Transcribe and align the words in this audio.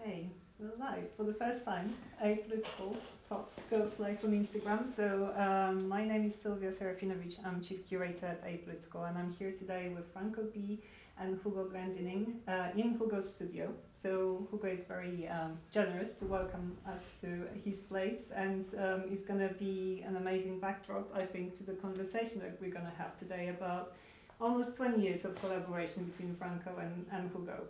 Okay, 0.00 0.30
we're 0.60 0.70
live 0.78 1.10
for 1.16 1.24
the 1.24 1.34
first 1.34 1.64
time. 1.64 1.92
Apolitical 2.22 2.94
Talk 3.28 3.50
goes 3.68 3.98
live 3.98 4.24
on 4.24 4.30
Instagram. 4.30 4.88
So 4.88 5.32
um, 5.36 5.88
my 5.88 6.04
name 6.04 6.24
is 6.24 6.36
Sylvia 6.40 6.70
Serafinovic. 6.70 7.44
I'm 7.44 7.60
chief 7.60 7.86
curator 7.88 8.26
at 8.26 8.44
Apolitical, 8.44 9.08
and 9.08 9.18
I'm 9.18 9.32
here 9.32 9.50
today 9.50 9.90
with 9.94 10.12
Franko 10.12 10.44
B 10.54 10.80
and 11.20 11.40
Hugo 11.42 11.64
Glendinning 11.64 12.34
uh, 12.46 12.68
in 12.76 12.96
Hugo's 12.96 13.34
studio. 13.34 13.72
So 14.00 14.46
Hugo 14.52 14.68
is 14.68 14.84
very 14.84 15.26
um, 15.28 15.58
generous 15.72 16.12
to 16.20 16.26
welcome 16.26 16.76
us 16.86 17.10
to 17.22 17.48
his 17.64 17.80
place, 17.80 18.30
and 18.34 18.64
um, 18.78 19.02
it's 19.10 19.24
going 19.24 19.40
to 19.40 19.52
be 19.54 20.04
an 20.06 20.16
amazing 20.16 20.60
backdrop, 20.60 21.08
I 21.12 21.26
think, 21.26 21.56
to 21.58 21.64
the 21.64 21.72
conversation 21.72 22.38
that 22.40 22.58
we're 22.60 22.70
going 22.70 22.86
to 22.86 22.96
have 22.96 23.18
today 23.18 23.48
about 23.48 23.94
almost 24.40 24.76
20 24.76 25.02
years 25.02 25.24
of 25.24 25.34
collaboration 25.40 26.04
between 26.04 26.36
Franko 26.36 26.76
and, 26.80 27.04
and 27.10 27.30
Hugo. 27.32 27.64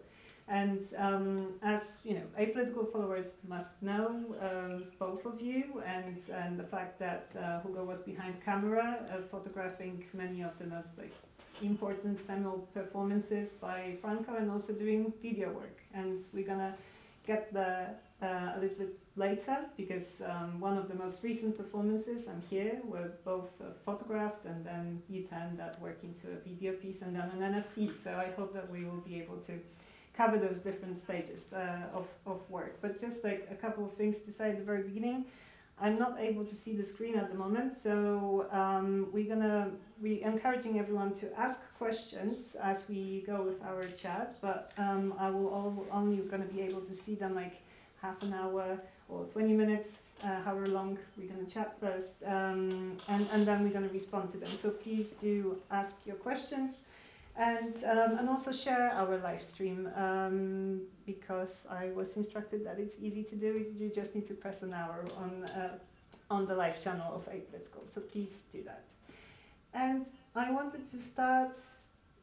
And 0.49 0.81
um, 0.97 1.49
as 1.63 2.01
you 2.05 2.15
know, 2.15 2.23
apolitical 2.41 2.91
followers 2.91 3.37
must 3.47 3.83
know 3.83 4.35
um, 4.41 4.85
both 4.99 5.27
of 5.27 5.41
you, 5.41 5.83
and 5.87 6.19
and 6.33 6.59
the 6.59 6.65
fact 6.65 6.99
that 7.01 7.29
uh, 7.39 7.61
Hugo 7.61 7.85
was 7.85 8.01
behind 8.01 8.43
camera, 8.43 9.05
uh, 9.13 9.21
photographing 9.31 10.05
many 10.15 10.43
of 10.43 10.59
the 10.59 10.67
most 10.67 10.97
like 10.97 11.13
important 11.61 12.25
seminal 12.25 12.67
performances 12.73 13.53
by 13.53 13.97
Franko, 14.01 14.37
and 14.37 14.51
also 14.51 14.73
doing 14.73 15.13
video 15.21 15.51
work. 15.51 15.79
And 15.93 16.23
we're 16.33 16.47
gonna 16.47 16.75
get 17.27 17.53
the 17.53 17.89
uh, 18.23 18.57
a 18.57 18.59
little 18.61 18.79
bit 18.79 18.99
later 19.17 19.59
because 19.77 20.23
um, 20.27 20.59
one 20.61 20.79
of 20.79 20.89
the 20.89 20.95
most 20.95 21.23
recent 21.23 21.57
performances 21.57 22.27
I'm 22.27 22.43
here 22.49 22.81
were 22.85 23.11
both 23.25 23.51
uh, 23.61 23.67
photographed 23.85 24.45
and 24.47 24.65
then 24.65 25.03
you 25.09 25.23
turned 25.25 25.59
that 25.59 25.81
work 25.81 25.99
into 26.03 26.27
a 26.37 26.41
video 26.49 26.73
piece 26.73 27.03
and 27.03 27.15
then 27.15 27.31
an 27.37 27.41
NFT. 27.53 27.93
So 28.03 28.15
I 28.15 28.31
hope 28.37 28.55
that 28.55 28.69
we 28.71 28.85
will 28.85 29.03
be 29.07 29.21
able 29.21 29.37
to 29.49 29.61
cover 30.19 30.37
those 30.37 30.59
different 30.59 30.99
stages 30.99 31.53
uh, 31.53 31.99
of, 31.99 32.07
of 32.27 32.39
work. 32.51 32.75
But 32.83 33.01
just 33.01 33.23
like 33.23 33.47
a 33.51 33.55
couple 33.55 33.85
of 33.85 33.93
things 33.95 34.23
to 34.23 34.33
say 34.33 34.51
at 34.51 34.59
the 34.59 34.65
very 34.65 34.83
beginning. 34.83 35.27
I'm 35.81 35.97
not 35.97 36.15
able 36.19 36.45
to 36.45 36.57
see 36.57 36.75
the 36.75 36.83
screen 36.83 37.17
at 37.17 37.31
the 37.31 37.39
moment, 37.39 37.73
so 37.73 38.49
um, 38.51 39.07
we're 39.13 39.33
gonna 39.33 39.71
be 40.03 40.15
encouraging 40.23 40.81
everyone 40.81 41.15
to 41.21 41.27
ask 41.39 41.61
questions 41.79 42.57
as 42.61 42.89
we 42.89 43.23
go 43.25 43.43
with 43.49 43.63
our 43.63 43.85
chat. 44.03 44.35
But 44.41 44.73
um, 44.77 45.15
I 45.21 45.31
will 45.31 45.49
all, 45.57 45.87
only 45.93 46.17
gonna 46.33 46.51
be 46.57 46.63
able 46.63 46.81
to 46.81 46.95
see 47.03 47.15
them 47.15 47.37
like 47.37 47.57
half 48.03 48.21
an 48.25 48.33
hour 48.35 48.67
or 49.09 49.25
20 49.27 49.53
minutes, 49.53 50.03
uh, 50.25 50.41
however 50.43 50.67
long 50.67 50.99
we're 51.17 51.29
gonna 51.29 51.47
chat 51.47 51.79
first, 51.79 52.15
um, 52.27 52.97
and 53.09 53.25
and 53.33 53.47
then 53.47 53.63
we're 53.63 53.77
gonna 53.79 53.95
respond 54.01 54.31
to 54.31 54.39
them. 54.39 54.51
So 54.63 54.71
please 54.71 55.13
do 55.13 55.63
ask 55.71 55.95
your 56.07 56.17
questions 56.17 56.71
and 57.39 57.75
um, 57.85 58.19
and 58.19 58.29
also 58.29 58.53
share 58.53 58.91
our 58.91 59.17
live 59.19 59.43
stream 59.43 59.89
um, 59.95 60.83
because 61.07 61.67
I 61.71 61.91
was 61.91 62.17
instructed 62.17 62.67
that 62.67 62.79
it's 62.79 62.97
easy 63.01 63.23
to 63.25 63.37
do. 63.37 63.65
You 63.77 63.91
just 63.95 64.15
need 64.15 64.27
to 64.27 64.35
press 64.35 64.63
an 64.63 64.75
hour 64.75 65.05
on 65.17 65.45
uh, 65.45 65.79
on 66.31 66.47
the 66.47 66.55
live 66.55 66.83
channel 66.83 67.15
of 67.15 67.27
Apolitical. 67.27 67.87
So 67.87 68.01
please 68.01 68.45
do 68.53 68.63
that. 68.65 68.85
And 69.73 70.07
I 70.35 70.51
wanted 70.51 70.91
to 70.91 70.97
start 70.97 71.57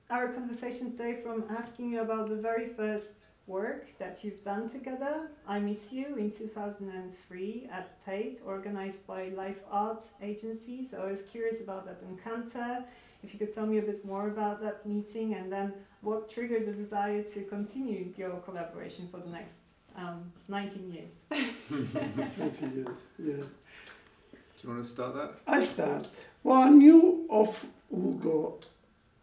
our 0.09 0.27
conversation 0.27 0.91
today 0.91 1.21
from 1.23 1.45
asking 1.49 1.91
you 1.91 2.01
about 2.01 2.29
the 2.29 2.35
very 2.35 2.67
first 2.67 3.13
work 3.47 3.97
that 3.99 4.23
you've 4.23 4.43
done 4.43 4.67
together. 4.67 5.29
I 5.47 5.59
Miss 5.59 5.93
You 5.93 6.15
in 6.17 6.31
2003 6.31 7.69
at 7.71 8.05
Tate, 8.05 8.41
organized 8.45 9.07
by 9.07 9.29
Live 9.29 9.59
Art 9.71 10.03
Agency. 10.21 10.85
So 10.85 11.01
I 11.01 11.09
was 11.09 11.23
curious 11.23 11.61
about 11.61 11.85
that 11.85 12.01
encounter 12.09 12.83
if 13.25 13.33
you 13.33 13.39
could 13.39 13.53
tell 13.55 13.65
me 13.65 13.79
a 13.79 13.81
bit 13.81 14.05
more 14.05 14.27
about 14.27 14.61
that 14.61 14.85
meeting 14.85 15.33
and 15.33 15.51
then 15.51 15.73
what 16.01 16.31
triggered 16.31 16.67
the 16.67 16.73
desire 16.73 17.23
to 17.23 17.41
continue 17.43 18.13
your 18.17 18.37
collaboration 18.47 19.07
for 19.09 19.19
the 19.19 19.29
next 19.29 19.57
um, 19.97 20.31
19 20.47 20.91
years. 20.91 21.15
19 22.37 22.75
years, 22.75 22.87
yeah. 23.17 23.33
Do 23.33 24.61
you 24.61 24.69
want 24.69 24.83
to 24.83 24.89
start 24.89 25.15
that? 25.15 25.31
I 25.47 25.59
start. 25.61 26.07
Well, 26.43 26.61
I 26.61 26.69
knew 26.69 27.25
of 27.29 27.65
Hugo 27.89 28.59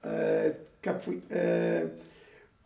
uh, 0.02 0.50
Capri. 0.80 1.22
Uh, 1.32 1.86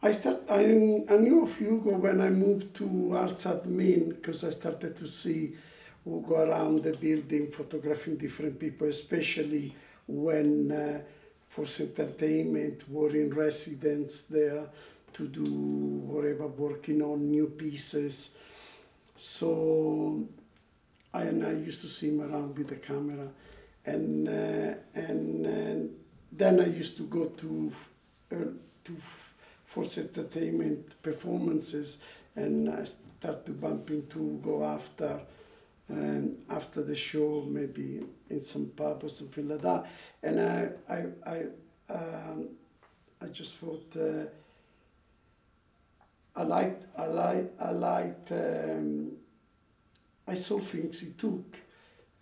I 0.02 0.12
start. 0.12 0.42
I, 0.50 0.60
I 0.60 1.16
knew 1.16 1.42
of 1.42 1.56
Hugo 1.56 1.96
when 1.96 2.20
I 2.20 2.30
moved 2.30 2.74
to 2.76 2.84
Artsadmin 2.84 4.10
because 4.10 4.44
I 4.44 4.50
started 4.50 4.96
to 4.98 5.08
see 5.08 5.56
Hugo 6.04 6.36
around 6.48 6.84
the 6.84 6.92
building, 6.92 7.50
photographing 7.50 8.16
different 8.16 8.58
people, 8.58 8.88
especially 8.88 9.74
when 10.06 10.70
uh, 10.70 11.00
Forced 11.56 11.80
Entertainment 11.80 12.84
were 12.86 13.16
in 13.16 13.32
residence 13.32 14.24
there 14.24 14.66
to 15.14 15.26
do 15.26 15.42
whatever, 15.42 16.48
working 16.48 17.00
on 17.00 17.30
new 17.30 17.46
pieces. 17.46 18.36
So 19.16 20.28
I 21.14 21.22
and 21.22 21.46
I 21.46 21.52
used 21.52 21.80
to 21.80 21.88
see 21.88 22.10
him 22.10 22.20
around 22.20 22.58
with 22.58 22.68
the 22.68 22.76
camera, 22.76 23.28
and 23.86 24.28
uh, 24.28 24.74
and, 24.94 25.46
and 25.46 25.96
then 26.30 26.60
I 26.60 26.66
used 26.66 26.98
to 26.98 27.04
go 27.04 27.24
to 27.24 27.72
uh, 28.32 28.36
to 28.84 28.92
Forced 29.64 29.96
Entertainment 29.96 31.02
performances, 31.02 32.02
and 32.34 32.68
I 32.68 32.84
start 32.84 33.46
to 33.46 33.52
bump 33.52 33.88
into 33.88 34.38
go 34.44 34.62
after 34.62 35.22
um, 35.88 36.36
after 36.50 36.82
the 36.82 36.94
show, 36.94 37.46
maybe 37.48 38.02
in 38.30 38.40
some 38.40 38.66
pub 38.76 39.04
or 39.04 39.08
something 39.08 39.48
like 39.48 39.62
that. 39.62 39.86
And 40.22 40.40
I, 40.40 40.68
I, 40.88 41.04
I, 41.26 41.92
um, 41.92 42.48
I 43.20 43.26
just 43.26 43.56
thought 43.56 43.96
uh, 43.96 44.26
I 46.34 46.42
liked, 46.42 46.84
I 46.98 47.06
liked, 47.06 47.60
I 47.60 47.70
liked. 47.70 48.32
Um, 48.32 49.12
I 50.28 50.34
saw 50.34 50.58
things 50.58 51.00
he 51.00 51.12
took 51.12 51.56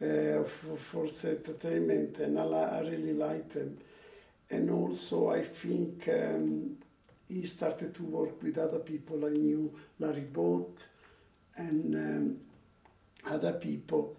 uh, 0.01 0.45
for, 0.45 0.77
for 0.77 1.05
entertainment, 1.07 2.19
and 2.19 2.39
I, 2.39 2.45
I 2.45 2.81
really 2.81 3.15
liked 3.15 3.51
them. 3.51 3.79
And 4.51 4.71
also, 4.71 5.31
I 5.31 5.43
think 5.43 6.09
um, 6.09 6.77
he 7.29 7.45
started 7.45 7.95
to 7.95 8.03
work 8.05 8.43
with 8.43 8.59
other 8.59 8.79
people 8.79 9.25
I 9.25 9.31
knew, 9.31 9.75
Larry 9.99 10.21
Bott, 10.21 10.87
and 11.57 11.95
um, 11.95 12.37
other 13.27 13.55
people. 13.55 14.17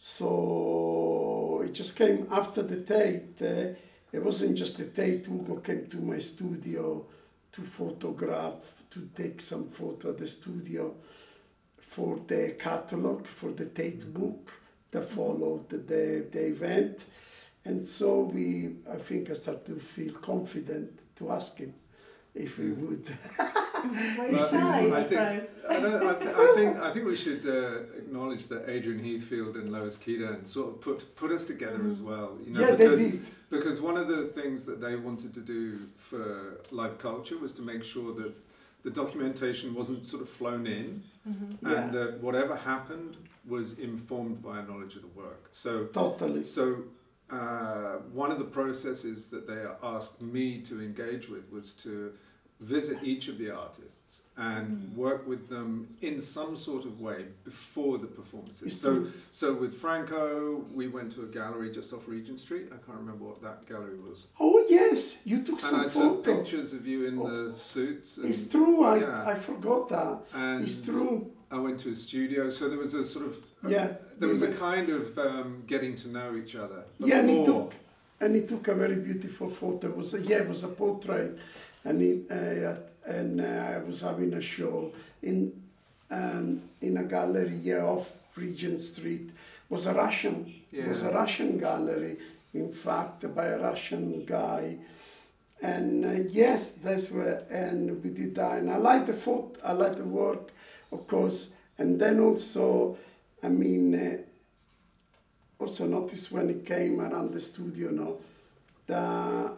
So 0.00 1.62
it 1.64 1.72
just 1.72 1.96
came 1.96 2.28
after 2.30 2.62
the 2.62 2.82
Tate. 2.82 3.42
Uh, 3.42 3.74
it 4.12 4.22
wasn't 4.24 4.56
just 4.56 4.78
the 4.78 4.84
Tate. 4.84 5.26
Hugo 5.26 5.56
came 5.56 5.88
to 5.88 5.96
my 5.96 6.18
studio 6.18 7.04
to 7.50 7.62
photograph, 7.62 8.74
to 8.90 9.10
take 9.16 9.40
some 9.40 9.68
photo 9.68 10.10
at 10.10 10.18
the 10.18 10.26
studio 10.28 10.94
for 11.78 12.20
the 12.28 12.54
catalog, 12.56 13.26
for 13.26 13.50
the 13.50 13.66
Tate 13.66 14.14
book 14.14 14.52
that 14.92 15.08
followed 15.10 15.68
the, 15.68 15.78
the 15.78 16.46
event. 16.46 17.04
And 17.64 17.84
so 17.84 18.20
we, 18.20 18.76
I 18.88 18.98
think 18.98 19.30
I 19.30 19.32
started 19.32 19.66
to 19.66 19.80
feel 19.80 20.14
confident 20.14 21.16
to 21.16 21.32
ask 21.32 21.58
him 21.58 21.74
if 22.36 22.56
we 22.56 22.70
would. 22.70 23.04
Were 23.84 24.28
you 24.28 24.36
Well, 24.36 24.46
I 24.46 24.50
shy 24.50 24.80
think- 24.82 24.94
I 24.94 25.02
think- 25.02 25.42
first? 25.42 25.52
I, 25.68 25.80
don't, 25.80 26.06
I, 26.06 26.14
th- 26.14 26.34
I 26.36 26.54
think 26.54 26.76
I 26.78 26.92
think 26.92 27.06
we 27.06 27.16
should 27.16 27.46
uh, 27.46 27.80
acknowledge 27.98 28.46
that 28.46 28.68
Adrian 28.68 29.04
Heathfield 29.04 29.56
and 29.56 29.70
Lois 29.70 29.96
Keidan 29.96 30.46
sort 30.46 30.68
of 30.74 30.80
put 30.80 31.14
put 31.16 31.30
us 31.30 31.44
together 31.44 31.86
as 31.88 32.00
well. 32.00 32.38
You 32.44 32.52
know, 32.54 32.60
yeah, 32.60 32.70
they 32.72 32.76
because 32.84 33.00
did. 33.10 33.26
because 33.50 33.80
one 33.80 33.96
of 33.98 34.08
the 34.08 34.24
things 34.24 34.64
that 34.64 34.80
they 34.80 34.96
wanted 34.96 35.34
to 35.34 35.40
do 35.40 35.78
for 35.96 36.60
live 36.70 36.98
culture 36.98 37.36
was 37.38 37.52
to 37.52 37.62
make 37.62 37.84
sure 37.84 38.14
that 38.14 38.32
the 38.84 38.90
documentation 38.90 39.74
wasn't 39.74 40.06
sort 40.06 40.22
of 40.22 40.28
flown 40.28 40.66
in, 40.66 41.02
Mhm. 41.28 41.56
Yeah. 41.60 41.82
and 41.84 41.92
that 41.92 42.20
whatever 42.20 42.54
happened 42.56 43.16
was 43.46 43.78
informed 43.78 44.42
by 44.42 44.60
a 44.60 44.62
knowledge 44.62 44.94
of 44.96 45.02
the 45.02 45.08
work. 45.24 45.48
So 45.50 45.86
Totally. 45.86 46.42
So, 46.44 46.84
uh, 47.30 47.96
one 48.12 48.30
of 48.30 48.38
the 48.38 48.44
processes 48.44 49.28
that 49.30 49.46
they 49.46 49.62
asked 49.82 50.22
me 50.22 50.60
to 50.62 50.80
engage 50.80 51.28
with 51.28 51.50
was 51.52 51.72
to 51.84 52.12
visit 52.60 52.98
each 53.02 53.28
of 53.28 53.38
the 53.38 53.50
artists 53.50 54.22
and 54.36 54.66
Mm. 54.78 54.96
work 54.96 55.26
with 55.28 55.48
them 55.48 55.86
in 56.00 56.20
some 56.20 56.56
sort 56.56 56.84
of 56.84 57.00
way 57.00 57.26
before 57.44 57.98
the 57.98 58.06
performances. 58.06 58.80
So, 58.80 59.06
so 59.30 59.54
with 59.54 59.74
Franko, 59.74 60.64
we 60.74 60.88
went 60.88 61.12
to 61.14 61.22
a 61.22 61.26
gallery 61.26 61.70
just 61.72 61.92
off 61.92 62.08
Regent 62.08 62.40
Street. 62.40 62.66
I 62.72 62.78
can't 62.84 62.98
remember 62.98 63.24
what 63.24 63.40
that 63.42 63.66
gallery 63.66 63.98
was. 63.98 64.26
Oh 64.40 64.64
yes, 64.68 65.20
you 65.24 65.38
took 65.42 65.60
And 65.60 65.62
some 65.62 65.80
I 65.80 65.84
took 65.84 65.92
photo. 66.24 66.36
pictures 66.36 66.72
of 66.72 66.86
you 66.86 67.06
in 67.06 67.18
Oh. 67.18 67.28
the 67.50 67.56
suits. 67.58 68.16
And, 68.16 68.26
It's 68.28 68.48
true. 68.48 68.82
I, 68.82 68.98
Yeah. 69.00 69.24
I 69.32 69.34
forgot 69.38 69.88
that. 69.90 70.18
and 70.34 70.62
It's 70.64 70.82
true. 70.82 71.30
I 71.50 71.58
went 71.58 71.78
to 71.80 71.90
a 71.90 71.94
studio, 71.94 72.50
so 72.50 72.68
there 72.68 72.78
was 72.78 72.94
a 72.94 73.04
sort 73.04 73.26
of 73.26 73.38
Yeah. 73.68 73.96
there 74.18 74.28
was 74.28 74.42
a 74.42 74.52
kind 74.52 74.88
of 74.90 75.16
um, 75.18 75.62
getting 75.66 75.94
to 75.96 76.08
know 76.08 76.34
each 76.36 76.54
other. 76.56 76.84
Yeah, 76.98 77.20
and 77.20 77.30
he 77.30 77.44
took 77.44 77.72
and 78.20 78.34
he 78.34 78.42
took 78.42 78.66
a 78.66 78.74
very 78.74 78.96
beautiful 78.96 79.48
photo. 79.48 79.88
It 79.90 79.96
was 79.96 80.12
a, 80.12 80.20
yeah, 80.20 80.38
it 80.38 80.48
was 80.48 80.64
a 80.64 80.68
portrait, 80.68 81.38
and 81.84 82.00
he, 82.00 82.22
uh, 82.30 82.76
and 83.06 83.40
uh, 83.40 83.44
I 83.44 83.78
was 83.78 84.02
having 84.02 84.34
a 84.34 84.40
show 84.40 84.92
in 85.22 85.52
um, 86.10 86.62
in 86.80 86.96
a 86.96 87.04
gallery 87.04 87.74
off 87.74 88.10
Regent 88.36 88.80
Street. 88.80 89.30
was 89.68 89.86
a 89.86 89.92
Russian. 89.92 90.54
It 90.72 90.88
was 90.88 91.02
a 91.02 91.10
Russian 91.10 91.58
gallery, 91.58 92.16
in 92.54 92.72
fact, 92.72 93.34
by 93.34 93.46
a 93.46 93.58
Russian 93.58 94.24
guy. 94.24 94.76
And 95.60 96.04
uh, 96.04 96.10
yes, 96.30 96.72
that's 96.72 97.10
where, 97.10 97.42
and 97.50 98.02
we 98.02 98.10
did 98.10 98.34
that. 98.36 98.58
And 98.58 98.70
I 98.70 98.76
like 98.76 99.06
the 99.06 99.14
foot. 99.14 99.58
I 99.64 99.72
like 99.72 99.96
the 99.96 100.04
work. 100.04 100.50
of 100.92 101.06
course. 101.06 101.50
And 101.78 102.00
then 102.00 102.20
also, 102.20 102.96
I 103.42 103.48
mean, 103.48 103.94
uh, 103.94 104.18
also 105.58 105.86
noticed 105.86 106.30
when 106.32 106.48
it 106.50 106.64
came 106.64 107.00
around 107.00 107.32
the 107.32 107.40
studio 107.40 107.90
now 107.90 108.14
that 108.86 109.52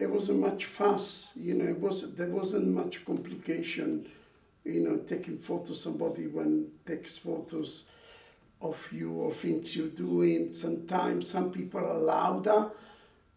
it 0.00 0.10
wasn't 0.10 0.40
much 0.40 0.64
fuss, 0.64 1.32
you 1.36 1.54
know, 1.54 1.66
it 1.66 1.78
was 1.78 2.14
there 2.14 2.28
wasn't 2.28 2.68
much 2.68 3.04
complication, 3.04 4.08
you 4.64 4.80
know, 4.80 4.96
taking 4.98 5.38
photos 5.38 5.82
somebody 5.82 6.26
when 6.26 6.70
takes 6.86 7.18
photos 7.18 7.84
of 8.62 8.88
you 8.92 9.12
or 9.12 9.32
things 9.32 9.76
you're 9.76 9.88
doing. 9.88 10.52
Sometimes 10.52 11.28
some 11.28 11.50
people 11.50 11.80
are 11.80 11.98
louder 11.98 12.70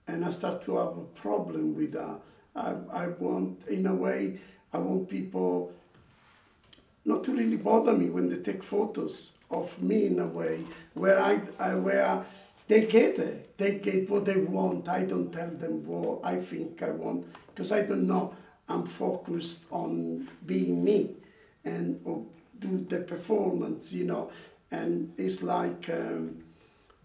and 0.08 0.26
I 0.26 0.30
start 0.30 0.62
to 0.64 0.78
have 0.78 0.98
a 0.98 1.06
problem 1.16 1.76
with 1.76 1.94
that. 1.94 2.20
I, 2.56 2.76
I 2.92 3.08
want 3.08 3.68
in 3.68 3.86
a 3.88 3.96
way 3.96 4.40
I 4.72 4.78
want 4.80 5.10
people 5.10 5.72
not 7.06 7.24
to 7.26 7.34
really 7.34 7.58
bother 7.58 7.94
me 7.94 8.10
when 8.10 8.30
they 8.30 8.38
take 8.38 8.64
photos 8.64 9.34
of 9.52 9.82
me 9.82 10.08
in 10.08 10.20
a 10.20 10.28
way 10.28 10.62
where 10.94 11.20
I, 11.20 11.42
I 11.60 11.76
where 11.76 12.26
they 12.74 12.88
get 12.88 13.20
it. 13.20 13.56
They 13.56 13.76
get 13.76 14.10
what 14.10 14.26
they 14.26 14.38
want. 14.38 14.90
I 14.90 15.04
don't 15.04 15.32
tell 15.32 15.52
them 15.52 15.86
what 15.86 16.22
I 16.24 16.38
think 16.38 16.82
I 16.82 16.90
want 16.90 17.28
because 17.48 17.72
I 17.72 17.84
don't 17.84 18.08
know. 18.08 18.34
I'm 18.68 18.88
focused 18.88 19.66
on 19.70 20.28
being 20.44 20.84
me 20.84 21.16
and 21.64 22.02
or 22.04 22.26
do 22.58 22.84
the 22.90 23.02
performance, 23.02 23.94
you 23.94 24.06
know. 24.06 24.32
And 24.72 25.14
it's 25.18 25.44
like, 25.44 25.88
um, 25.92 26.44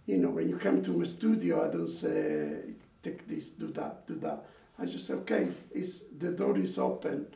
you 0.06 0.17
know, 0.17 0.31
when 0.31 0.49
you 0.49 0.56
come 0.56 0.81
to 0.81 0.91
my 0.93 1.05
studio, 1.05 1.69
I 1.69 1.70
don't 1.70 1.88
say, 1.88 2.61
take 3.03 3.29
this, 3.29 3.50
do 3.50 3.67
that, 3.73 4.06
do 4.06 4.15
that. 4.20 4.47
I 4.79 4.87
just 4.87 5.06
say, 5.06 5.15
okay, 5.15 5.49
it's, 5.70 6.05
the 6.19 6.31
door 6.31 6.56
is 6.56 6.79
open. 6.79 7.26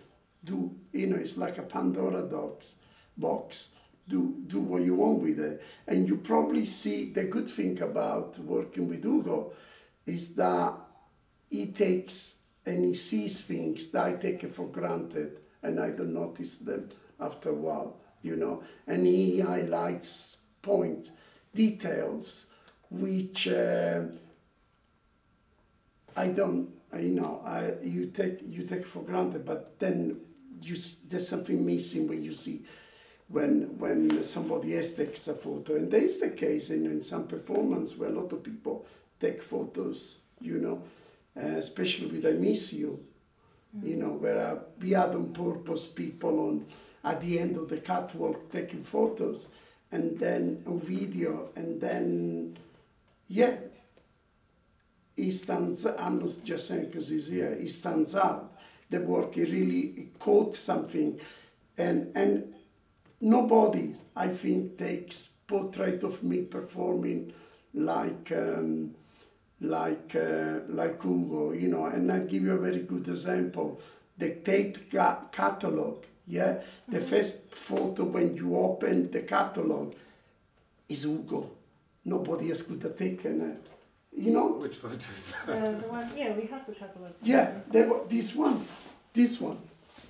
Do, 0.43 0.75
you 0.93 1.07
know, 1.09 1.17
it's 1.17 1.37
like 1.37 1.59
a 1.59 1.63
Pandora 1.63 2.23
box. 2.23 2.77
box 3.19 3.75
do 4.09 4.37
do 4.47 4.61
what 4.61 4.83
you 4.83 4.95
want 4.95 5.21
with 5.21 5.39
it. 5.39 5.63
And 5.87 6.09
you 6.09 6.17
probably 6.17 6.65
see 6.65 7.11
the 7.11 7.25
good 7.25 7.49
thing 7.49 7.81
about 7.81 8.39
working 8.39 8.89
with 8.89 9.05
Ugo 9.05 9.53
is 10.07 10.35
that 10.37 10.75
he 11.51 11.67
takes 11.67 12.41
and 12.67 12.85
he 12.85 12.95
sees 12.95 13.41
things 13.41 13.91
that 13.91 14.05
I 14.05 14.13
take 14.15 14.53
for 14.55 14.67
granted 14.67 15.39
and 15.63 15.79
I 15.81 15.91
don't 15.91 16.15
notice 16.15 16.59
them 16.59 16.89
after 17.21 17.51
a 17.51 17.55
while, 17.55 17.97
you 18.23 18.37
know. 18.37 18.63
And 18.87 19.07
he 19.07 19.41
highlights 19.41 20.39
points, 20.61 21.13
details, 21.55 22.47
which 22.91 23.49
uh, 23.49 24.03
I 26.17 26.29
don't, 26.29 26.69
you 26.99 27.11
know, 27.11 27.43
I, 27.45 27.75
you 27.83 28.07
take 28.07 28.41
you 28.45 28.65
take 28.65 28.87
for 28.87 29.03
granted, 29.03 29.45
but 29.45 29.79
then 29.79 30.21
you 30.61 30.77
there's 31.09 31.29
something 31.29 31.65
missing 31.65 32.09
when 32.09 32.23
you 32.23 32.33
see 32.33 32.65
when 33.33 33.79
when 33.79 34.23
somebody 34.23 34.77
else 34.77 34.93
takes 34.93 35.27
a 35.29 35.35
photo. 35.35 35.77
And 35.77 35.91
there 35.91 36.03
is 36.03 36.21
the 36.21 36.31
case 36.31 36.71
in, 36.71 36.87
in 36.87 37.03
some 37.03 37.27
performance 37.27 37.97
where 37.97 38.11
a 38.11 38.13
lot 38.13 38.33
of 38.33 38.43
people 38.43 38.87
take 39.19 39.43
photos, 39.43 40.19
you 40.41 40.59
know, 40.59 40.83
uh, 41.37 41.57
especially 41.57 42.07
with 42.07 42.27
I 42.27 42.33
Miss 42.33 42.73
You, 42.73 43.03
mm-hmm. 43.77 43.89
you 43.89 43.97
know, 43.97 44.11
where 44.11 44.39
uh, 44.39 44.59
we 44.81 44.91
had 44.91 45.15
on 45.15 45.33
purpose 45.33 45.87
people 45.89 46.39
on 46.49 46.67
at 47.05 47.21
the 47.21 47.39
end 47.39 47.57
of 47.57 47.69
the 47.69 47.79
catwalk 47.79 48.53
taking 48.53 48.83
photos 48.83 49.49
and 49.91 50.19
then 50.19 50.63
a 50.67 50.73
video 50.73 51.51
and 51.57 51.81
then 51.81 52.57
yeah 53.29 53.57
he 55.17 55.31
stands 55.31 55.85
i'm 55.85 56.21
not 56.21 56.31
just 56.45 56.69
saying 56.69 56.87
because 56.87 57.09
he's 57.09 57.29
here 57.29 57.57
he 57.61 57.67
stands 57.67 58.15
out 58.15 58.53
the 58.91 59.01
work 59.01 59.35
he 59.35 59.45
really 59.45 60.09
caught 60.19 60.55
something 60.55 61.19
and 61.77 62.11
and 62.15 62.55
nobody, 63.23 63.95
I 64.15 64.29
think, 64.29 64.77
takes 64.77 65.29
portrait 65.47 66.03
of 66.03 66.23
me 66.23 66.43
performing 66.43 67.33
like 67.73 68.33
um, 68.33 68.95
like 69.61 70.15
uh, 70.15 70.61
like 70.69 71.03
Hugo, 71.03 71.53
you 71.53 71.69
know. 71.69 71.87
And 71.87 72.13
I 72.13 72.19
give 72.21 72.43
you 72.43 72.53
a 72.53 72.59
very 72.59 72.81
good 72.81 73.09
example: 73.09 73.81
the 74.19 74.35
Tate 74.35 74.91
ca- 74.91 75.23
catalog. 75.31 76.05
Yeah, 76.27 76.63
the 76.89 76.99
mm-hmm. 76.99 77.07
first 77.07 77.55
photo 77.55 78.05
when 78.05 78.37
you 78.37 78.57
open 78.57 79.11
the 79.11 79.23
catalog 79.23 79.95
is 80.89 81.05
Hugo. 81.05 81.51
Nobody 82.05 82.51
else 82.51 82.63
could 82.63 82.83
have 82.83 82.97
taken 82.97 83.41
it. 83.41 83.67
You 84.17 84.31
know 84.33 84.47
which 84.53 84.77
photo 84.77 84.97
is 85.17 85.33
that? 85.47 85.49
Uh, 85.49 85.79
the 85.81 85.89
one, 85.89 86.11
yeah, 86.17 86.33
we 86.35 86.47
have 86.47 86.67
the 86.67 86.75
catalog. 86.75 87.13
Yeah, 87.23 87.53
this 88.09 88.35
one, 88.35 88.65
this 89.13 89.41
one. 89.41 89.59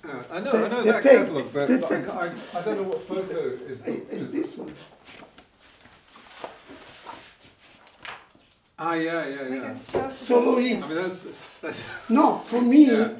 Uh, 0.03 0.21
I 0.31 0.39
know, 0.41 0.51
the, 0.51 0.65
I 0.65 0.69
know 0.69 0.83
that 0.83 1.03
catalogue, 1.03 1.53
but 1.53 1.69
like, 1.69 2.09
I, 2.09 2.31
I 2.55 2.61
don't 2.61 2.75
know 2.75 2.83
what 2.83 3.01
photo 3.03 3.39
is. 3.67 3.83
The, 3.83 4.09
is 4.09 4.31
this 4.33 4.57
one? 4.57 4.73
Ah, 8.77 8.95
yeah, 8.95 9.25
yeah, 9.27 9.75
yeah. 9.93 10.09
Solo 10.11 10.57
him. 10.57 10.83
I 10.83 10.87
mean, 10.87 10.95
that's 10.97 11.27
that's. 11.61 11.85
No, 12.09 12.39
for 12.45 12.61
me, 12.61 12.91
yeah. 12.91 13.13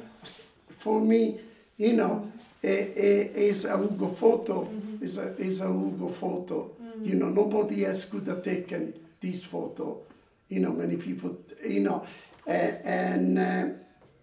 for 0.78 1.00
me, 1.00 1.40
you 1.78 1.94
know, 1.94 2.30
is 2.62 3.64
a 3.64 3.78
Hugo 3.78 4.08
photo. 4.08 4.64
Mm-hmm. 4.64 5.04
Is 5.04 5.18
a 5.18 5.34
is 5.36 5.60
a 5.62 5.68
Ugo 5.68 6.08
photo. 6.08 6.70
Mm-hmm. 6.82 7.04
You 7.04 7.14
know, 7.14 7.28
nobody 7.30 7.86
else 7.86 8.04
could 8.04 8.26
have 8.26 8.42
taken 8.42 8.92
this 9.20 9.42
photo. 9.42 10.02
You 10.50 10.60
know, 10.60 10.72
many 10.72 10.96
people. 10.96 11.38
You 11.66 11.80
know, 11.80 12.06
uh, 12.46 12.50
and 12.50 13.38
uh, 13.38 13.68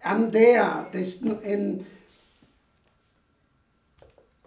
I'm 0.04 0.30
there. 0.30 0.86
There's 0.92 1.24
no 1.24 1.40
and 1.42 1.84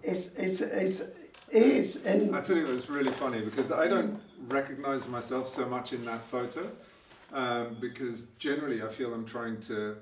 it's, 0.05 0.33
it's, 0.35 0.61
it's, 0.61 1.01
is. 1.51 2.05
And 2.05 2.35
I 2.35 2.41
tell 2.41 2.57
you, 2.57 2.67
it's 2.67 2.89
really 2.89 3.11
funny 3.11 3.41
because 3.41 3.71
I 3.71 3.87
don't 3.87 4.19
recognize 4.47 5.07
myself 5.07 5.47
so 5.47 5.65
much 5.67 5.93
in 5.93 6.03
that 6.05 6.21
photo 6.21 6.69
um, 7.33 7.77
because 7.79 8.27
generally 8.39 8.81
I 8.83 8.87
feel 8.87 9.13
I'm 9.13 9.25
trying 9.25 9.59
to 9.61 9.97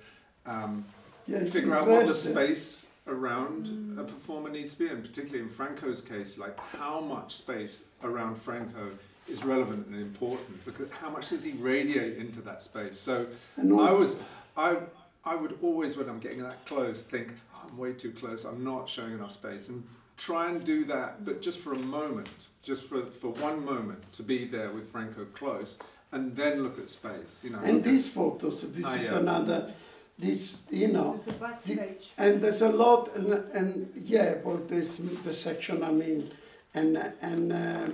um, 0.45 0.85
yeah, 1.27 1.43
figure 1.45 1.75
out 1.75 1.87
what 1.87 2.07
the 2.07 2.13
space 2.13 2.85
around 3.07 3.65
mm. 3.65 3.99
a 3.99 4.03
performer 4.03 4.49
needs 4.49 4.73
to 4.73 4.79
be, 4.79 4.87
and 4.87 5.03
particularly 5.03 5.43
in 5.43 5.49
Franko's 5.49 6.01
case, 6.01 6.37
like 6.37 6.57
how 6.59 7.01
much 7.01 7.35
space 7.35 7.83
around 8.03 8.35
Franko 8.35 8.89
is 9.27 9.43
relevant 9.43 9.87
and 9.87 9.95
important 9.95 10.65
because 10.65 10.89
how 10.91 11.09
much 11.09 11.29
does 11.29 11.43
he 11.43 11.51
radiate 11.53 12.17
into 12.17 12.41
that 12.41 12.61
space? 12.61 12.99
So 12.99 13.27
I 13.57 13.63
was, 13.91 14.17
I, 14.57 14.77
I 15.23 15.35
would 15.35 15.57
always, 15.61 15.95
when 15.95 16.09
I'm 16.09 16.19
getting 16.19 16.43
that 16.43 16.65
close, 16.65 17.03
think, 17.03 17.29
I'm 17.69 17.77
way 17.77 17.93
too 17.93 18.11
close, 18.11 18.43
I'm 18.45 18.63
not 18.63 18.89
showing 18.89 19.13
enough 19.13 19.31
space. 19.31 19.69
And 19.69 19.83
try 20.17 20.49
and 20.49 20.63
do 20.63 20.85
that, 20.85 21.25
but 21.25 21.41
just 21.41 21.59
for 21.59 21.73
a 21.73 21.79
moment, 21.79 22.29
just 22.61 22.87
for, 22.87 23.01
for 23.05 23.31
one 23.31 23.63
moment, 23.65 24.11
to 24.13 24.23
be 24.23 24.45
there 24.45 24.71
with 24.71 24.91
Franko 24.91 25.25
close, 25.33 25.79
and 26.11 26.35
then 26.35 26.63
look 26.63 26.79
at 26.79 26.89
space. 26.89 27.41
You 27.43 27.51
know. 27.51 27.59
And 27.59 27.83
these 27.83 28.07
at, 28.07 28.13
photos, 28.13 28.71
this 28.73 28.85
ah, 28.85 28.95
is 28.95 29.11
yeah. 29.11 29.19
another, 29.19 29.73
this 30.17 30.67
you 30.69 30.89
know, 30.89 31.19
This 31.65 31.77
the, 31.77 31.89
and 32.17 32.41
there's 32.41 32.61
a 32.61 32.69
lot, 32.69 33.15
and, 33.15 33.33
and 33.53 33.91
yeah, 33.95 34.35
about 34.41 34.67
this 34.67 34.97
the 34.97 35.33
section 35.33 35.83
I 35.83 35.91
mean, 35.91 36.29
and 36.73 36.97
and 37.21 37.51
uh, 37.51 37.87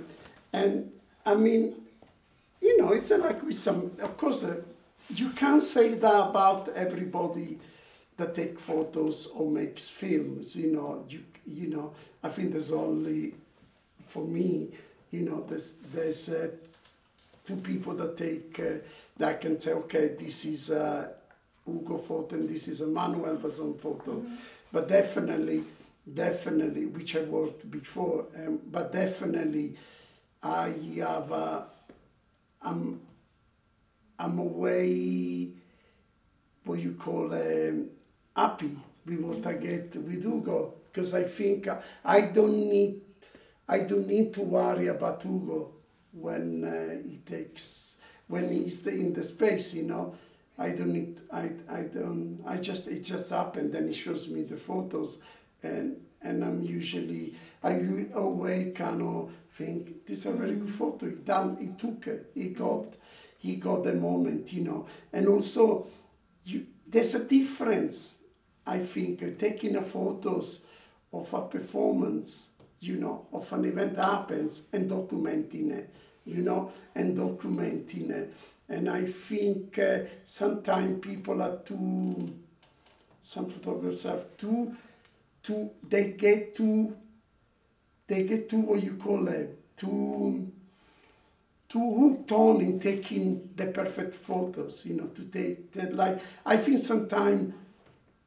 and 0.52 0.92
I 1.24 1.34
mean, 1.34 1.74
you 2.60 2.76
know, 2.78 2.92
it's 2.92 3.10
like 3.10 3.42
with 3.42 3.54
some, 3.54 3.92
of 4.02 4.16
course, 4.16 4.44
uh, 4.44 4.60
you 5.08 5.30
can't 5.30 5.62
say 5.62 5.94
that 5.94 6.28
about 6.28 6.68
everybody 6.70 7.58
that 8.20 8.34
take 8.34 8.60
photos 8.60 9.28
or 9.28 9.50
makes 9.50 9.88
films. 9.88 10.54
You 10.54 10.72
know, 10.72 11.04
you 11.08 11.20
you 11.46 11.68
know, 11.68 11.94
I 12.22 12.28
think 12.28 12.52
there's 12.52 12.70
only, 12.72 13.34
for 14.06 14.24
me, 14.24 14.68
you 15.10 15.22
know, 15.22 15.44
there's 15.48 15.76
there's 15.92 16.28
uh, 16.28 16.50
two 17.46 17.56
people 17.56 17.94
that 17.94 18.16
take 18.16 18.60
uh, 18.60 18.78
that 19.16 19.40
can 19.40 19.58
say, 19.58 19.72
okay, 19.72 20.14
this 20.18 20.44
is 20.44 20.70
a 20.70 21.10
Hugo 21.66 21.98
photo 21.98 22.36
and 22.36 22.48
this 22.48 22.68
is 22.68 22.80
a 22.82 22.86
Manuel 22.86 23.36
Vason 23.36 23.78
photo, 23.78 24.12
mm-hmm. 24.12 24.34
but 24.72 24.88
definitely, 24.88 25.64
definitely, 26.12 26.86
which 26.86 27.16
I 27.16 27.22
worked 27.22 27.70
before, 27.70 28.26
um, 28.36 28.60
but 28.70 28.92
definitely, 28.92 29.76
I 30.42 30.74
have 30.98 31.30
a, 31.32 31.66
I'm 32.62 33.00
I'm 34.18 34.38
away, 34.38 35.48
what 36.64 36.78
you 36.78 36.92
call 36.92 37.32
um, 37.32 37.88
happy 38.36 38.76
with 39.06 39.20
what 39.20 39.46
I 39.46 39.54
get 39.54 39.96
with 39.96 40.22
Hugo 40.24 40.74
because 40.92 41.14
I 41.14 41.24
think 41.24 41.68
I 42.04 42.20
don't 42.22 42.68
need 42.68 43.00
I 43.68 43.80
don't 43.80 44.06
need 44.08 44.34
to 44.34 44.42
worry 44.42 44.88
about 44.88 45.22
Hugo 45.22 45.70
when 46.12 46.64
uh, 46.64 47.08
he 47.08 47.18
takes 47.18 47.96
when 48.26 48.50
he's 48.50 48.86
in 48.86 49.12
the 49.12 49.22
space, 49.22 49.74
you 49.74 49.84
know. 49.84 50.14
I 50.58 50.70
don't 50.70 50.92
need 50.92 51.20
I 51.32 51.50
I 51.68 51.82
don't 51.82 52.42
I 52.46 52.56
just 52.58 52.88
it 52.88 53.00
just 53.00 53.30
happened 53.30 53.74
and 53.74 53.88
he 53.88 53.94
shows 53.94 54.28
me 54.28 54.42
the 54.42 54.56
photos 54.56 55.18
and 55.62 55.96
and 56.22 56.44
I'm 56.44 56.62
usually 56.62 57.34
I 57.62 57.80
away 58.14 58.72
kind 58.74 59.02
of 59.02 59.32
think 59.52 60.06
this 60.06 60.18
is 60.18 60.26
a 60.26 60.32
very 60.32 60.54
good 60.54 60.74
photo. 60.74 61.08
He 61.08 61.16
done 61.16 61.56
he 61.60 61.68
took 61.78 62.06
it, 62.06 62.30
he 62.34 62.48
got 62.48 62.96
he 63.38 63.56
got 63.56 63.84
the 63.84 63.94
moment, 63.94 64.52
you 64.52 64.64
know. 64.64 64.86
And 65.12 65.28
also 65.28 65.86
you 66.44 66.66
there's 66.86 67.14
a 67.14 67.24
difference 67.24 68.18
I 68.66 68.78
think, 68.80 69.22
uh, 69.22 69.28
taking 69.38 69.82
photos 69.82 70.64
of 71.12 71.32
a 71.34 71.42
performance 71.42 72.50
you 72.80 72.96
know, 72.96 73.26
of 73.32 73.52
an 73.52 73.66
event 73.66 73.96
happens 73.96 74.62
and 74.72 74.90
documenting 74.90 75.70
it, 75.70 75.90
you 76.24 76.42
know, 76.42 76.72
and 76.94 77.16
documenting 77.16 78.10
it. 78.10 78.32
And 78.68 78.88
I 78.88 79.04
think 79.04 79.78
uh, 79.78 80.00
sometimes 80.24 81.00
people 81.00 81.42
are 81.42 81.58
too, 81.58 82.32
some 83.22 83.46
photographers 83.48 84.06
are 84.06 84.20
too, 84.38 84.74
too, 85.42 85.70
they 85.88 86.12
get 86.12 86.54
too, 86.54 86.96
they 88.06 88.24
get 88.24 88.48
too, 88.48 88.60
what 88.60 88.82
you 88.82 88.94
call 88.94 89.28
it, 89.28 89.58
too, 89.76 90.50
too 91.68 91.94
hooked 91.98 92.32
on 92.32 92.60
in 92.62 92.80
taking 92.80 93.50
the 93.56 93.66
perfect 93.66 94.16
photos, 94.16 94.86
you 94.86 94.94
know, 94.94 95.06
to 95.08 95.22
take 95.24 95.70
that, 95.72 95.92
like, 95.92 96.20
I 96.46 96.56
think 96.56 96.78
sometimes 96.78 97.52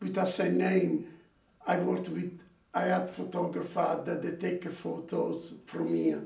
with 0.03 0.17
a 0.17 0.25
same 0.25 0.57
name, 0.57 1.07
I 1.65 1.77
worked 1.77 2.09
with, 2.09 2.43
I 2.73 2.83
had 2.83 3.09
photographer 3.09 4.03
that 4.05 4.21
they 4.21 4.35
take 4.35 4.69
photos 4.69 5.59
from 5.65 5.95
here, 5.95 6.23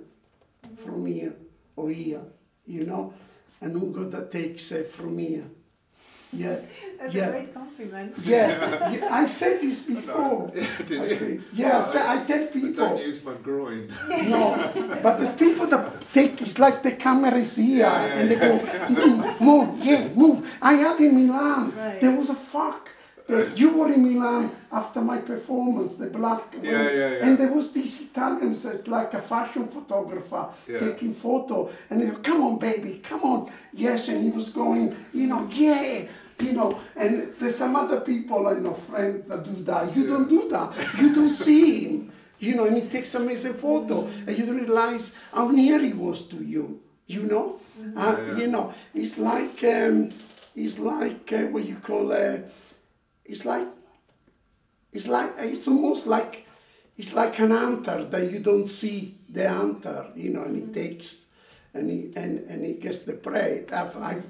from 0.83 1.05
here 1.05 1.35
or 1.75 1.89
here, 1.89 2.23
you 2.65 2.85
know, 2.85 3.13
and 3.61 3.75
Ugo 3.75 4.09
that 4.09 4.31
takes 4.31 4.71
uh, 4.71 4.83
from 4.83 5.17
here. 5.19 5.45
Yeah. 6.33 6.57
That's 6.99 7.15
yeah. 7.15 7.27
a 7.27 7.31
great 7.31 7.53
compliment. 7.53 8.17
Yeah. 8.23 8.91
yeah. 8.91 9.07
I 9.11 9.25
said 9.27 9.61
this 9.61 9.83
before. 9.83 10.51
Yeah, 10.55 10.67
did 10.85 11.21
you? 11.21 11.43
Yeah, 11.53 11.79
I, 11.79 11.97
I, 11.97 12.21
I 12.21 12.25
tell 12.25 12.47
people. 12.47 12.73
Don't 12.73 12.99
use 12.99 13.23
my 13.23 13.33
groin. 13.35 13.89
No, 14.09 14.99
but 15.01 15.17
there's 15.17 15.31
people 15.31 15.67
that 15.67 16.11
take, 16.13 16.41
it's 16.41 16.59
like 16.59 16.83
the 16.83 16.93
camera 16.93 17.35
is 17.35 17.55
here 17.55 17.77
yeah, 17.77 18.05
and 18.05 18.29
they 18.29 18.35
go, 18.35 18.53
move, 18.89 19.41
move, 19.41 19.85
yeah, 19.85 20.07
move. 20.13 20.57
I 20.61 20.73
had 20.73 20.99
in 20.99 21.27
Milan, 21.27 21.73
right. 21.77 22.01
there 22.01 22.15
was 22.15 22.29
a 22.29 22.35
fuck 22.35 22.89
the, 23.27 23.51
you 23.55 23.77
were 23.77 23.91
in 23.91 24.01
Milan 24.01 24.51
after 24.71 25.01
my 25.01 25.17
performance, 25.17 25.97
the 25.97 26.07
black. 26.07 26.55
Yeah, 26.63 26.71
yeah, 26.71 26.91
yeah. 26.91 27.27
And 27.27 27.37
there 27.37 27.51
was 27.51 27.73
this 27.73 28.09
Italian, 28.09 28.53
it's 28.53 28.87
like 28.87 29.13
a 29.13 29.21
fashion 29.21 29.67
photographer 29.67 30.47
yeah. 30.67 30.79
taking 30.79 31.13
photo, 31.13 31.69
and 31.89 32.01
they 32.01 32.05
go, 32.05 32.15
"Come 32.19 32.41
on, 32.41 32.57
baby, 32.57 32.99
come 33.03 33.23
on." 33.23 33.51
Yes, 33.73 34.07
and 34.07 34.23
he 34.23 34.29
was 34.29 34.49
going, 34.49 34.95
you 35.13 35.27
know, 35.27 35.47
yeah. 35.51 36.05
You 36.39 36.53
know, 36.53 36.79
and 36.95 37.33
there's 37.39 37.55
some 37.55 37.75
other 37.75 38.01
people 38.01 38.47
I 38.47 38.53
know, 38.53 38.75
friends 38.75 39.27
that 39.27 39.43
do 39.43 39.63
that. 39.63 39.95
You 39.95 40.03
yeah. 40.03 40.09
don't 40.09 40.29
do 40.29 40.47
that. 40.49 40.99
You 40.99 41.13
don't 41.13 41.31
see 41.31 41.85
him. 41.85 42.11
You 42.39 42.55
know, 42.55 42.65
and 42.65 42.77
he 42.77 42.83
takes 42.83 43.15
amazing 43.15 43.55
photo, 43.55 44.07
and 44.27 44.37
you 44.37 44.45
don't 44.45 44.57
realize 44.57 45.17
how 45.33 45.49
near 45.49 45.79
he 45.79 45.93
was 45.93 46.27
to 46.27 46.37
you. 46.37 46.79
You 47.07 47.23
know, 47.23 47.59
uh, 47.95 48.15
yeah, 48.19 48.37
you 48.37 48.47
know, 48.47 48.73
it's 48.93 49.17
like 49.17 49.63
um, 49.63 50.09
it's 50.55 50.77
like 50.77 51.33
uh, 51.33 51.47
what 51.47 51.65
you 51.65 51.75
call. 51.75 52.11
Uh, 52.13 52.37
it's 53.27 53.45
like 53.45 53.67
it's 54.91 55.07
like 55.07 55.31
it's 55.39 55.67
almost 55.67 56.07
like 56.07 56.45
it's 56.97 57.13
like 57.13 57.39
an 57.39 57.51
hunter 57.51 58.05
that 58.05 58.31
you 58.31 58.39
don't 58.39 58.67
see 58.67 59.15
the 59.29 59.47
hunter, 59.49 60.07
you 60.15 60.31
know, 60.31 60.43
and 60.43 60.55
he 60.55 60.61
mm-hmm. 60.61 60.73
takes 60.73 61.27
and 61.73 61.89
he 61.89 62.11
and, 62.15 62.39
and 62.49 62.65
he 62.65 62.73
gets 62.73 63.03
the 63.03 63.13
prey. 63.13 63.65
I've, 63.71 63.95
I've, 63.97 64.23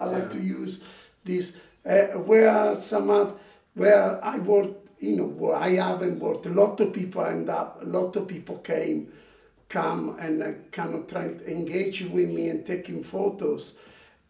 I 0.00 0.04
like 0.06 0.30
to 0.32 0.42
use 0.42 0.84
this 1.24 1.56
uh, 1.86 2.18
where 2.18 2.74
some 2.74 3.34
where 3.74 4.22
I 4.24 4.38
work, 4.38 4.70
you 4.98 5.16
know, 5.16 5.26
where 5.26 5.56
I 5.56 5.70
haven't 5.70 6.20
worked. 6.20 6.46
A 6.46 6.50
lot 6.50 6.80
of 6.80 6.92
people 6.92 7.24
end 7.24 7.48
up. 7.48 7.82
A 7.82 7.86
lot 7.86 8.16
of 8.16 8.28
people 8.28 8.58
came, 8.58 9.12
come 9.68 10.16
and 10.20 10.42
uh, 10.42 10.52
kind 10.72 10.94
of 10.94 11.06
trying 11.06 11.38
to 11.38 11.50
engage 11.50 12.02
with 12.02 12.28
me 12.28 12.48
and 12.50 12.66
taking 12.66 13.02
photos, 13.02 13.78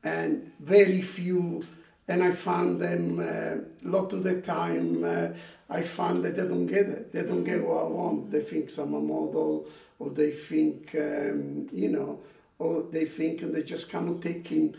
and 0.05 0.53
very 0.61 1.03
few 1.03 1.65
and 2.09 2.23
I 2.23 2.33
found 2.33 2.81
them 2.81 3.19
a 3.19 3.23
uh, 3.23 3.57
lot 3.83 4.13
of 4.13 4.23
the 4.23 4.41
time. 4.43 5.05
Uh, 5.05 5.29
I 5.71 5.83
found 5.83 6.25
that 6.25 6.37
they 6.37 6.43
don't 6.47 6.67
get 6.67 6.87
it. 6.87 7.13
They 7.13 7.23
don't 7.23 7.45
get 7.45 7.63
what 7.63 7.85
I 7.85 7.89
want. 7.89 8.31
They 8.31 8.43
think 8.43 8.71
I'm 8.79 8.95
a 8.95 9.01
model, 9.01 9.67
or 9.99 10.11
they 10.11 10.31
think 10.31 10.95
um, 10.95 11.69
you 11.73 11.89
know, 11.89 12.21
or 12.59 12.83
they 12.83 13.07
think 13.07 13.43
and 13.43 13.55
they 13.55 13.63
just 13.63 13.91
kind 13.91 14.09
of 14.09 14.21
taking. 14.21 14.75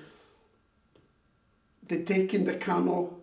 They 1.87 2.01
taking 2.03 2.45
the 2.45 2.55
kind 2.55 2.89
of 2.89 3.13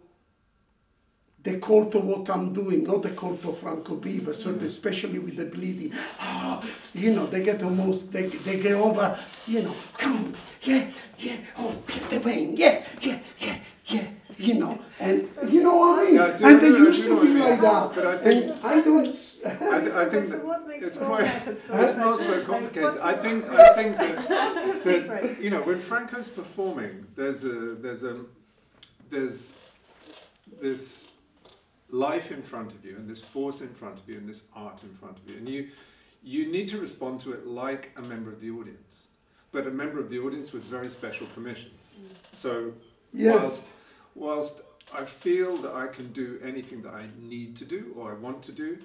the 1.42 1.58
call 1.58 1.90
to 1.90 1.98
what 1.98 2.30
I'm 2.30 2.52
doing, 2.52 2.84
not 2.84 3.02
the 3.02 3.10
call 3.10 3.36
to 3.36 3.52
Franko 3.52 3.96
B, 3.96 4.20
but 4.20 4.34
sort 4.34 4.56
of 4.56 4.62
especially 4.62 5.18
with 5.18 5.36
the 5.36 5.46
bleeding. 5.46 5.92
Oh, 6.20 6.62
you 6.94 7.12
know, 7.12 7.26
they 7.26 7.42
get 7.42 7.62
almost, 7.62 8.12
they, 8.12 8.26
they 8.26 8.60
get 8.60 8.74
over, 8.74 9.18
you 9.46 9.62
know, 9.62 9.74
come 9.98 10.16
on, 10.16 10.34
yeah, 10.62 10.88
yeah, 11.18 11.36
oh, 11.58 11.82
get 11.88 12.10
the 12.10 12.20
pain, 12.20 12.56
yeah, 12.56 12.84
yeah, 13.00 13.18
yeah, 13.40 13.58
yeah, 13.92 14.06
you 14.38 14.54
know, 14.54 14.78
and 14.98 15.28
you 15.48 15.62
know 15.62 15.76
what 15.76 15.98
I 15.98 16.04
mean? 16.04 16.14
Yeah, 16.14 16.48
and 16.48 16.60
they 16.60 16.68
used 16.68 17.04
to 17.04 17.20
be 17.20 17.28
like 17.38 17.60
that. 17.60 17.94
But 17.94 18.06
I 18.06 18.16
think, 18.18 18.44
and 18.44 18.64
I 18.64 18.80
don't. 18.80 19.40
I, 19.44 20.02
I 20.02 20.08
think 20.08 20.30
that 20.30 20.42
it's 20.80 20.98
quite. 20.98 21.30
It's 21.82 21.96
not 21.96 22.20
so 22.20 22.44
complicated. 22.44 22.98
I 22.98 23.12
think. 23.12 23.48
I 23.48 23.74
think 23.74 23.96
that, 23.96 24.84
that 24.84 25.40
you 25.40 25.50
know 25.50 25.62
when 25.62 25.80
Franko's 25.80 26.28
performing, 26.28 27.06
there's 27.16 27.44
a 27.44 27.74
there's 27.74 28.02
a 28.02 28.24
there's 29.10 29.56
this 30.60 31.12
life 31.90 32.32
in 32.32 32.42
front 32.42 32.72
of 32.72 32.84
you 32.84 32.96
and 32.96 33.08
this 33.08 33.20
force 33.20 33.60
in 33.60 33.68
front 33.74 34.00
of 34.00 34.08
you 34.08 34.16
and 34.16 34.28
this 34.28 34.44
art 34.56 34.82
in 34.82 34.94
front 34.94 35.18
of 35.18 35.28
you, 35.28 35.36
and 35.36 35.48
you 35.48 35.68
you 36.22 36.50
need 36.50 36.68
to 36.68 36.78
respond 36.78 37.20
to 37.20 37.32
it 37.32 37.46
like 37.46 37.90
a 37.96 38.02
member 38.02 38.30
of 38.30 38.40
the 38.40 38.50
audience, 38.50 39.08
but 39.50 39.66
a 39.66 39.70
member 39.70 39.98
of 39.98 40.08
the 40.08 40.18
audience 40.18 40.52
with 40.52 40.64
very 40.64 40.88
special 40.88 41.26
permissions. 41.28 41.96
Mm. 42.00 42.14
So 42.32 42.72
yeah. 43.12 43.32
whilst 43.36 43.68
whilst 44.14 44.62
I 44.94 45.04
feel 45.04 45.56
that 45.58 45.74
I 45.74 45.86
can 45.86 46.12
do 46.12 46.38
anything 46.42 46.82
that 46.82 46.94
I 46.94 47.04
need 47.20 47.56
to 47.56 47.64
do 47.64 47.94
or 47.96 48.12
I 48.12 48.14
want 48.14 48.42
to 48.44 48.52
do, 48.52 48.78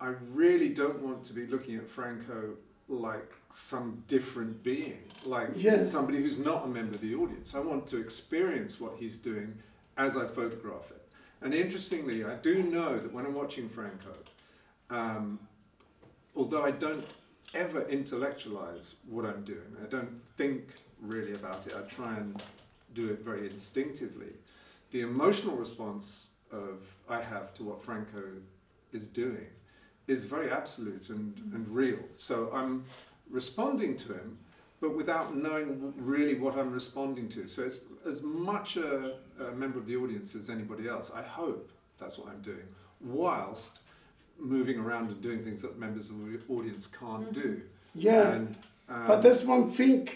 I 0.00 0.14
really 0.32 0.68
don't 0.68 1.00
want 1.00 1.24
to 1.24 1.32
be 1.32 1.46
looking 1.46 1.76
at 1.76 1.88
Franko 1.88 2.56
like 2.88 3.32
some 3.50 4.02
different 4.08 4.62
being, 4.62 5.02
like 5.24 5.48
yes. 5.54 5.90
somebody 5.90 6.18
who's 6.18 6.38
not 6.38 6.64
a 6.64 6.68
member 6.68 6.94
of 6.94 7.00
the 7.00 7.14
audience. 7.14 7.54
I 7.54 7.60
want 7.60 7.86
to 7.88 7.98
experience 8.00 8.80
what 8.80 8.96
he's 8.98 9.16
doing 9.16 9.54
as 9.96 10.16
I 10.16 10.26
photograph 10.26 10.90
it. 10.90 11.02
And 11.40 11.54
interestingly, 11.54 12.24
I 12.24 12.34
do 12.36 12.62
know 12.62 12.98
that 12.98 13.12
when 13.12 13.26
I'm 13.26 13.34
watching 13.34 13.68
Franko, 13.68 14.14
um, 14.90 15.38
although 16.36 16.64
I 16.64 16.70
don't 16.70 17.04
ever 17.54 17.86
intellectualize 17.88 18.96
what 19.08 19.24
I'm 19.24 19.44
doing, 19.44 19.76
I 19.82 19.86
don't 19.86 20.20
think 20.36 20.68
really 21.00 21.32
about 21.32 21.66
it, 21.66 21.74
I 21.76 21.82
try 21.82 22.16
and 22.16 22.42
do 22.94 23.10
it 23.10 23.20
very 23.20 23.48
instinctively. 23.48 24.32
The 24.92 25.00
emotional 25.00 25.56
response 25.56 26.28
of 26.52 26.78
I 27.08 27.20
have 27.20 27.54
to 27.54 27.64
what 27.64 27.82
Franko 27.82 28.22
is 28.92 29.08
doing 29.08 29.46
is 30.06 30.24
very 30.26 30.50
absolute 30.50 31.08
and, 31.08 31.34
mm-hmm. 31.34 31.56
and 31.56 31.68
real. 31.68 31.98
So 32.16 32.50
I'm 32.52 32.84
responding 33.30 33.96
to 33.96 34.08
him, 34.12 34.38
but 34.80 34.94
without 34.94 35.34
knowing 35.34 35.94
really 35.96 36.34
what 36.34 36.56
I'm 36.56 36.70
responding 36.70 37.28
to. 37.30 37.48
So 37.48 37.62
it's 37.62 37.86
as 38.06 38.22
much 38.22 38.76
a, 38.76 39.14
a 39.40 39.52
member 39.52 39.78
of 39.78 39.86
the 39.86 39.96
audience 39.96 40.34
as 40.34 40.50
anybody 40.50 40.88
else. 40.88 41.10
I 41.14 41.22
hope 41.22 41.70
that's 41.98 42.18
what 42.18 42.28
I'm 42.28 42.42
doing, 42.42 42.66
whilst 43.00 43.80
moving 44.38 44.78
around 44.78 45.08
and 45.08 45.22
doing 45.22 45.42
things 45.42 45.62
that 45.62 45.78
members 45.78 46.10
of 46.10 46.18
the 46.18 46.38
audience 46.48 46.86
can't 46.86 47.32
mm-hmm. 47.32 47.40
do. 47.40 47.62
Yeah. 47.94 48.32
And, 48.32 48.56
um, 48.88 49.06
but 49.06 49.22
there's 49.22 49.44
one 49.44 49.70
thing 49.70 50.08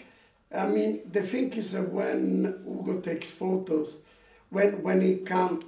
I 0.53 0.67
mean, 0.67 1.01
the 1.11 1.21
thing 1.21 1.51
is 1.53 1.75
uh, 1.75 1.81
when 1.81 2.61
Hugo 2.65 3.01
takes 3.01 3.29
photos, 3.29 3.97
when 4.49 4.81
when 4.81 5.01
he 5.01 5.17
comes, 5.17 5.65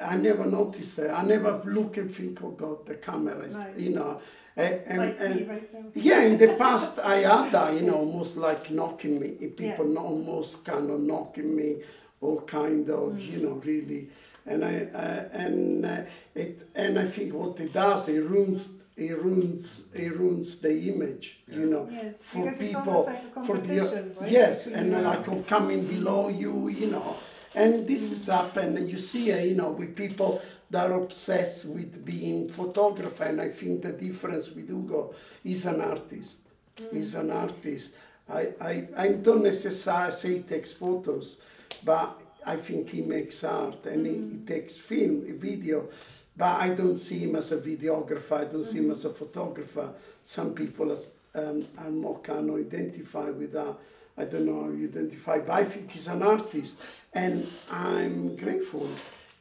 I 0.00 0.16
never 0.16 0.46
noticed 0.46 0.96
that. 0.96 1.10
I 1.10 1.24
never 1.24 1.60
look 1.64 1.96
and 1.96 2.10
think, 2.10 2.42
oh 2.42 2.50
God, 2.50 2.86
the 2.86 2.94
camera 2.94 3.38
is, 3.40 3.54
right. 3.54 3.76
you 3.76 3.90
know. 3.90 4.20
and, 4.56 4.98
like 4.98 5.16
and 5.18 5.48
right 5.48 5.70
yeah, 5.94 6.22
in 6.22 6.38
the 6.38 6.54
past 6.54 6.98
I 7.00 7.16
had 7.16 7.52
that, 7.52 7.74
you 7.74 7.82
know, 7.82 7.96
almost 7.96 8.36
like 8.36 8.70
knocking 8.70 9.20
me. 9.20 9.30
People 9.48 9.92
yeah. 9.92 10.00
almost 10.00 10.64
kind 10.64 10.90
of 10.90 11.00
knocking 11.00 11.54
me, 11.54 11.82
or 12.20 12.40
kind 12.42 12.88
of, 12.88 13.12
mm. 13.12 13.32
you 13.32 13.38
know, 13.44 13.54
really. 13.64 14.08
And 14.46 14.64
I 14.64 14.88
uh, 14.94 15.28
and 15.32 15.86
uh, 15.86 16.02
it 16.34 16.68
and 16.74 16.98
I 16.98 17.06
think 17.06 17.34
what 17.34 17.58
it 17.60 17.72
does, 17.72 18.08
it 18.08 18.22
ruins 18.22 18.84
it 18.96 19.20
ruins 19.22 19.86
it 19.92 20.16
ruins 20.16 20.60
the 20.60 20.92
image 20.92 21.40
yeah. 21.48 21.56
you 21.56 21.66
know 21.66 21.88
yes, 21.90 22.14
for 22.20 22.52
people 22.52 23.06
like 23.06 23.44
for 23.44 23.58
the 23.58 24.14
right? 24.20 24.30
yes 24.30 24.68
and 24.68 24.92
yeah. 24.92 25.00
like 25.00 25.46
coming 25.48 25.84
below 25.84 26.28
you 26.28 26.68
you 26.68 26.86
know 26.86 27.16
and 27.54 27.86
this 27.86 28.12
is 28.12 28.26
happened 28.26 28.88
you 28.88 28.98
see 28.98 29.32
uh, 29.32 29.38
you 29.38 29.54
know 29.54 29.70
with 29.70 29.94
people 29.94 30.40
that 30.70 30.90
are 30.90 31.00
obsessed 31.02 31.66
with 31.66 32.04
being 32.04 32.48
photographer 32.48 33.24
and 33.24 33.40
i 33.40 33.48
think 33.48 33.82
the 33.82 33.92
difference 33.92 34.50
with 34.50 34.68
Hugo 34.68 35.14
is 35.44 35.66
an 35.66 35.80
artist 35.80 36.40
mm. 36.76 36.92
he's 36.92 37.14
an 37.14 37.30
artist 37.30 37.96
I, 38.28 38.48
I, 38.60 38.88
I 38.96 39.08
don't 39.08 39.42
necessarily 39.42 40.10
say 40.12 40.34
he 40.34 40.40
takes 40.40 40.72
photos 40.72 41.42
but 41.84 42.20
i 42.46 42.56
think 42.56 42.90
he 42.90 43.02
makes 43.02 43.44
art 43.44 43.86
and 43.86 44.06
mm. 44.06 44.30
he, 44.30 44.38
he 44.38 44.44
takes 44.44 44.76
film 44.76 45.22
video 45.38 45.88
but 46.36 46.60
I 46.60 46.70
don't 46.70 46.96
see 46.96 47.20
him 47.20 47.36
as 47.36 47.52
a 47.52 47.58
videographer, 47.58 48.32
I 48.32 48.44
don't 48.44 48.54
mm-hmm. 48.54 48.62
see 48.62 48.78
him 48.78 48.84
mm-hmm. 48.84 48.92
as 48.92 49.04
a 49.04 49.10
photographer. 49.10 49.92
Some 50.22 50.54
people 50.54 50.90
as, 50.90 51.06
um, 51.34 51.66
are 51.78 51.90
more 51.90 52.18
kind 52.20 52.50
of 52.50 52.56
identify 52.56 53.30
with 53.30 53.52
that. 53.52 53.76
I 54.16 54.24
don't 54.24 54.46
know 54.46 54.64
how 54.64 54.70
you 54.70 54.88
identify, 54.88 55.38
but 55.38 55.50
I 55.50 55.64
think 55.64 55.90
he's 55.90 56.06
an 56.06 56.22
artist 56.22 56.80
and 57.12 57.46
I'm 57.70 58.36
grateful. 58.36 58.88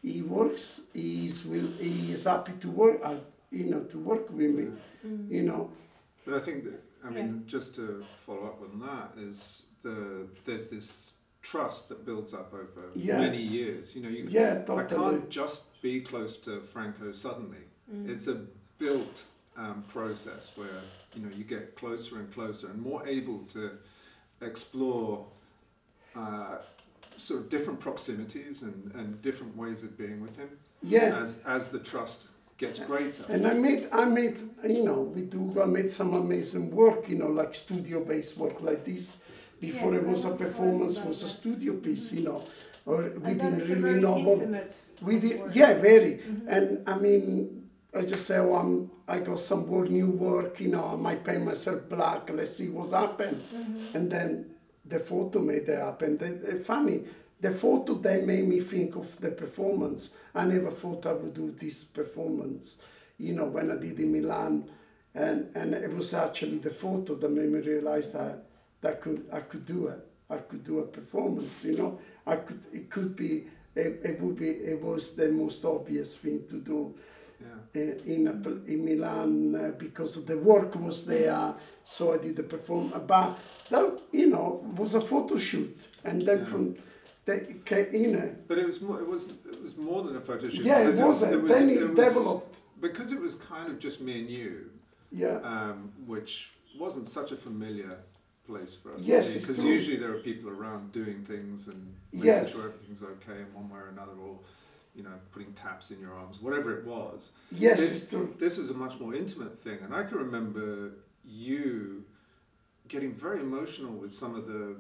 He 0.02 0.22
works, 0.22 0.88
he's 0.94 1.46
will, 1.46 1.68
he 1.80 2.12
is 2.12 2.26
happy 2.26 2.54
to 2.60 2.70
work, 2.70 3.00
uh, 3.04 3.16
you 3.52 3.66
know, 3.66 3.82
to 3.84 3.98
work 4.00 4.30
with 4.30 4.52
me. 4.52 4.68
mm. 5.06 5.30
you 5.30 5.44
know. 5.44 5.70
But 6.26 6.36
I 6.36 6.40
think 6.40 6.64
that 6.66 6.82
I 7.06 7.10
mean 7.10 7.44
yeah. 7.46 7.52
just 7.52 7.76
to 7.76 8.04
follow 8.26 8.46
up 8.46 8.62
on 8.62 8.80
that 8.80 9.22
is 9.22 9.66
the 9.84 10.28
there's 10.46 10.70
this 10.70 11.14
trust 11.42 11.90
that 11.90 12.06
builds 12.06 12.34
up 12.34 12.54
over 12.54 12.90
yeah. 12.96 13.20
many 13.20 13.42
years. 13.42 13.96
You 13.96 14.04
know, 14.04 14.10
you 14.10 14.26
yeah, 14.30 14.64
totally. 14.64 15.06
I 15.06 15.10
can't 15.12 15.30
just 15.30 15.82
be 15.82 16.02
close 16.02 16.38
to 16.38 16.62
Franko 16.62 17.12
suddenly. 17.12 17.66
Mm. 17.94 18.10
It's 18.10 18.28
a 18.28 18.46
built 18.80 19.26
um, 19.58 19.84
process 19.88 20.52
where 20.56 20.82
you 21.16 21.22
know 21.22 21.30
you 21.36 21.44
get 21.44 21.76
closer 21.76 22.18
and 22.18 22.32
closer 22.34 22.68
and 22.68 22.82
more 22.82 23.06
able 23.08 23.40
to 23.50 23.72
explore 24.44 25.26
uh, 26.16 26.58
sort 27.18 27.42
of 27.42 27.50
different 27.50 27.80
proximities 27.80 28.62
and, 28.62 28.92
and 28.96 29.22
different 29.22 29.56
ways 29.56 29.84
of 29.84 29.98
being 29.98 30.22
with 30.22 30.36
him. 30.38 30.50
Yeah. 30.82 31.18
As 31.22 31.42
as 31.46 31.70
the 31.70 31.80
trust 31.80 32.28
gets 32.58 32.80
greater. 32.80 33.24
And 33.30 33.48
I 33.48 33.54
made 33.54 33.88
I 33.92 34.06
made 34.06 34.38
you 34.64 34.84
know 34.84 35.02
with 35.02 35.34
Ugo 35.34 35.64
I 35.64 35.66
made 35.66 35.90
some 35.90 36.14
amazing 36.14 36.72
work 36.72 37.10
you 37.10 37.18
know 37.18 37.30
like 37.30 37.54
studio 37.54 38.04
based 38.04 38.38
work 38.38 38.62
like 38.62 38.84
this. 38.84 39.26
Before 39.60 39.94
yes, 39.94 40.04
it 40.04 40.10
was 40.10 40.26
a 40.26 40.36
performance, 40.36 41.00
was 41.00 41.24
a 41.24 41.28
studio 41.28 41.74
piece, 41.76 42.12
you 42.12 42.24
know, 42.24 42.44
or 42.86 43.04
we 43.26 43.34
didn't 43.34 43.60
really 43.60 43.98
know 44.02 44.18
what 44.18 44.76
we 45.02 45.20
did. 45.20 45.56
Yeah, 45.56 45.76
very. 45.76 46.16
Mm-hmm. 46.16 46.50
And 46.50 46.84
I 46.86 46.98
mean, 46.98 47.63
I 47.96 48.02
just 48.02 48.26
say, 48.26 48.38
oh, 48.38 48.56
I'm, 48.56 48.92
I 49.08 49.20
got 49.20 49.40
some 49.40 49.68
more 49.68 49.86
new 49.86 50.10
work, 50.10 50.60
you 50.60 50.70
know, 50.70 50.84
I 50.84 50.96
might 50.96 51.24
paint 51.24 51.46
myself 51.46 51.88
black, 51.90 52.30
let's 52.30 52.58
see 52.58 52.70
what's 52.70 52.92
happened. 52.92 53.44
Mm-hmm. 53.54 53.98
And 53.98 54.12
then 54.12 54.52
the 54.86 55.00
photo 55.00 55.40
made 55.40 55.70
it 55.70 55.80
happen. 55.80 56.18
The, 56.18 56.26
the, 56.26 56.64
funny, 56.64 57.04
the 57.40 57.52
photo 57.52 57.94
then 57.94 58.26
made 58.26 58.48
me 58.48 58.62
think 58.62 58.96
of 58.96 59.20
the 59.20 59.30
performance. 59.30 60.16
I 60.34 60.46
never 60.46 60.72
thought 60.72 61.06
I 61.06 61.14
would 61.14 61.34
do 61.34 61.52
this 61.52 61.84
performance, 61.84 62.82
you 63.20 63.34
know, 63.34 63.46
when 63.46 63.70
I 63.70 63.76
did 63.76 64.00
in 64.00 64.12
Milan. 64.12 64.70
And, 65.14 65.52
and 65.56 65.76
it 65.76 65.94
was 65.94 66.16
actually 66.16 66.58
the 66.58 66.72
photo 66.72 67.14
that 67.16 67.30
made 67.30 67.50
me 67.50 67.60
realize 67.60 68.12
that, 68.14 68.46
that 68.82 69.02
could, 69.02 69.26
I 69.32 69.42
could 69.42 69.66
do 69.66 69.88
it. 69.88 70.00
I 70.30 70.38
could 70.38 70.64
do 70.64 70.80
a 70.80 70.84
performance, 70.84 71.64
you 71.64 71.78
know. 71.78 72.00
I 72.26 72.38
could, 72.38 72.62
it 72.74 72.90
could 72.90 73.16
be, 73.16 73.46
it, 73.76 74.02
it 74.04 74.20
would 74.20 74.38
be, 74.38 74.50
it 74.50 74.82
was 74.82 75.16
the 75.16 75.30
most 75.30 75.64
obvious 75.64 76.16
thing 76.16 76.44
to 76.50 76.60
do 76.60 76.96
yeah. 77.74 77.82
in, 78.06 78.64
in 78.68 78.86
Milan 78.86 79.56
uh, 79.56 79.72
because 79.78 80.24
the 80.26 80.38
work 80.38 80.76
was 80.76 81.06
there. 81.06 81.54
So 81.84 82.14
I 82.14 82.18
did 82.18 82.36
the 82.36 82.44
performance. 82.44 83.04
But 83.06 83.38
that, 83.70 84.02
you 84.12 84.28
know, 84.28 84.66
was 84.78 84.96
a 84.96 85.02
photo 85.02 85.38
shoot. 85.38 85.88
And 86.04 86.22
then 86.22 86.40
yeah. 86.40 86.46
from 86.46 86.76
the, 87.26 87.58
you 87.92 88.12
know. 88.16 88.36
But 88.48 88.58
it 88.58 88.66
was 88.66 88.82
more, 88.82 89.00
it 89.00 89.08
was, 89.08 89.30
it 89.30 89.62
was 89.62 89.76
more 89.78 90.04
than 90.04 90.16
a 90.16 90.22
photo 90.22 90.50
shoot. 90.50 90.66
Yeah, 90.66 90.80
it 90.80 91.04
was. 91.04 91.22
It 91.24 91.42
was, 91.42 91.52
then 91.52 91.70
it, 91.70 91.82
it 91.84 91.96
developed. 91.96 92.58
Because 92.80 93.12
it 93.12 93.20
was 93.20 93.36
kind 93.36 93.70
of 93.72 93.80
just 93.80 94.02
me 94.02 94.20
and 94.20 94.30
you. 94.30 94.70
Yeah. 95.12 95.38
Um, 95.44 95.92
which 96.06 96.52
wasn't 96.78 97.08
such 97.08 97.32
a 97.32 97.36
familiar 97.36 97.98
place 98.48 98.76
for 98.76 98.94
us. 98.94 99.06
Yes, 99.06 99.38
because 99.38 99.64
usually 99.64 99.96
there 99.96 100.12
are 100.12 100.20
people 100.20 100.50
around 100.50 100.92
doing 100.92 101.24
things 101.24 101.68
and 101.68 101.94
making 102.12 102.28
yes. 102.28 102.52
sure 102.54 102.66
everything's 102.70 103.04
okay 103.04 103.40
in 103.40 103.54
one 103.54 103.70
way 103.70 103.80
or 103.80 103.90
another, 103.90 104.12
or 104.22 104.40
you 104.96 105.04
know, 105.04 105.14
putting 105.32 105.54
taps 105.54 105.92
in 105.92 106.00
your 106.00 106.14
arms, 106.14 106.42
whatever 106.42 106.78
it 106.78 106.86
was. 106.86 107.32
Yes, 107.52 107.80
this, 107.80 108.16
this 108.38 108.58
was 108.58 108.70
a 108.70 108.74
much 108.74 109.00
more 109.00 109.14
intimate 109.14 109.62
thing, 109.64 109.80
and 109.84 109.94
I 109.94 110.04
can 110.04 110.18
remember 110.18 110.92
you 111.26 112.04
getting 112.88 113.14
very 113.14 113.40
emotional 113.40 113.94
with 113.94 114.14
some 114.14 114.36
of 114.36 114.46
the, 114.46 114.76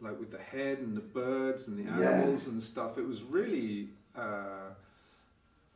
like 0.00 0.18
with 0.18 0.30
the 0.30 0.38
head 0.38 0.78
and 0.78 0.96
the 0.96 1.00
birds 1.00 1.68
and 1.68 1.78
the 1.78 1.90
animals 1.90 2.46
yeah. 2.46 2.52
and 2.52 2.62
stuff. 2.62 2.98
It 2.98 3.06
was 3.06 3.22
really. 3.22 3.88
Uh, 4.16 4.74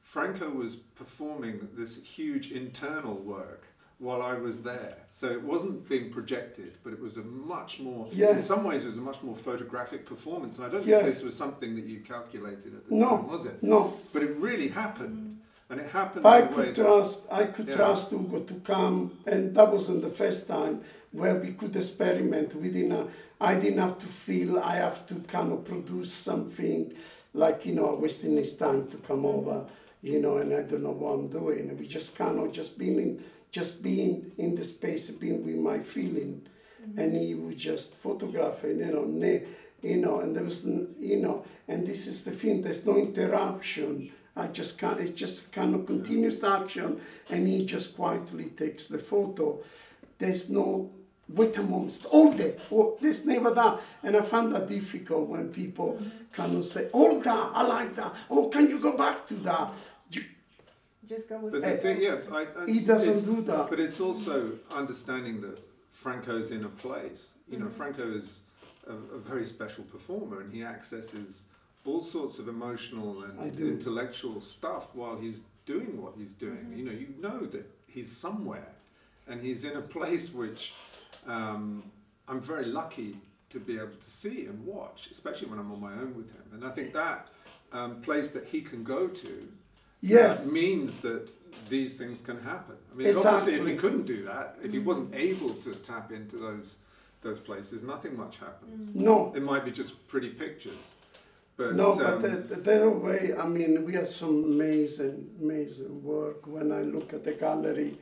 Franko 0.01 0.49
was 0.51 0.77
performing 0.77 1.69
this 1.75 2.05
huge 2.05 2.53
internal 2.53 3.17
work 3.17 3.67
while 3.99 4.21
I 4.21 4.35
was 4.35 4.63
there. 4.63 4.97
So 5.11 5.31
it 5.31 5.43
wasn't 5.43 5.89
being 5.89 6.11
projected, 6.11 6.77
but 6.85 6.93
it 6.93 7.01
was 7.01 7.17
a 7.17 7.23
much 7.23 7.81
more, 7.81 8.09
yeah. 8.13 8.33
in 8.33 8.39
some 8.39 8.65
ways, 8.65 8.85
it 8.85 8.89
was 8.89 8.99
a 8.99 9.01
much 9.01 9.23
more 9.23 9.35
photographic 9.35 10.05
performance. 10.05 10.59
And 10.59 10.67
I 10.67 10.69
don't 10.69 10.85
think 10.85 11.05
this 11.05 11.23
was 11.23 11.35
something 11.35 11.75
that 11.77 11.87
you 11.87 12.01
calculated 12.01 12.75
at 12.75 12.89
the 12.89 12.95
no, 12.95 13.09
time, 13.09 13.29
was 13.29 13.47
it? 13.47 13.63
No. 13.63 13.99
But 14.13 14.23
it 14.23 14.37
really 14.37 14.69
happened. 14.69 15.41
And 15.69 15.81
it 15.81 15.91
happened. 15.91 16.27
I 16.27 16.43
could 16.43 16.77
trust. 16.77 17.27
I 17.29 17.45
could 17.45 17.67
yeah. 17.67 17.75
trust 17.75 18.13
Ugo 18.13 18.41
to 18.41 18.55
come, 18.61 19.19
and 19.27 19.53
that 19.57 19.73
wasn't 19.73 20.03
the 20.03 20.11
first 20.11 20.47
time 20.47 20.83
where 21.11 21.35
we 21.35 21.55
could 21.55 21.75
experiment 21.75 22.55
within 22.55 22.93
a. 22.93 23.09
I 23.41 23.57
didn't 23.57 23.81
have 23.81 23.99
to 23.99 24.07
feel 24.07 24.61
I 24.61 24.77
have 24.77 25.09
to 25.09 25.17
kind 25.27 25.53
of 25.53 25.65
produce 25.65 26.13
something, 26.13 26.95
like 27.35 27.67
you 27.67 27.75
know, 27.75 27.97
wasting 27.97 28.37
his 28.37 28.55
time 28.57 28.87
to 28.89 28.97
come 28.99 29.27
over, 29.27 29.67
you 30.03 30.21
know, 30.21 30.37
and 30.39 30.55
I 30.55 30.63
don't 30.63 30.85
know 30.85 30.93
what 30.93 31.15
I'm 31.15 31.27
doing. 31.27 31.77
We 31.77 31.89
just 31.89 32.15
kind 32.15 32.39
of 32.39 32.53
just 32.53 32.79
being 32.79 33.01
in 33.01 33.25
just 33.57 33.83
being 33.83 34.33
in 34.37 34.55
the 34.55 34.63
space, 34.63 35.09
being 35.09 35.41
with 35.47 35.57
my 35.57 35.79
feeling, 35.79 36.33
mm-hmm. 36.43 36.99
and 37.01 37.17
he 37.17 37.35
would 37.35 37.57
just 37.57 37.95
photograph 37.95 38.63
it, 38.65 38.77
you 38.77 38.93
know, 38.95 39.07
ne- 39.07 39.45
you 39.83 39.97
know, 39.97 40.21
and 40.21 40.37
there 40.37 40.45
was, 40.45 40.67
you 41.11 41.19
know, 41.25 41.43
and 41.67 41.87
this 41.87 42.07
is 42.07 42.23
the 42.23 42.33
thing. 42.33 42.61
There's 42.61 42.85
no 42.87 42.99
interruption. 42.99 44.13
I 44.37 44.49
just 44.49 44.79
can't. 44.79 45.01
It's 45.01 45.19
just 45.19 45.53
kind 45.53 45.75
of 45.75 45.87
continuous 45.87 46.45
action, 46.45 47.01
and 47.31 47.49
he 47.49 47.65
just 47.65 47.97
quietly 47.97 48.51
takes 48.63 48.89
the 48.89 48.99
photo. 48.99 49.47
There's 50.19 50.51
no 50.51 50.91
wait 51.29 51.57
a 51.57 51.63
moment, 51.63 52.05
hold 52.11 52.41
it. 52.41 52.61
Oh, 52.71 52.99
there's 53.01 53.25
never 53.27 53.51
that, 53.51 53.81
and 54.03 54.17
I 54.17 54.23
find 54.23 54.55
that 54.55 54.69
difficult 54.69 55.29
when 55.29 55.49
people 55.49 55.95
mm-hmm. 55.95 56.09
kind 56.33 56.55
of 56.55 56.65
say, 56.65 56.89
hold 56.93 57.25
that. 57.25 57.51
I 57.55 57.63
like 57.63 57.97
that. 57.97 58.13
Oh, 58.31 58.49
can 58.49 58.69
you 58.69 58.79
go 58.79 58.97
back 58.97 59.27
to 59.29 59.35
that? 59.49 59.73
Just 61.09 61.29
go 61.29 61.39
with 61.39 61.53
But 61.53 61.63
the 61.63 61.77
thing, 61.77 62.01
yeah, 62.01 62.17
I, 62.33 62.47
I, 62.59 62.67
he 62.67 62.81
doesn't 62.81 63.25
do 63.25 63.43
that. 63.43 63.71
But 63.71 63.81
it's 63.81 64.01
also 64.01 64.53
understanding 64.73 65.41
that 65.43 65.59
Franko's 65.93 66.51
in 66.51 66.65
a 66.65 66.69
place. 66.69 67.35
You 67.49 67.59
know, 67.59 67.67
mm-hmm. 67.67 67.75
Franko 67.75 68.13
is 68.13 68.43
a, 68.87 68.93
a, 68.93 69.19
very 69.19 69.47
special 69.47 69.85
performer, 69.85 70.41
and 70.41 70.53
he 70.53 70.65
accesses 70.65 71.47
all 71.85 72.03
sorts 72.03 72.39
of 72.39 72.49
emotional 72.49 73.23
and 73.23 73.61
intellectual 73.61 74.41
stuff 74.41 74.89
while 74.95 75.17
he's 75.17 75.41
doing 75.65 76.01
what 76.03 76.15
he's 76.17 76.33
doing. 76.33 76.57
Mm-hmm. 76.57 76.77
You 76.77 76.85
know, 76.85 76.93
you 76.93 77.09
know 77.21 77.47
that 77.47 77.71
he's 77.87 78.11
somewhere, 78.11 78.73
and 79.29 79.41
he's 79.41 79.65
in 79.65 79.77
a 79.77 79.83
place 79.83 80.33
which 80.33 80.73
um, 81.27 81.85
I'm 82.29 82.41
very 82.41 82.67
lucky 82.67 83.17
to 83.51 83.61
be 83.61 83.77
able 83.77 83.97
to 84.01 84.11
see 84.11 84.47
and 84.47 84.65
watch, 84.67 85.09
especially 85.13 85.49
when 85.49 85.59
I'm 85.59 85.71
on 85.71 85.81
my 85.81 85.93
own 85.93 86.17
with 86.17 86.31
him. 86.31 86.43
And 86.53 86.65
I 86.65 86.71
think 86.71 86.93
that 86.95 87.29
um, 87.73 88.01
place 88.01 88.31
that 88.31 88.45
he 88.47 88.61
can 88.61 88.83
go 88.83 89.07
to 89.09 89.49
yes. 90.01 90.45
means 90.45 91.01
that 91.01 91.31
these 91.69 91.97
things 91.97 92.21
can 92.21 92.41
happen. 92.43 92.77
I 92.93 92.97
mean, 92.97 93.07
exactly. 93.07 93.31
obviously, 93.31 93.55
if 93.55 93.67
he 93.67 93.77
couldn't 93.77 94.07
do 94.07 94.25
that, 94.25 94.57
if 94.63 94.73
he 94.73 94.79
wasn't 94.79 95.15
able 95.15 95.55
to 95.55 95.75
tap 95.75 96.13
into 96.13 96.37
those 96.37 96.79
those 97.23 97.41
places, 97.41 97.83
nothing 97.83 98.17
much 98.17 98.39
happens. 98.39 98.95
No, 98.95 99.33
it 99.35 99.43
might 99.43 99.65
be 99.65 99.71
just 99.71 100.07
pretty 100.07 100.29
pictures. 100.29 100.95
But, 101.57 101.75
no, 101.75 101.93
um, 101.93 101.99
but 101.99 102.21
the, 102.21 102.29
the, 102.29 102.79
the 102.79 102.91
way, 102.91 103.35
I 103.37 103.47
mean, 103.47 103.85
we 103.85 103.95
have 103.95 104.09
some 104.09 104.45
amazing, 104.45 105.31
amazing 105.41 106.05
work. 106.05 106.47
When 106.47 106.71
I 106.71 106.83
look 106.83 107.15
at 107.15 107.25
the 107.25 107.33
gallery, 107.33 107.97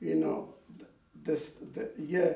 you 0.00 0.14
know, 0.14 0.54
this, 1.24 1.58
the, 1.74 1.90
yeah, 1.98 2.34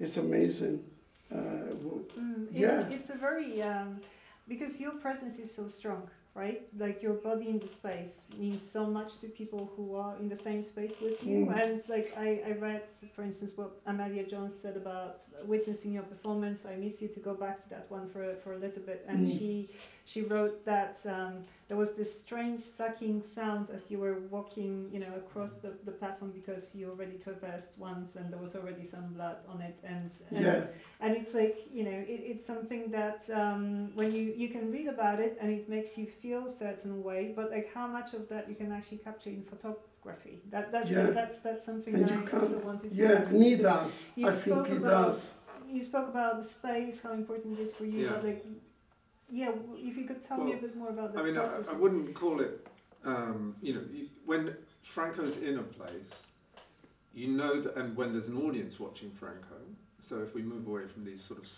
it's 0.00 0.16
amazing. 0.16 0.82
Uh, 1.30 1.36
mm, 1.36 2.46
yeah, 2.50 2.86
it's, 2.86 2.94
it's 2.94 3.10
a 3.10 3.18
very 3.18 3.60
um, 3.60 4.00
because 4.48 4.80
your 4.80 4.92
presence 4.92 5.38
is 5.38 5.54
so 5.54 5.68
strong 5.68 6.08
right? 6.34 6.62
Like 6.78 7.02
your 7.02 7.14
body 7.14 7.48
in 7.48 7.58
the 7.58 7.68
space 7.68 8.22
means 8.38 8.62
so 8.62 8.86
much 8.86 9.18
to 9.20 9.26
people 9.26 9.72
who 9.76 9.96
are 9.96 10.16
in 10.20 10.28
the 10.28 10.36
same 10.36 10.62
space 10.62 10.94
with 11.00 11.24
you. 11.24 11.46
Mm. 11.46 11.62
And 11.62 11.82
like 11.88 12.12
I, 12.16 12.42
I 12.46 12.52
read, 12.52 12.82
for 13.14 13.22
instance, 13.22 13.52
what 13.56 13.72
Amelia 13.86 14.24
Jones 14.24 14.54
said 14.60 14.76
about 14.76 15.22
witnessing 15.44 15.92
your 15.92 16.04
performance. 16.04 16.66
I 16.66 16.76
miss 16.76 17.02
you 17.02 17.08
to 17.08 17.20
go 17.20 17.34
back 17.34 17.62
to 17.64 17.68
that 17.70 17.86
one 17.88 18.08
for, 18.08 18.34
for 18.44 18.52
a 18.52 18.58
little 18.58 18.82
bit. 18.82 19.04
And 19.08 19.26
mm. 19.26 19.38
she 19.38 19.70
she 20.08 20.22
wrote 20.22 20.64
that 20.64 20.98
um, 21.06 21.44
there 21.68 21.76
was 21.76 21.94
this 21.94 22.10
strange 22.18 22.62
sucking 22.62 23.22
sound 23.22 23.68
as 23.70 23.90
you 23.90 23.98
were 23.98 24.20
walking, 24.30 24.88
you 24.90 25.00
know, 25.00 25.12
across 25.16 25.56
the, 25.56 25.72
the 25.84 25.90
platform 25.90 26.30
because 26.30 26.74
you 26.74 26.88
already 26.88 27.18
traversed 27.18 27.72
once 27.76 28.16
and 28.16 28.32
there 28.32 28.38
was 28.38 28.56
already 28.56 28.86
some 28.86 29.12
blood 29.12 29.36
on 29.46 29.60
it. 29.60 29.76
And 29.84 30.10
and, 30.30 30.44
yeah. 30.44 30.64
and 31.00 31.14
it's 31.14 31.34
like, 31.34 31.58
you 31.70 31.84
know, 31.84 31.98
it, 32.14 32.20
it's 32.30 32.46
something 32.46 32.90
that 32.90 33.20
um, 33.34 33.94
when 33.96 34.14
you, 34.14 34.32
you 34.34 34.48
can 34.48 34.72
read 34.72 34.88
about 34.88 35.20
it 35.20 35.36
and 35.42 35.52
it 35.52 35.68
makes 35.68 35.98
you 35.98 36.06
feel 36.06 36.46
a 36.46 36.50
certain 36.50 37.02
way, 37.02 37.34
but 37.36 37.50
like 37.50 37.68
how 37.74 37.86
much 37.86 38.14
of 38.14 38.30
that 38.30 38.48
you 38.48 38.54
can 38.54 38.72
actually 38.72 38.98
capture 38.98 39.28
in 39.28 39.42
photography. 39.42 40.40
That, 40.50 40.72
that's, 40.72 40.90
yeah. 40.90 41.10
that's, 41.10 41.38
that's 41.40 41.66
something 41.66 41.94
and 41.94 42.08
that 42.08 42.34
I 42.34 42.38
also 42.38 42.58
wanted 42.60 42.92
to 42.92 42.96
Yeah, 42.96 43.12
ask. 43.12 43.30
he 43.30 43.56
does. 43.56 44.06
I 44.24 44.30
think 44.30 44.68
he 44.68 44.78
does. 44.78 45.32
You 45.70 45.82
spoke 45.82 46.08
about 46.08 46.38
the 46.40 46.48
space, 46.48 47.02
how 47.02 47.12
important 47.12 47.58
it 47.58 47.62
is 47.64 47.74
for 47.74 47.84
you, 47.84 48.04
yeah. 48.04 48.12
but 48.12 48.24
like 48.24 48.42
yeah, 49.30 49.50
if 49.76 49.96
you 49.96 50.04
could 50.04 50.26
tell 50.26 50.38
me 50.38 50.54
a 50.54 50.56
bit 50.56 50.76
more 50.76 50.88
about 50.88 51.14
that. 51.14 51.20
I 51.20 51.24
mean, 51.24 51.36
I, 51.36 51.60
I, 51.70 51.74
wouldn't 51.74 52.14
call 52.14 52.40
it. 52.40 52.66
Um, 53.04 53.54
you 53.60 53.74
know, 53.74 53.82
you, 53.92 54.08
when 54.24 54.56
Franko's 54.82 55.38
in 55.38 55.58
a 55.58 55.62
place, 55.62 56.26
you 57.14 57.28
know 57.28 57.60
that, 57.60 57.76
and 57.76 57.96
when 57.96 58.12
there's 58.12 58.28
an 58.28 58.38
audience 58.38 58.80
watching 58.80 59.10
Franko. 59.10 59.56
So 60.00 60.20
if 60.20 60.34
we 60.34 60.42
move 60.42 60.66
away 60.66 60.86
from 60.86 61.04
these 61.04 61.20
sort 61.20 61.40
of 61.40 61.50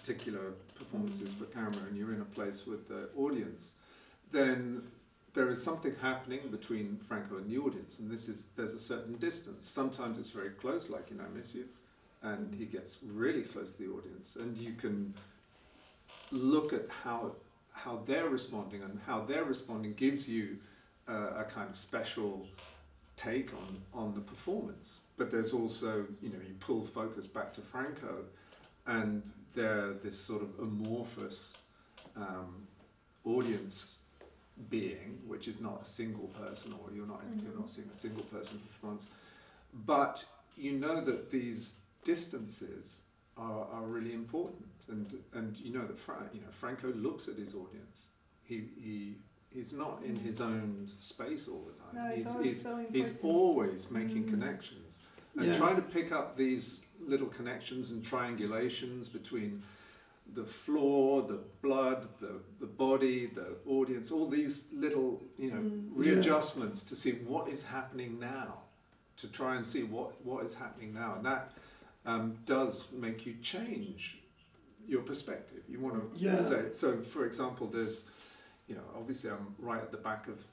particular 0.00 0.52
performances 0.74 1.30
mm. 1.30 1.38
for 1.38 1.44
camera, 1.46 1.86
and 1.88 1.96
you're 1.96 2.12
in 2.12 2.20
a 2.20 2.26
place 2.26 2.66
with 2.66 2.88
the 2.88 3.08
audience, 3.16 3.74
then 4.30 4.82
there 5.34 5.48
is 5.48 5.62
something 5.62 5.94
happening 6.02 6.40
between 6.50 6.98
Franko 7.08 7.38
and 7.38 7.50
the 7.50 7.58
audience, 7.58 7.98
and 7.98 8.10
this 8.10 8.28
is 8.28 8.46
there's 8.56 8.74
a 8.74 8.78
certain 8.78 9.14
distance. 9.16 9.70
Sometimes 9.70 10.18
it's 10.18 10.30
very 10.30 10.50
close, 10.50 10.90
like 10.90 11.10
in 11.10 11.20
I 11.20 11.28
Miss 11.34 11.54
You, 11.54 11.64
and 12.22 12.54
he 12.54 12.66
gets 12.66 12.98
really 13.06 13.42
close 13.42 13.74
to 13.74 13.82
the 13.82 13.88
audience, 13.88 14.36
and 14.36 14.56
you 14.58 14.74
can 14.74 15.14
look 16.32 16.72
at 16.72 16.86
how 17.04 17.32
how 17.72 18.02
they're 18.06 18.28
responding, 18.28 18.82
and 18.82 18.98
how 19.06 19.20
they're 19.20 19.44
responding 19.44 19.94
gives 19.94 20.28
you 20.28 20.58
uh, 21.08 21.30
a 21.38 21.44
kind 21.44 21.68
of 21.70 21.76
special 21.76 22.46
take 23.16 23.50
on 23.52 23.82
on 23.94 24.14
the 24.14 24.20
performance. 24.20 25.00
But 25.16 25.30
there's 25.30 25.52
also 25.52 26.06
you 26.20 26.30
know 26.30 26.38
you 26.46 26.54
pull 26.60 26.82
focus 26.82 27.26
back 27.26 27.52
to 27.54 27.60
Franko, 27.60 28.24
and 28.86 29.22
they're 29.54 29.92
this 29.92 30.18
sort 30.18 30.42
of 30.42 30.58
amorphous 30.60 31.54
um, 32.16 32.66
audience 33.24 33.96
being, 34.70 35.18
which 35.26 35.48
is 35.48 35.60
not 35.60 35.82
a 35.82 35.86
single 35.86 36.28
person, 36.28 36.74
or 36.82 36.94
you're 36.94 37.06
not 37.06 37.24
mm-hmm. 37.24 37.46
you're 37.46 37.58
not 37.58 37.68
seeing 37.68 37.88
a 37.90 37.94
single 37.94 38.24
person 38.24 38.60
response, 38.68 39.08
but 39.86 40.24
you 40.56 40.72
know 40.72 41.00
that 41.00 41.30
these 41.30 41.76
distances 42.04 43.02
are, 43.36 43.66
are 43.72 43.82
really 43.82 44.12
important, 44.12 44.64
and 44.88 45.14
and 45.34 45.58
you 45.58 45.72
know 45.72 45.86
that 45.86 45.98
Fra- 45.98 46.28
you 46.32 46.40
know 46.40 46.50
Franko 46.50 46.92
looks 46.92 47.28
at 47.28 47.36
his 47.36 47.54
audience. 47.54 48.08
He 48.44 48.64
he 48.76 49.14
he's 49.50 49.72
not 49.72 50.02
in 50.04 50.16
his 50.16 50.40
own 50.40 50.86
space 50.86 51.48
all 51.48 51.66
the 51.66 51.98
time. 51.98 52.08
No, 52.08 52.14
he's 52.14 52.36
he's, 52.42 52.62
so 52.62 52.84
he's 52.92 53.12
always 53.22 53.90
making 53.90 54.24
mm. 54.24 54.30
connections 54.30 55.00
and 55.36 55.46
yeah. 55.46 55.56
trying 55.56 55.76
to 55.76 55.82
pick 55.82 56.12
up 56.12 56.36
these 56.36 56.82
little 57.00 57.26
connections 57.28 57.90
and 57.90 58.04
triangulations 58.04 59.12
between 59.12 59.62
the 60.34 60.44
floor, 60.44 61.22
the 61.22 61.40
blood, 61.62 62.06
the, 62.20 62.40
the 62.60 62.66
body, 62.66 63.26
the 63.26 63.56
audience, 63.66 64.10
all 64.10 64.28
these 64.28 64.66
little, 64.72 65.22
you 65.38 65.50
know, 65.50 65.58
mm. 65.58 65.88
readjustments 65.90 66.84
yeah. 66.84 66.88
to 66.88 66.96
see 66.96 67.12
what 67.26 67.48
is 67.48 67.62
happening 67.62 68.18
now, 68.18 68.60
to 69.16 69.26
try 69.28 69.56
and 69.56 69.66
see 69.66 69.82
what, 69.82 70.24
what 70.24 70.44
is 70.44 70.54
happening 70.54 70.94
now. 70.94 71.14
And 71.16 71.26
that 71.26 71.52
um, 72.06 72.38
does 72.46 72.88
make 72.92 73.26
you 73.26 73.34
change 73.42 74.18
your 74.86 75.02
perspective. 75.02 75.62
You 75.68 75.80
want 75.80 75.94
to 75.94 76.18
yeah. 76.18 76.36
say, 76.36 76.72
so 76.72 77.00
for 77.02 77.24
example, 77.24 77.66
there's, 77.66 78.04
you 78.66 78.74
know, 78.74 78.82
obviously 78.96 79.30
I'm 79.30 79.54
right 79.58 79.80
at 79.80 79.90
the 79.90 79.98
back 79.98 80.28
of 80.28 80.44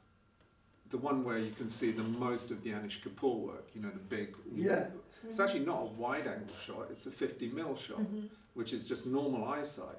the 0.90 0.98
one 0.98 1.24
where 1.24 1.38
you 1.38 1.52
can 1.52 1.70
see 1.70 1.92
the 1.92 2.04
most 2.04 2.52
of 2.52 2.64
the 2.64 2.72
Anish 2.72 3.02
Kapoor 3.02 3.40
work, 3.40 3.70
you 3.74 3.82
know, 3.82 3.90
the 3.90 4.00
big. 4.00 4.36
Yeah. 4.54 4.88
It's 5.28 5.40
actually 5.40 5.66
not 5.66 5.82
a 5.82 5.86
wide 5.86 6.28
angle 6.28 6.56
shot, 6.64 6.88
it's 6.92 7.06
a 7.06 7.12
50 7.12 7.50
mil 7.50 7.76
shot. 7.76 8.00
Mm-hmm 8.00 8.28
which 8.60 8.74
is 8.74 8.86
just 8.86 9.06
normal 9.06 9.46
eyesight. 9.46 9.96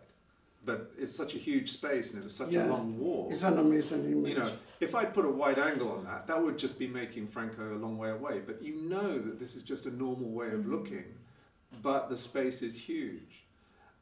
But 0.66 0.92
it's 0.98 1.16
such 1.16 1.34
a 1.34 1.38
huge 1.38 1.70
space 1.70 2.12
and 2.12 2.20
it 2.20 2.24
was 2.24 2.36
such 2.36 2.50
yeah, 2.50 2.66
a 2.66 2.68
long 2.68 2.98
wall. 2.98 3.28
It's 3.30 3.42
an 3.42 3.58
amazing 3.58 4.04
image. 4.04 4.32
You 4.32 4.38
know, 4.38 4.52
if 4.80 4.94
I 4.94 5.06
put 5.06 5.24
a 5.24 5.30
wide 5.30 5.58
angle 5.58 5.90
on 5.90 6.04
that, 6.04 6.26
that 6.26 6.42
would 6.42 6.58
just 6.58 6.78
be 6.78 6.86
making 6.86 7.28
Franco 7.28 7.74
a 7.74 7.78
long 7.78 7.96
way 7.96 8.10
away. 8.10 8.42
But 8.44 8.62
you 8.62 8.74
know 8.82 9.18
that 9.18 9.38
this 9.38 9.56
is 9.56 9.62
just 9.62 9.86
a 9.86 9.90
normal 9.90 10.28
way 10.28 10.48
of 10.48 10.60
mm-hmm. 10.60 10.74
looking, 10.74 11.04
but 11.82 12.08
the 12.08 12.16
space 12.16 12.62
is 12.62 12.74
huge. 12.74 13.44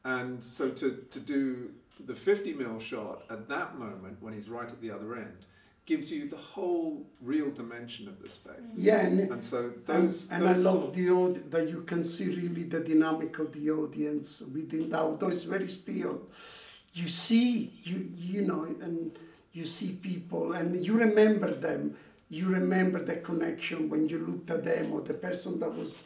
And 0.05 0.43
so 0.43 0.69
to, 0.69 1.05
to 1.11 1.19
do 1.19 1.71
the 2.05 2.15
50 2.15 2.53
mil 2.53 2.79
shot 2.79 3.23
at 3.29 3.47
that 3.49 3.77
moment 3.77 4.21
when 4.21 4.33
he's 4.33 4.49
right 4.49 4.69
at 4.69 4.81
the 4.81 4.91
other 4.91 5.15
end, 5.15 5.45
gives 5.89 6.11
you 6.11 6.29
the 6.29 6.37
whole 6.37 7.03
real 7.19 7.49
dimension 7.49 8.07
of 8.07 8.21
the 8.21 8.29
space. 8.29 8.55
Yeah, 8.75 8.99
and, 8.99 9.19
and 9.19 9.43
so 9.43 9.71
those. 9.87 10.29
And, 10.29 10.43
and 10.43 10.55
those 10.55 10.65
I 10.65 10.69
love 10.69 10.93
the 10.93 11.09
aud- 11.09 11.51
that 11.51 11.67
you 11.67 11.81
can 11.81 12.03
see 12.03 12.27
really 12.27 12.63
the 12.63 12.79
dynamic 12.79 13.39
of 13.39 13.51
the 13.53 13.71
audience 13.71 14.41
within 14.53 14.91
that. 14.91 14.99
Although 14.99 15.29
it's 15.29 15.43
very 15.43 15.67
still, 15.67 16.21
you 16.93 17.07
see 17.07 17.73
you 17.83 18.11
you 18.15 18.41
know, 18.41 18.65
and 18.65 19.17
you 19.51 19.65
see 19.65 19.93
people, 19.93 20.53
and 20.53 20.85
you 20.85 20.93
remember 20.93 21.53
them. 21.53 21.97
You 22.29 22.47
remember 22.49 22.99
the 23.01 23.15
connection 23.15 23.89
when 23.89 24.07
you 24.07 24.19
looked 24.19 24.51
at 24.51 24.63
them, 24.63 24.93
or 24.93 25.01
the 25.01 25.15
person 25.15 25.59
that 25.61 25.73
was, 25.73 26.03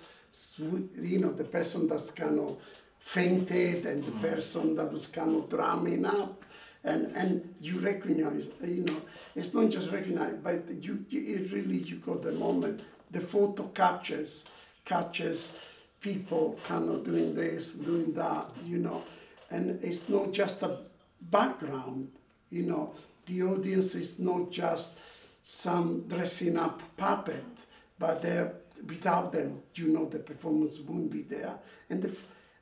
you 0.58 1.20
know, 1.20 1.32
the 1.32 1.44
person 1.44 1.88
that's 1.88 2.12
kind 2.12 2.40
of 2.40 2.58
fainted, 3.00 3.86
and 3.86 4.04
the 4.04 4.12
mm. 4.12 4.22
person 4.22 4.76
that 4.76 4.92
was 4.92 5.08
kind 5.08 5.36
of 5.36 5.50
drumming 5.50 6.06
up. 6.06 6.44
And 6.86 7.16
and 7.16 7.56
you 7.62 7.80
recognize 7.80 8.50
you 8.62 8.84
know 8.84 9.02
it's 9.36 9.54
not 9.54 9.70
just 9.70 9.90
recognize 9.90 10.36
but 10.44 10.70
you, 10.84 11.06
you 11.08 11.36
it 11.36 11.54
really 11.54 11.78
you 11.78 11.98
got 11.98 12.22
the 12.24 12.34
moment. 12.34 12.82
The 13.12 13.22
photo 13.22 13.64
catches 13.68 14.46
catches 14.84 15.58
people 16.02 16.60
kind 16.66 16.90
of 16.90 17.06
doing 17.06 17.36
this 17.36 17.74
doing 17.74 18.14
that 18.14 18.50
you 18.64 18.80
know. 18.80 19.04
And 19.50 19.82
it's 19.84 20.10
not 20.10 20.34
just 20.34 20.62
a 20.64 20.80
background 21.22 22.10
you 22.50 22.64
know. 22.64 22.94
The 23.28 23.44
audience 23.44 23.96
is 23.96 24.20
not 24.20 24.52
just 24.52 25.00
some 25.42 26.06
dressing 26.10 26.58
up 26.58 26.82
puppet 26.98 27.66
but 27.98 28.22
they're 28.22 28.54
without 28.88 29.32
them 29.32 29.62
you 29.76 29.88
know 29.88 30.06
the 30.06 30.20
performance 30.20 30.80
wouldn't 30.80 31.12
be 31.12 31.22
there 31.22 31.58
and 31.90 32.02
the 32.02 32.18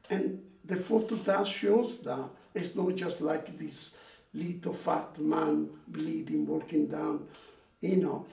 and 0.09 0.41
the 0.65 0.75
photo 0.75 1.15
that 1.15 1.47
shows 1.47 2.01
that 2.03 2.29
it's 2.53 2.75
not 2.75 2.95
just 2.95 3.21
like 3.21 3.57
this 3.57 3.97
little 4.33 4.73
fat 4.73 5.17
man 5.19 5.69
bleeding, 5.87 6.45
walking 6.45 6.87
down, 6.87 7.27
you 7.81 7.97
know. 7.97 8.25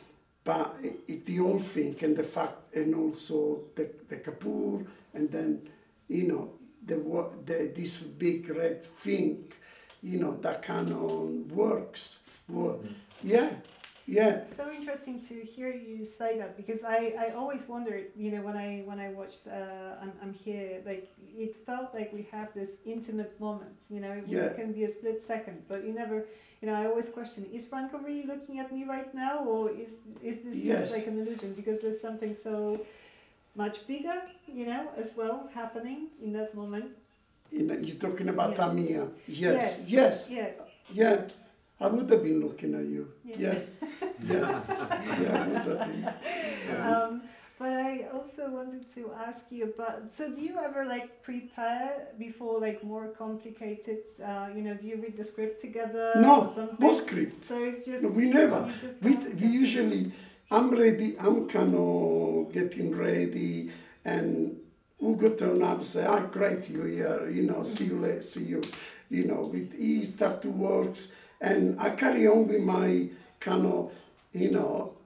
But 0.45 0.77
it's 1.07 1.25
the 1.25 1.37
whole 1.37 1.59
thing 1.59 1.97
and 2.01 2.17
the 2.17 2.25
fact, 2.25 2.75
and 2.75 2.95
also 2.95 3.65
the, 3.75 3.91
the 4.09 4.17
Kapoor, 4.17 4.87
and 5.13 5.31
then, 5.31 5.69
you 6.09 6.27
know, 6.27 6.53
the, 6.85 6.97
the 7.45 7.73
this 7.75 7.99
big 7.99 8.49
red 8.49 8.83
thing, 8.83 9.53
you 10.03 10.19
know, 10.19 10.37
that 10.41 10.63
kind 10.63 10.91
of 10.91 11.53
works. 11.53 12.21
Mm-hmm. 12.51 12.87
Yeah, 13.25 13.51
yeah. 14.09 14.29
It's 14.41 14.57
so 14.57 14.71
interesting 14.73 15.21
to 15.29 15.35
hear 15.35 15.71
you 15.71 16.05
say 16.05 16.39
that 16.39 16.57
because 16.57 16.83
I, 16.83 17.15
I 17.19 17.35
always 17.37 17.69
wondered, 17.69 18.07
you 18.17 18.31
know, 18.33 18.41
when 18.41 18.57
I 18.57 18.83
when 18.87 18.99
I 18.99 19.11
watched 19.11 19.47
uh, 19.47 20.03
I'm, 20.03 20.13
I'm 20.23 20.33
here, 20.33 20.81
like 20.87 21.13
it 21.37 21.55
felt 21.67 21.95
like 21.95 22.11
we 22.13 22.27
have 22.33 22.49
this 22.55 22.79
intimate 22.87 23.39
moment, 23.39 23.77
you 23.91 24.01
know, 24.01 24.23
yeah. 24.27 24.45
it 24.45 24.57
can 24.57 24.73
be 24.73 24.85
a 24.85 24.91
split 24.93 25.23
second, 25.23 25.63
but 25.69 25.85
you 25.85 25.93
never, 25.93 26.25
you 26.63 26.69
know, 26.69 26.75
I 26.75 26.87
always 26.87 27.11
question, 27.11 27.47
is 27.53 27.67
Franko 27.67 27.99
really 27.99 28.27
looking 28.27 28.59
at 28.59 28.73
me 28.73 28.85
right 28.85 29.15
now 29.15 29.45
or 29.45 29.71
is 29.71 29.91
is 30.23 30.41
this 30.41 30.57
yes. 30.57 30.81
just 30.81 30.95
like 30.95 31.07
an 31.07 31.19
illusion? 31.21 31.53
Because 31.53 31.83
there's 31.83 32.01
something 32.01 32.35
so 32.35 32.81
much 33.55 33.87
bigger, 33.87 34.23
you 34.47 34.65
know, 34.65 34.89
as 34.97 35.11
well 35.17 35.51
happening 35.55 36.09
in 36.25 36.33
that 36.33 36.55
moment. 36.55 36.93
In, 37.53 37.69
you're 37.85 37.97
talking 37.97 38.31
about 38.31 38.57
yeah. 38.57 38.65
Amia. 38.65 39.11
Yes, 39.27 39.81
yes, 39.87 40.31
yes. 40.31 40.31
yes. 40.31 40.61
Yeah. 40.93 41.21
I 41.81 41.87
would 41.87 42.11
have 42.11 42.23
been 42.23 42.41
looking 42.41 42.75
at 42.75 42.85
you. 42.85 43.13
Yeah. 43.25 43.37
Yeah. 43.39 43.59
Yeah. 44.27 44.61
yeah, 45.21 45.47
would 45.47 45.57
have 45.57 45.79
been. 45.87 46.15
Yeah. 46.69 46.97
Um, 46.97 47.23
but 47.59 47.71
I 47.71 48.07
also 48.15 48.51
wanted 48.51 48.93
to 48.95 49.13
ask 49.27 49.47
you 49.51 49.65
about. 49.65 50.13
So, 50.13 50.33
do 50.33 50.41
you 50.41 50.59
ever 50.59 50.85
like 50.85 51.23
prepare 51.23 52.09
before 52.19 52.61
like 52.61 52.85
more 52.85 53.09
complicated? 53.09 53.99
Uh, 54.25 54.49
you 54.55 54.63
know, 54.63 54.75
do 54.75 54.87
you 54.87 54.97
read 54.97 55.17
the 55.17 55.25
script 55.25 55.61
together? 55.61 56.13
No, 56.17 56.75
no 56.79 56.93
script. 56.93 57.45
So 57.45 57.63
it's 57.65 57.85
just. 57.85 58.05
No, 58.05 58.11
we 58.11 58.27
never. 58.27 58.73
We, 59.03 59.17
we 59.17 59.47
usually. 59.47 60.13
I'm 60.51 60.71
ready. 60.71 61.19
I'm 61.19 61.49
kind 61.49 61.75
of 61.75 62.53
getting 62.53 62.97
ready, 62.97 63.71
and 64.05 64.57
Ugo 65.03 65.35
turn 65.35 65.63
up 65.63 65.85
say, 65.85 66.07
"I 66.07 66.21
great 66.27 66.71
you 66.71 66.85
here. 66.85 67.29
You 67.29 67.43
know, 67.43 67.65
see 67.65 67.87
you 67.87 67.99
later. 67.99 68.23
See 68.23 68.45
you." 68.45 68.63
You 69.11 69.25
know, 69.25 69.51
with 69.53 69.77
he 69.77 70.05
start 70.05 70.43
to 70.43 70.51
works 70.51 71.15
and 71.41 71.79
I 71.81 71.91
carry 71.91 72.27
on 72.27 72.49
with 72.49 72.63
my 72.63 73.09
kind 73.41 73.67
of, 73.67 73.93
you 74.33 74.51
know, 74.51 74.99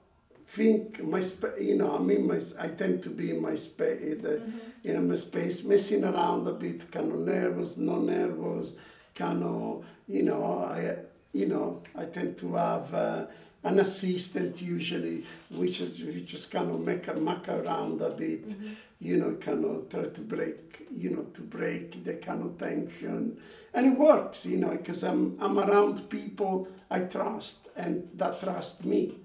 think 0.47 1.03
my 1.03 1.19
sp- 1.19 1.57
you 1.59 1.75
know 1.75 1.95
I 1.95 1.99
mean 1.99 2.27
my 2.27 2.39
I 2.59 2.67
tend 2.67 3.01
to 3.03 3.09
be 3.09 3.31
in 3.31 3.41
my 3.41 3.55
space 3.55 4.21
mm-hmm. 4.21 4.87
in 4.87 5.07
my 5.07 5.15
space 5.15 5.63
messing 5.63 6.03
around 6.03 6.47
a 6.47 6.53
bit 6.53 6.91
kind 6.91 7.11
of 7.11 7.19
nervous 7.19 7.77
non 7.77 8.05
nervous 8.05 8.75
kind 9.15 9.43
of 9.43 9.85
you 10.07 10.23
know 10.23 10.43
I 10.59 10.97
you 11.31 11.47
know 11.47 11.81
I 11.95 12.05
tend 12.05 12.37
to 12.39 12.53
have 12.53 12.93
uh, 12.93 13.25
an 13.63 13.79
assistant 13.79 14.61
usually 14.61 15.25
which 15.51 15.79
is 15.79 16.03
which 16.03 16.25
just 16.25 16.51
kind 16.51 16.69
of 16.69 16.79
make 16.79 17.07
a 17.07 17.13
muck 17.13 17.47
around 17.49 18.01
a 18.01 18.09
bit 18.09 18.45
mm-hmm. 18.47 18.73
you 18.99 19.17
know 19.17 19.33
kind 19.35 19.63
of 19.65 19.89
try 19.89 20.03
to 20.03 20.21
break 20.21 20.85
you 20.95 21.09
know 21.09 21.23
to 21.33 21.41
break 21.41 22.03
the 22.03 22.15
kind 22.15 22.43
of 22.43 22.57
tension 22.57 23.37
and 23.73 23.87
it 23.87 23.97
works, 23.97 24.45
you 24.45 24.57
know, 24.57 24.69
because 24.69 25.03
I'm, 25.03 25.35
I'm 25.41 25.57
around 25.57 26.09
people 26.09 26.67
I 26.91 26.99
trust 27.01 27.69
and 27.75 28.07
that 28.15 28.39
trust 28.39 28.85
me. 28.85 29.15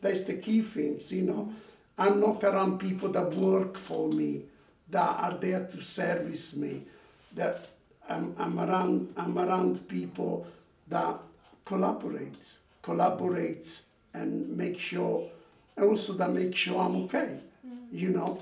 That's 0.00 0.24
the 0.24 0.34
key 0.34 0.62
things, 0.62 1.12
you 1.12 1.22
know. 1.22 1.52
I'm 1.98 2.20
not 2.20 2.42
around 2.44 2.78
people 2.78 3.10
that 3.10 3.34
work 3.34 3.76
for 3.76 4.08
me, 4.08 4.44
that 4.90 5.18
are 5.20 5.34
there 5.34 5.66
to 5.66 5.80
service 5.82 6.56
me. 6.56 6.84
That 7.34 7.68
I'm, 8.08 8.34
I'm 8.38 8.58
around 8.58 9.12
I'm 9.16 9.38
around 9.38 9.86
people 9.88 10.46
that 10.86 11.18
collaborate, 11.66 12.56
collaborates 12.82 13.87
and 14.20 14.56
make 14.56 14.78
sure 14.78 15.28
also 15.80 16.12
that 16.14 16.30
make 16.30 16.54
sure 16.54 16.78
I'm 16.78 16.96
okay. 17.04 17.40
Mm. 17.66 17.78
You 17.92 18.10
know? 18.10 18.38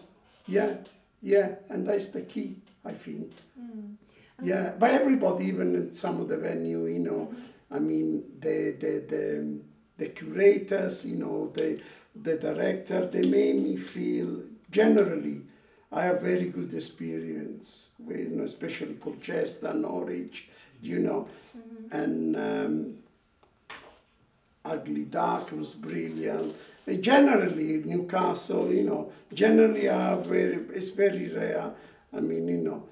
Yeah, 0.47 0.75
yeah, 1.23 1.57
and 1.69 1.87
that's 1.87 2.09
the 2.09 2.23
key, 2.23 2.57
I 2.85 2.93
think. 2.93 3.33
Mm. 3.61 3.97
Yeah, 4.43 4.71
by 4.79 4.91
everybody, 4.91 5.47
even 5.47 5.75
in 5.75 5.93
some 5.93 6.21
of 6.21 6.29
the 6.29 6.39
venue, 6.39 6.87
you 6.87 7.01
know. 7.01 7.35
I 7.71 7.79
mean, 7.79 8.23
the 8.39 8.77
the 8.79 8.93
the 9.13 9.59
the 9.97 10.09
curators, 10.11 11.07
you 11.07 11.17
know, 11.17 11.51
the 11.55 11.81
the 12.15 12.37
director, 12.37 13.07
they 13.07 13.29
made 13.29 13.63
me 13.63 13.77
feel 13.77 14.43
generally 14.71 15.43
I 15.93 16.03
have 16.05 16.21
very 16.21 16.47
good 16.47 16.75
experience, 16.75 17.91
with, 17.99 18.19
you 18.19 18.37
know, 18.37 18.45
especially 18.45 18.95
Colchester, 18.95 19.73
Norwich, 19.73 20.49
you 20.83 20.99
know, 20.99 21.29
mm-hmm. 21.57 21.97
and 21.97 22.37
um, 22.37 22.99
Ugly 24.67 25.05
Duck 25.07 25.53
was 25.53 25.75
brilliant. 25.75 26.55
Generally, 27.01 27.83
Newcastle, 27.85 28.73
you 28.73 28.85
know, 28.85 29.13
generally 29.33 29.89
are 29.89 30.19
very, 30.19 30.57
it's 30.75 30.89
very 30.91 31.29
rare. 31.29 31.73
I 32.17 32.21
mean, 32.21 32.47
you 32.47 32.59
know, 32.59 32.85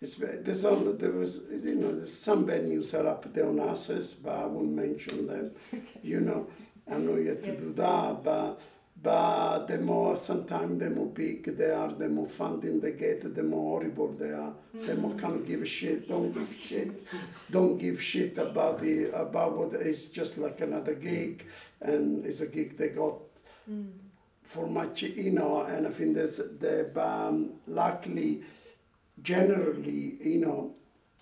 it's, 0.00 0.16
there's 0.16 0.64
all, 0.64 0.76
there 0.76 1.12
was, 1.12 1.44
you 1.50 1.74
know, 1.74 1.92
there's 1.94 2.12
some 2.12 2.46
venues 2.46 2.98
are 2.98 3.06
up 3.06 3.32
there 3.32 3.48
on 3.48 3.58
assets, 3.60 4.12
but 4.12 4.32
I 4.32 4.46
won't 4.46 4.72
mention 4.72 5.26
them, 5.26 5.52
you 6.02 6.20
know. 6.20 6.46
I 6.90 6.96
know 6.96 7.16
you 7.16 7.28
have 7.28 7.42
to 7.42 7.56
do 7.56 7.72
that, 7.74 8.24
but 8.24 8.60
but 9.00 9.66
the 9.66 9.78
more 9.78 10.16
sometimes 10.16 10.80
the 10.80 10.90
more 10.90 11.06
big 11.06 11.56
they 11.56 11.70
are, 11.70 11.92
the 11.92 12.08
more 12.08 12.26
funding 12.26 12.80
they 12.80 12.92
get, 12.92 13.32
the 13.34 13.42
more 13.42 13.78
horrible 13.80 14.08
they 14.08 14.32
are. 14.32 14.52
The 14.74 14.96
more 14.96 15.12
of 15.12 15.46
give 15.46 15.62
a 15.62 15.66
shit, 15.66 16.08
don't 16.08 16.32
give 16.32 16.54
shit, 16.54 17.04
don't 17.50 17.78
give 17.78 18.02
shit 18.02 18.38
about 18.38 18.80
the 18.80 19.10
about 19.14 19.56
what 19.56 19.72
is 19.74 20.06
just 20.06 20.38
like 20.38 20.60
another 20.60 20.94
gig, 20.94 21.46
and 21.80 22.24
it's 22.26 22.40
a 22.40 22.48
gig 22.48 22.76
they 22.76 22.88
got 22.88 23.18
mm. 23.70 23.90
for 24.42 24.66
much, 24.66 25.02
you 25.02 25.30
know. 25.30 25.62
And 25.62 25.86
I 25.86 25.90
think 25.90 26.16
there's 26.16 26.38
the 26.38 26.90
um, 27.00 27.52
luckily, 27.68 28.42
generally, 29.22 30.16
you 30.22 30.40
know, 30.40 30.74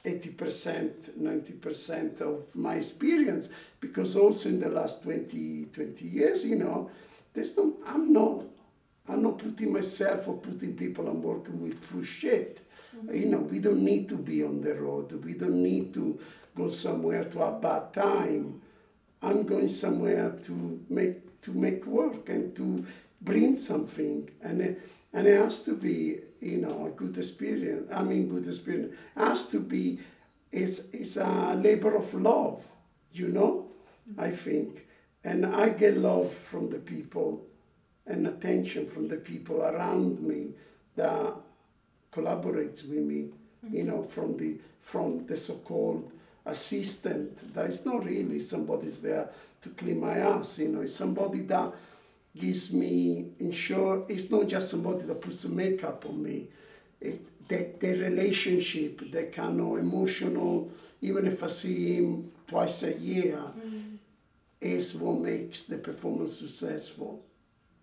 80%, 0.06 1.18
90% 1.18 2.20
of 2.20 2.54
my 2.54 2.76
experience, 2.76 3.48
because 3.80 4.16
also 4.16 4.48
in 4.48 4.60
the 4.60 4.68
last 4.68 5.02
20, 5.02 5.66
20 5.72 6.04
years, 6.06 6.46
you 6.46 6.56
know, 6.56 6.90
there's 7.36 7.56
no, 7.56 7.76
I'm 7.86 8.12
not, 8.12 8.44
I'm 9.08 9.22
not 9.22 9.38
putting 9.38 9.72
myself 9.72 10.26
or 10.26 10.38
putting 10.38 10.74
people 10.74 11.06
I'm 11.06 11.22
working 11.22 11.62
with 11.62 11.78
through 11.78 12.04
shit. 12.04 12.62
Mm-hmm. 12.96 13.14
You 13.14 13.26
know, 13.26 13.38
we 13.38 13.60
don't 13.60 13.84
need 13.84 14.08
to 14.08 14.16
be 14.16 14.42
on 14.42 14.62
the 14.62 14.74
road. 14.74 15.12
We 15.24 15.34
don't 15.34 15.62
need 15.62 15.94
to 15.94 16.18
go 16.56 16.68
somewhere 16.68 17.24
to 17.24 17.38
have 17.38 17.60
bad 17.60 17.92
time. 17.92 18.62
I'm 19.22 19.44
going 19.44 19.68
somewhere 19.68 20.30
to 20.44 20.80
make 20.88 21.42
to 21.42 21.52
make 21.52 21.86
work 21.86 22.28
and 22.28 22.56
to 22.56 22.84
bring 23.20 23.56
something, 23.56 24.28
and 24.42 24.60
it, 24.60 24.80
and 25.12 25.26
it 25.26 25.40
has 25.40 25.60
to 25.64 25.74
be 25.74 26.18
you 26.40 26.58
know 26.58 26.86
a 26.86 26.90
good 26.90 27.16
experience. 27.16 27.90
I 27.92 28.02
mean, 28.02 28.28
good 28.28 28.46
experience 28.46 28.94
it 28.94 29.20
has 29.20 29.48
to 29.50 29.60
be. 29.60 30.00
It's 30.50 30.88
it's 30.92 31.16
a 31.16 31.54
labor 31.54 31.94
of 31.96 32.12
love, 32.14 32.66
you 33.12 33.28
know. 33.28 33.68
Mm-hmm. 34.10 34.20
I 34.20 34.30
think 34.30 34.85
and 35.26 35.44
I 35.44 35.70
get 35.70 35.96
love 35.96 36.32
from 36.32 36.70
the 36.70 36.78
people 36.78 37.44
and 38.06 38.28
attention 38.28 38.88
from 38.88 39.08
the 39.08 39.16
people 39.16 39.60
around 39.60 40.20
me 40.20 40.50
that 40.94 41.34
collaborates 42.12 42.88
with 42.88 43.00
me, 43.00 43.30
you 43.68 43.82
know, 43.82 44.04
from 44.04 44.36
the 44.36 44.56
from 44.82 45.26
the 45.26 45.36
so-called 45.36 46.12
assistant. 46.46 47.52
That 47.54 47.66
is 47.66 47.84
not 47.84 48.04
really 48.04 48.38
somebody's 48.38 49.02
there 49.02 49.28
to 49.62 49.68
clean 49.70 50.00
my 50.00 50.18
ass, 50.18 50.60
you 50.60 50.68
know, 50.68 50.82
it's 50.82 50.94
somebody 50.94 51.40
that 51.40 51.72
gives 52.36 52.72
me 52.72 53.26
ensure 53.40 54.04
it's 54.08 54.30
not 54.30 54.46
just 54.46 54.70
somebody 54.70 55.02
that 55.06 55.20
puts 55.20 55.42
the 55.42 55.48
makeup 55.48 56.06
on 56.08 56.22
me. 56.22 56.46
It, 57.00 57.48
the, 57.48 57.72
the 57.80 58.00
relationship, 58.00 59.10
the 59.10 59.24
kind 59.24 59.60
of 59.60 59.78
emotional, 59.78 60.70
even 61.02 61.26
if 61.26 61.42
I 61.42 61.48
see 61.48 61.96
him 61.96 62.30
twice 62.46 62.84
a 62.84 62.94
year, 62.94 63.40
is 64.66 64.94
what 64.94 65.20
makes 65.20 65.64
the 65.64 65.78
performance 65.78 66.38
successful. 66.38 67.24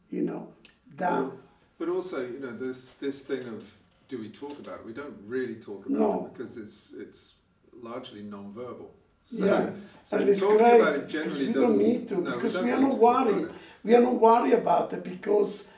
You 0.09 0.23
know, 0.23 0.53
that. 0.97 1.31
But 1.79 1.89
also, 1.89 2.21
you 2.21 2.39
know, 2.39 2.55
this 2.55 2.93
this 2.93 3.25
thing 3.25 3.43
of 3.47 3.63
do 4.07 4.19
we 4.19 4.29
talk 4.29 4.57
about 4.59 4.79
it? 4.79 4.85
We 4.85 4.93
don't 4.93 5.17
really 5.25 5.55
talk 5.55 5.85
about 5.85 5.99
no. 5.99 6.25
it 6.25 6.33
because 6.33 6.57
it's 6.57 6.93
it's 6.97 7.33
largely 7.81 8.21
non-verbal. 8.21 8.91
So, 9.25 9.45
yeah, 9.45 9.69
so 10.03 10.17
and 10.17 10.29
it's 10.29 10.41
great 10.41 11.07
because 11.07 11.39
we 11.39 11.53
don't 11.53 11.77
need 11.77 12.07
to 12.09 12.17
no, 12.17 12.31
because 12.31 12.57
we, 12.57 12.65
we 12.65 12.71
are 12.71 12.81
not 12.81 12.97
worried. 12.97 13.47
We 13.83 13.95
are 13.95 14.01
not 14.01 14.15
worried 14.15 14.53
about 14.53 14.91
it 14.93 15.03
because 15.03 15.69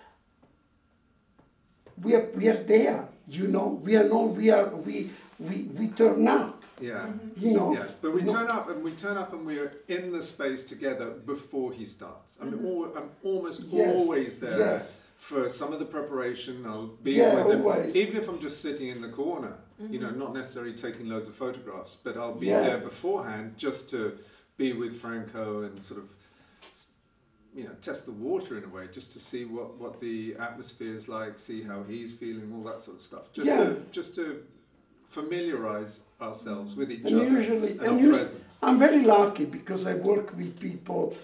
we 2.01 2.15
are 2.15 2.29
we 2.35 2.47
are 2.49 2.63
there. 2.63 3.07
You 3.27 3.47
know, 3.47 3.79
we 3.83 3.95
are 3.95 4.07
not. 4.07 4.33
We 4.33 4.49
are 4.49 4.67
we 4.87 5.11
we 5.39 5.55
we 5.77 5.87
turn 5.89 6.27
up 6.27 6.54
yeah. 6.79 7.09
You 7.37 7.51
know. 7.51 7.73
Yeah. 7.73 7.87
But 8.01 8.13
we 8.13 8.23
turn 8.23 8.47
up 8.47 8.69
and 8.69 8.83
we 8.83 8.91
turn 8.91 9.17
up 9.17 9.33
and 9.33 9.45
we're 9.45 9.73
in 9.87 10.11
the 10.11 10.21
space 10.21 10.63
together 10.63 11.11
before 11.11 11.71
he 11.71 11.85
starts. 11.85 12.37
I 12.41 12.45
mean, 12.45 12.55
mm-hmm. 12.55 12.65
all, 12.65 12.93
I'm 12.95 13.09
almost 13.23 13.63
yes. 13.69 13.95
always 13.95 14.39
there 14.39 14.57
yes. 14.57 14.95
for 15.17 15.49
some 15.49 15.73
of 15.73 15.79
the 15.79 15.85
preparation. 15.85 16.65
I'll 16.65 16.87
be 16.87 17.13
yeah, 17.13 17.43
with 17.43 17.61
always. 17.61 17.95
him, 17.95 18.01
even 18.01 18.17
if 18.17 18.27
I'm 18.27 18.39
just 18.39 18.61
sitting 18.61 18.89
in 18.89 19.01
the 19.01 19.09
corner. 19.09 19.55
Mm-hmm. 19.81 19.93
You 19.93 19.99
know, 19.99 20.07
mm-hmm. 20.07 20.19
not 20.19 20.33
necessarily 20.33 20.73
taking 20.73 21.09
loads 21.09 21.27
of 21.27 21.35
photographs, 21.35 21.97
but 22.01 22.15
I'll 22.15 22.33
be 22.33 22.47
yeah. 22.47 22.61
there 22.61 22.77
beforehand 22.77 23.55
just 23.57 23.89
to 23.89 24.17
be 24.55 24.71
with 24.71 24.93
Franko 25.01 25.63
and 25.63 25.81
sort 25.81 25.99
of 25.99 26.09
you 27.53 27.63
know 27.63 27.71
test 27.81 28.05
the 28.05 28.11
water 28.11 28.57
in 28.57 28.65
a 28.65 28.67
way 28.67 28.87
just 28.91 29.11
to 29.13 29.19
see 29.19 29.45
what 29.45 29.77
what 29.77 29.99
the 30.01 30.35
atmosphere 30.39 30.93
is 30.93 31.07
like 31.07 31.37
see 31.37 31.63
how 31.63 31.83
he's 31.83 32.13
feeling 32.13 32.51
all 32.53 32.63
that 32.63 32.79
sort 32.79 32.97
of 32.97 33.01
stuff 33.01 33.31
just 33.31 33.47
yeah. 33.47 33.57
to 33.57 33.81
just 33.91 34.13
to 34.13 34.43
familiarize 35.09 36.01
ourselves 36.21 36.75
with 36.75 36.91
each 36.91 37.05
and 37.05 37.21
other 37.21 37.29
usually, 37.29 37.71
and, 37.71 37.81
and 37.81 38.01
usually, 38.01 38.39
I'm 38.61 38.79
very 38.79 39.03
lucky 39.03 39.45
because 39.45 39.85
I 39.85 39.95
work 39.95 40.35
with 40.35 40.59
people 40.59 41.15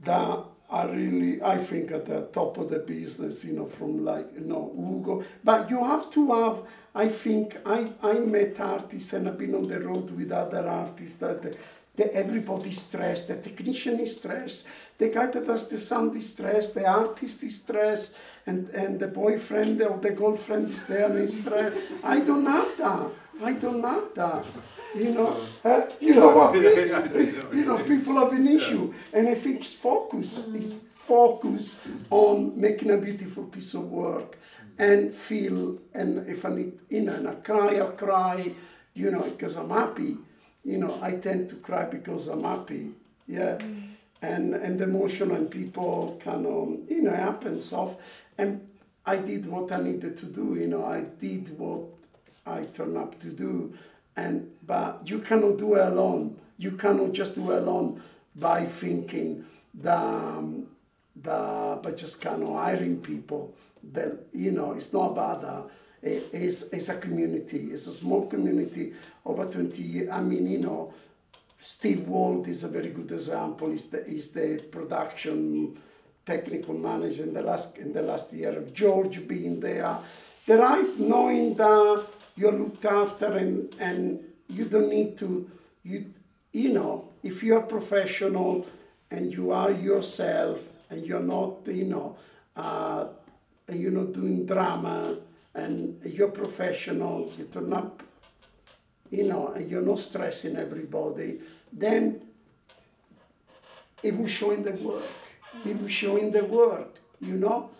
that 0.00 0.38
are 0.70 0.88
really, 0.88 1.42
I 1.42 1.58
think, 1.58 1.92
at 1.92 2.04
the 2.06 2.22
top 2.32 2.58
of 2.58 2.70
the 2.70 2.80
business, 2.80 3.44
you 3.44 3.54
know, 3.54 3.66
from 3.66 4.04
like, 4.04 4.28
you 4.34 4.44
know, 4.44 4.72
Ugo. 4.76 5.24
But 5.42 5.70
you 5.70 5.82
have 5.82 6.10
to 6.10 6.32
have, 6.34 6.58
I 6.94 7.08
think, 7.08 7.56
I, 7.64 7.90
I 8.02 8.14
met 8.14 8.60
artists 8.60 9.12
and 9.14 9.28
I've 9.28 9.38
been 9.38 9.54
on 9.54 9.66
the 9.66 9.80
road 9.80 10.10
with 10.10 10.30
other 10.30 10.68
artists 10.68 11.18
that 11.18 11.56
the, 11.96 12.14
everybody's 12.14 12.80
stressed, 12.80 13.28
the 13.28 13.36
technician 13.36 13.98
is 13.98 14.16
stressed, 14.16 14.66
the 14.98 15.08
guy 15.08 15.26
that 15.26 15.46
does 15.46 15.68
the 15.68 15.78
sound 15.78 16.14
is 16.16 16.32
stressed, 16.32 16.74
the 16.74 16.86
artist 16.86 17.42
is 17.42 17.56
stressed, 17.56 18.14
and, 18.46 18.68
and 18.70 19.00
the 19.00 19.08
boyfriend 19.08 19.80
or 19.82 19.98
the 19.98 20.10
girlfriend 20.10 20.70
is 20.70 20.86
there 20.86 21.06
and 21.06 21.18
is 21.18 21.40
stressed. 21.40 21.76
I 22.02 22.20
don't 22.20 22.46
have 22.46 22.76
that. 22.78 23.10
I 23.42 23.52
don't 23.52 23.82
have 23.82 24.14
that. 24.14 24.44
You 24.94 25.12
know, 25.12 25.40
uh, 25.64 25.68
uh 25.68 25.86
you 26.00 26.14
know 26.14 26.28
what 26.34 26.50
I 26.56 27.08
mean? 27.08 27.34
You 27.52 27.64
know, 27.64 27.78
people 27.84 28.14
have 28.14 28.32
an 28.32 28.48
issue, 28.48 28.92
and 29.12 29.28
I 29.28 29.34
think 29.34 29.60
it's 29.60 29.74
focus. 29.74 30.48
It's 30.54 30.74
focus 30.94 31.80
on 32.10 32.58
making 32.58 32.90
a 32.90 32.96
beautiful 32.96 33.44
piece 33.44 33.74
of 33.74 33.90
work, 33.90 34.38
and 34.78 35.14
feel. 35.14 35.78
And 35.94 36.28
if 36.28 36.44
I 36.44 36.50
need, 36.50 36.72
you 36.88 37.02
know, 37.02 37.14
and 37.14 37.28
I 37.28 37.34
cry, 37.34 37.76
I'll 37.76 37.92
cry. 37.92 38.54
You 38.94 39.10
know, 39.12 39.22
because 39.22 39.56
I'm 39.56 39.70
happy. 39.70 40.16
You 40.64 40.78
know, 40.78 40.98
I 41.00 41.12
tend 41.12 41.48
to 41.50 41.56
cry 41.56 41.84
because 41.84 42.26
I'm 42.26 42.42
happy. 42.42 42.90
Yeah. 43.26 43.58
Mm. 43.58 43.82
And, 44.20 44.54
and 44.54 44.80
emotion 44.80 45.30
and 45.30 45.48
people 45.48 46.20
kind 46.24 46.44
of, 46.44 46.52
um, 46.52 46.82
you 46.88 47.02
know, 47.02 47.12
happens 47.12 47.72
off. 47.72 47.94
And 48.36 48.68
I 49.08 49.16
did 49.16 49.46
what 49.46 49.72
I 49.72 49.80
needed 49.80 50.18
to 50.18 50.26
do, 50.26 50.54
you 50.54 50.66
know, 50.66 50.84
I 50.84 51.00
did 51.00 51.58
what 51.58 51.84
I 52.48 52.64
turn 52.64 52.96
up 52.96 53.18
to 53.20 53.28
do. 53.28 53.74
And 54.16 54.50
but 54.66 55.02
you 55.04 55.20
cannot 55.20 55.58
do 55.58 55.74
it 55.74 55.86
alone. 55.86 56.38
You 56.56 56.72
cannot 56.72 57.12
just 57.12 57.34
do 57.36 57.52
alone 57.52 58.02
by 58.34 58.64
thinking 58.64 59.44
the, 59.74 59.96
um, 59.96 60.66
the 61.16 61.78
by 61.82 61.92
just 61.92 62.20
kind 62.20 62.42
of 62.42 62.48
hiring 62.48 63.00
people. 63.00 63.54
That 63.92 64.26
you 64.32 64.50
know, 64.50 64.72
it's 64.72 64.92
not 64.92 65.12
about 65.12 65.42
that. 65.42 65.64
It, 66.02 66.28
it's, 66.32 66.62
it's 66.72 66.88
a 66.88 66.98
community. 66.98 67.68
It's 67.72 67.86
a 67.86 67.92
small 67.92 68.26
community 68.26 68.92
over 69.24 69.44
20 69.46 69.82
years. 69.82 70.10
I 70.10 70.20
mean, 70.22 70.48
you 70.48 70.58
know, 70.58 70.94
Steve 71.60 72.06
Wald 72.06 72.46
is 72.46 72.62
a 72.64 72.68
very 72.68 72.90
good 72.90 73.10
example. 73.10 73.70
He's 73.70 73.86
the, 73.86 74.04
he's 74.04 74.28
the 74.28 74.62
production 74.70 75.76
technical 76.24 76.74
manager 76.74 77.22
in 77.22 77.32
the 77.32 77.42
last 77.42 77.78
in 77.78 77.92
the 77.92 78.02
last 78.02 78.32
year. 78.32 78.52
George 78.72 79.26
being 79.26 79.60
there. 79.60 79.98
The 80.46 80.56
right 80.58 80.98
knowing 80.98 81.54
that 81.54 82.04
you're 82.38 82.52
looked 82.52 82.84
after 82.84 83.36
and, 83.36 83.74
and 83.80 84.22
you 84.48 84.64
don't 84.64 84.88
need 84.88 85.18
to, 85.18 85.50
you, 85.82 86.06
you 86.52 86.70
know, 86.70 87.08
if 87.24 87.42
you're 87.42 87.62
professional 87.62 88.64
and 89.10 89.32
you 89.32 89.50
are 89.50 89.72
yourself 89.72 90.62
and 90.90 91.04
you're 91.04 91.20
not, 91.20 91.66
you 91.66 91.84
know, 91.84 92.16
uh, 92.56 93.08
you're 93.72 93.90
not 93.90 94.12
doing 94.12 94.46
drama 94.46 95.16
and 95.54 96.00
you're 96.04 96.28
professional, 96.30 97.30
you 97.36 97.44
turn 97.44 97.72
up, 97.72 98.02
you 99.10 99.24
know, 99.24 99.48
and 99.48 99.68
you're 99.68 99.82
not 99.82 99.98
stressing 99.98 100.56
everybody, 100.56 101.40
then 101.72 102.20
it 104.02 104.16
will 104.16 104.28
show 104.28 104.52
in 104.52 104.62
the 104.62 104.72
work. 104.72 105.02
It 105.66 105.80
will 105.80 105.88
show 105.88 106.16
in 106.16 106.30
the 106.30 106.44
work, 106.44 106.98
you 107.20 107.34
know, 107.34 107.70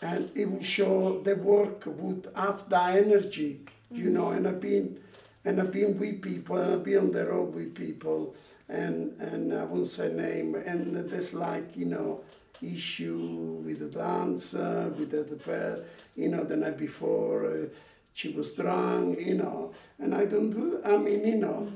and 0.00 0.30
it 0.36 0.48
will 0.48 0.62
show 0.62 1.20
the 1.24 1.34
work 1.34 1.82
would 1.86 2.28
have 2.36 2.68
the 2.68 2.80
energy 2.80 3.60
you 3.90 4.10
know, 4.10 4.30
and 4.30 4.46
I've 4.46 4.60
been 4.60 5.00
and 5.44 5.60
I've 5.60 5.72
been 5.72 5.98
with 5.98 6.22
people 6.22 6.56
and 6.56 6.72
I've 6.74 6.84
been 6.84 6.98
on 6.98 7.12
the 7.12 7.26
road 7.26 7.54
with 7.54 7.74
people 7.74 8.34
and 8.70 9.20
and 9.20 9.52
I 9.52 9.64
won't 9.64 9.86
say 9.86 10.12
name, 10.12 10.54
and 10.54 10.96
there's 11.10 11.34
like 11.34 11.76
you 11.76 11.86
know 11.86 12.20
issue 12.62 13.62
with 13.64 13.80
the 13.80 13.86
dancer, 13.86 14.92
with 14.96 15.10
the, 15.10 15.22
the 15.22 15.84
you 16.16 16.28
know 16.28 16.44
the 16.44 16.56
night 16.56 16.78
before 16.78 17.46
uh, 17.46 17.66
she 18.14 18.30
was 18.30 18.54
drunk, 18.54 19.20
you 19.20 19.34
know, 19.34 19.72
and 19.98 20.14
I 20.14 20.26
don't 20.26 20.50
do. 20.50 20.80
I 20.84 20.96
mean, 20.96 21.26
you 21.26 21.36
know, 21.36 21.68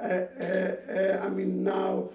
uh, 0.00 0.04
uh, 0.04 0.76
uh 0.90 1.20
I 1.22 1.28
mean 1.28 1.64
now, 1.64 2.10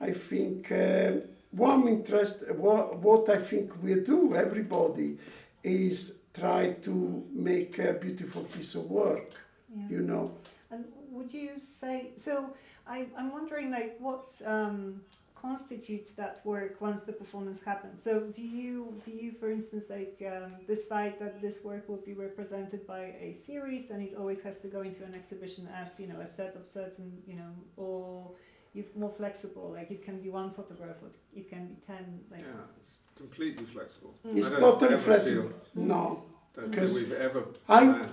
I 0.00 0.12
think 0.12 0.72
uh, 0.72 1.12
what 1.50 1.72
I'm 1.72 1.88
interested, 1.88 2.58
what 2.58 2.96
what 2.98 3.28
I 3.28 3.36
think 3.36 3.82
we 3.82 3.94
do, 3.96 4.34
everybody, 4.34 5.18
is 5.62 6.20
try 6.34 6.72
to 6.82 7.24
make 7.32 7.78
a 7.78 7.94
beautiful 7.94 8.42
piece 8.44 8.74
of 8.74 8.90
work, 8.90 9.32
yeah. 9.74 9.88
you 9.88 10.02
know. 10.02 10.34
And 10.70 10.84
would 11.10 11.32
you 11.32 11.50
say 11.58 12.10
so? 12.16 12.50
I, 12.86 13.06
I'm 13.16 13.32
wondering, 13.32 13.70
like, 13.70 13.96
what 13.98 14.26
um, 14.44 15.00
constitutes 15.34 16.12
that 16.14 16.44
work 16.44 16.80
once 16.80 17.04
the 17.04 17.12
performance 17.12 17.62
happens? 17.62 18.02
So, 18.02 18.20
do 18.20 18.42
you, 18.42 19.00
do 19.06 19.12
you, 19.12 19.32
for 19.32 19.50
instance, 19.50 19.86
like, 19.88 20.20
um, 20.26 20.52
decide 20.66 21.14
that 21.20 21.40
this 21.40 21.64
work 21.64 21.88
will 21.88 22.02
be 22.04 22.12
represented 22.12 22.86
by 22.86 23.14
a 23.20 23.32
series, 23.32 23.90
and 23.90 24.02
it 24.02 24.14
always 24.18 24.42
has 24.42 24.58
to 24.60 24.68
go 24.68 24.82
into 24.82 25.04
an 25.04 25.14
exhibition 25.14 25.68
as, 25.74 25.98
you 25.98 26.08
know, 26.08 26.20
a 26.20 26.26
set 26.26 26.56
of 26.56 26.66
certain, 26.66 27.22
you 27.26 27.36
know, 27.36 27.52
or 27.76 28.32
you're 28.74 28.84
more 28.96 29.12
flexible. 29.16 29.70
Like, 29.72 29.90
it 29.90 30.04
can 30.04 30.20
be 30.20 30.30
one 30.30 30.50
photograph, 30.50 30.96
or 31.02 31.08
it 31.34 31.48
can 31.48 31.68
be 31.68 31.76
ten. 31.86 32.20
Like, 32.30 32.40
yeah, 32.40 32.76
it's 32.78 32.98
completely 33.16 33.64
flexible. 33.66 34.14
Mm. 34.26 34.36
It's 34.36 34.50
totally 34.50 34.98
flexible. 34.98 35.52
No, 35.74 36.24
because 36.54 36.96
we've 36.96 37.12
ever 37.12 37.42
planned. 37.42 38.08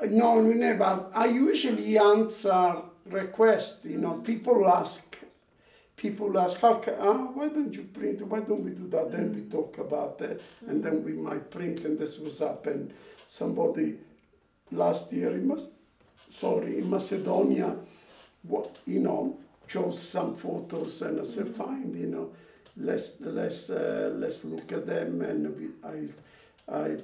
I, 0.00 0.06
no, 0.06 0.40
never. 0.40 1.06
I 1.14 1.26
usually 1.26 1.98
answer 1.98 2.76
request. 3.06 3.84
You 3.86 3.98
know, 3.98 4.14
people 4.14 4.66
ask, 4.66 5.16
people 5.96 6.38
ask, 6.38 6.58
how 6.60 6.74
can, 6.76 6.94
ah, 7.00 7.30
why 7.34 7.48
don't 7.48 7.74
you 7.74 7.84
print? 7.84 8.22
Why 8.22 8.40
don't 8.40 8.64
we 8.64 8.72
do 8.72 8.88
that? 8.88 9.12
Then 9.12 9.34
we 9.34 9.42
talk 9.42 9.78
about 9.78 10.20
it, 10.20 10.42
and 10.66 10.82
then 10.82 11.04
we 11.04 11.12
might 11.12 11.50
print. 11.50 11.84
And 11.84 11.98
this 11.98 12.18
was 12.18 12.40
happened. 12.40 12.92
Somebody 13.28 13.98
last 14.72 15.12
year 15.12 15.30
in 15.30 15.46
Mas, 15.48 15.70
sorry, 16.30 16.78
in 16.78 16.88
Macedonia, 16.88 17.76
what 18.42 18.78
you 18.86 19.00
know, 19.00 19.38
chose 19.66 20.00
some 20.00 20.34
photos, 20.34 21.02
and 21.02 21.20
I 21.20 21.24
said, 21.24 21.48
fine, 21.48 21.94
you 21.94 22.06
know, 22.06 22.32
let's 22.76 23.20
let's 23.20 23.70
uh, 23.70 24.12
let's 24.14 24.44
look 24.44 24.72
at 24.72 24.86
them, 24.86 25.22
and 25.22 25.56
we, 25.56 25.68
I, 25.84 26.06
I, 26.72 26.96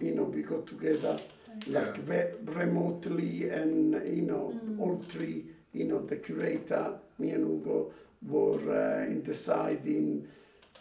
you 0.00 0.14
know, 0.14 0.24
we 0.24 0.42
got 0.42 0.66
together 0.66 1.18
like 1.66 1.96
yeah. 2.08 2.24
remotely 2.44 3.48
and 3.48 3.94
you 4.06 4.22
know 4.22 4.54
mm. 4.64 4.80
all 4.80 4.98
three 5.08 5.44
you 5.72 5.84
know 5.84 6.00
the 6.04 6.16
curator 6.16 6.94
me 7.18 7.30
and 7.30 7.46
Hugo 7.46 7.92
were 8.26 9.00
uh, 9.00 9.06
in 9.06 9.22
deciding 9.22 10.28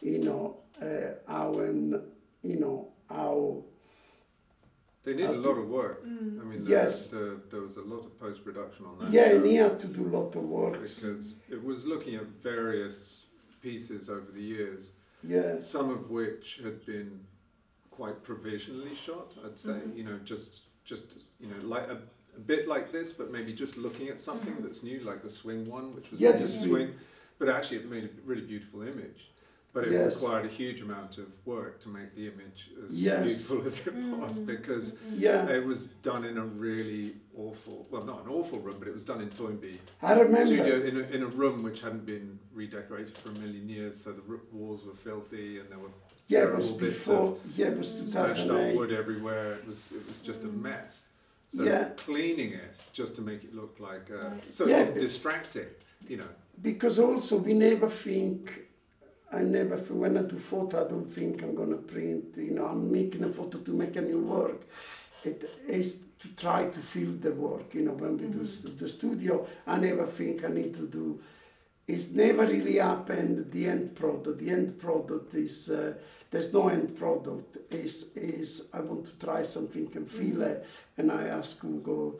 you 0.01 0.19
know 0.19 0.58
uh, 0.82 1.15
how 1.28 1.60
and 1.60 1.99
you 2.43 2.60
know 2.60 2.89
how 3.10 3.63
they 5.06 5.13
need 5.13 5.26
a 5.26 5.32
lot 5.32 5.58
of 5.58 5.70
work. 5.70 6.04
Mm. 6.06 6.41
I 6.41 6.44
mean, 6.44 6.65
the, 6.65 6.72
yes, 6.72 7.08
the, 7.08 7.39
there 7.52 7.62
was 7.62 7.78
a 7.78 7.82
lot 7.82 8.06
of 8.06 8.20
post 8.20 8.44
production 8.44 8.86
on 8.86 8.98
that. 9.00 9.12
Yeah, 9.12 9.30
show 9.30 9.36
and 9.36 9.46
he 9.46 9.56
had 9.56 9.80
to 9.80 9.88
do 9.88 10.02
a 10.08 10.12
lot 10.18 10.36
of 10.36 10.44
work 10.44 10.74
because 10.74 11.36
it 11.50 11.63
was 11.63 11.86
looking 11.86 12.15
at 12.15 12.26
various 12.41 13.22
pieces 13.62 14.10
over 14.10 14.32
the 14.34 14.41
years. 14.41 14.91
Yeah, 15.24 15.60
some 15.60 15.91
of 15.91 16.10
which 16.10 16.60
had 16.63 16.86
been 16.86 17.20
quite 17.91 18.24
provisionally 18.24 18.96
shot. 18.96 19.34
I'd 19.46 19.58
say, 19.58 19.70
mm-hmm. 19.70 19.98
you 19.98 20.04
know, 20.04 20.18
just 20.24 20.63
just 20.84 21.20
you 21.39 21.48
know 21.48 21.60
like 21.63 21.88
a, 21.88 22.00
a, 22.36 22.39
bit 22.39 22.68
like 22.68 22.91
this, 22.91 23.13
but 23.13 23.32
maybe 23.32 23.54
just 23.54 23.78
looking 23.78 24.10
at 24.10 24.20
something 24.20 24.54
mm-hmm. 24.54 24.63
that's 24.63 24.84
new, 24.84 25.00
like 25.02 25.22
the 25.24 25.30
swing 25.30 25.70
one, 25.70 25.96
which 25.96 26.12
was 26.12 26.20
yeah, 26.20 26.32
the 26.32 26.48
swing. 26.48 26.94
But 27.38 27.50
actually, 27.50 27.78
it 27.78 27.91
made 27.91 28.06
a 28.06 28.10
really 28.26 28.41
beautiful 28.41 28.82
image. 28.82 29.30
But 29.75 29.88
it 29.88 29.91
yes. 29.91 30.21
required 30.21 30.45
a 30.45 30.47
huge 30.47 30.79
amount 30.79 31.17
of 31.17 31.25
work 31.43 31.81
to 31.81 31.89
make 31.89 32.15
the 32.15 32.27
image 32.27 32.69
as 32.88 32.95
yes. 32.95 33.23
beautiful 33.23 33.65
as 33.65 33.85
it 33.85 33.93
was 33.93 34.39
mm-hmm. 34.39 34.45
because 34.45 34.93
mm-hmm. 34.93 35.15
yeah. 35.17 35.49
it 35.49 35.65
was 35.65 35.88
done 35.88 36.23
in 36.23 36.38
a 36.38 36.45
really 36.45 37.15
awful, 37.38 37.85
well, 37.91 38.05
not 38.05 38.23
an 38.23 38.31
awful 38.31 38.59
room, 38.59 38.77
but 38.79 38.88
it 38.88 38.93
was 38.93 39.03
done 39.03 39.19
in 39.19 39.29
Toynbee. 39.29 39.77
I 40.01 40.13
remember. 40.13 40.45
Studio 40.45 40.81
in 40.81 40.95
a, 40.95 41.01
in 41.15 41.23
a 41.23 41.27
room 41.27 41.61
which 41.61 41.81
hadn't 41.81 42.05
been 42.05 42.39
redecorated 42.53 43.17
for 43.17 43.31
a 43.31 43.33
million 43.33 43.67
years, 43.67 44.01
so 44.01 44.13
the 44.13 44.21
walls 44.53 44.85
were 44.85 44.93
filthy 44.93 45.59
and 45.59 45.69
there 45.69 45.79
were 45.79 45.89
yeah, 46.27 46.43
it 46.43 46.55
was 46.55 46.71
before. 46.71 47.38
Yeah, 47.55 47.67
it 47.67 47.77
was 47.77 47.95
2008. 47.95 48.09
Smashed 48.09 48.49
up 48.49 48.75
wood 48.75 48.91
everywhere. 48.91 49.53
It 49.55 49.67
was 49.67 49.91
it 49.91 50.07
was 50.07 50.19
just 50.21 50.43
a 50.43 50.47
mm. 50.47 50.61
mess. 50.61 51.09
So 51.47 51.63
yeah. 51.63 51.89
cleaning 51.97 52.53
it 52.53 52.73
just 52.93 53.15
to 53.17 53.21
make 53.21 53.43
it 53.43 53.53
look 53.53 53.77
like 53.79 54.09
uh, 54.09 54.31
so 54.49 54.65
yeah, 54.65 54.81
it's 54.83 55.01
distracting, 55.01 55.67
you 56.07 56.17
know. 56.17 56.27
Because 56.61 56.97
also 56.97 57.38
we 57.38 57.53
never 57.53 57.89
think. 57.89 58.64
I 59.36 59.41
never 59.41 59.76
when 59.93 60.17
I 60.17 60.21
do 60.21 60.39
photo, 60.39 60.86
I 60.86 60.89
don't 60.89 61.12
think 61.12 61.43
I'm 61.43 61.56
gonna 61.56 61.78
print. 61.78 62.38
You 62.38 62.52
know, 62.52 62.65
I'm 62.65 62.91
making 62.91 63.24
a 63.24 63.30
photo 63.30 63.58
to 63.60 63.71
make 63.71 63.95
a 63.98 64.02
new 64.02 64.21
work. 64.21 64.62
It 65.24 65.50
is 65.67 66.06
to 66.19 66.28
try 66.36 66.67
to 66.67 66.80
fill 66.80 67.13
the 67.13 67.34
work. 67.34 67.74
You 67.74 67.82
know, 67.82 67.93
when 67.93 68.17
we 68.17 68.26
mm-hmm. 68.26 68.67
do 68.69 68.76
the 68.78 68.88
studio, 68.88 69.45
I 69.67 69.78
never 69.78 70.06
think 70.06 70.45
I 70.45 70.48
need 70.48 70.74
to 70.76 70.88
do. 70.88 71.19
It's 71.88 72.10
never 72.12 72.45
really 72.48 72.78
happened. 72.78 73.52
The 73.52 73.67
end 73.67 73.95
product. 73.95 74.39
The 74.39 74.50
end 74.50 74.80
product 74.80 75.34
is. 75.36 75.69
Uh, 75.69 75.95
there's 76.32 76.54
no 76.54 76.69
end 76.69 76.98
product. 76.98 77.58
Is 77.71 78.12
is 78.15 78.69
I 78.74 78.80
want 78.80 79.06
to 79.06 79.26
try 79.26 79.41
something 79.41 79.91
and 79.95 80.10
feel 80.10 80.38
mm-hmm. 80.38 80.52
it, 80.52 80.65
and 80.98 81.12
I 81.12 81.28
ask 81.28 81.63
Ugo 81.63 82.15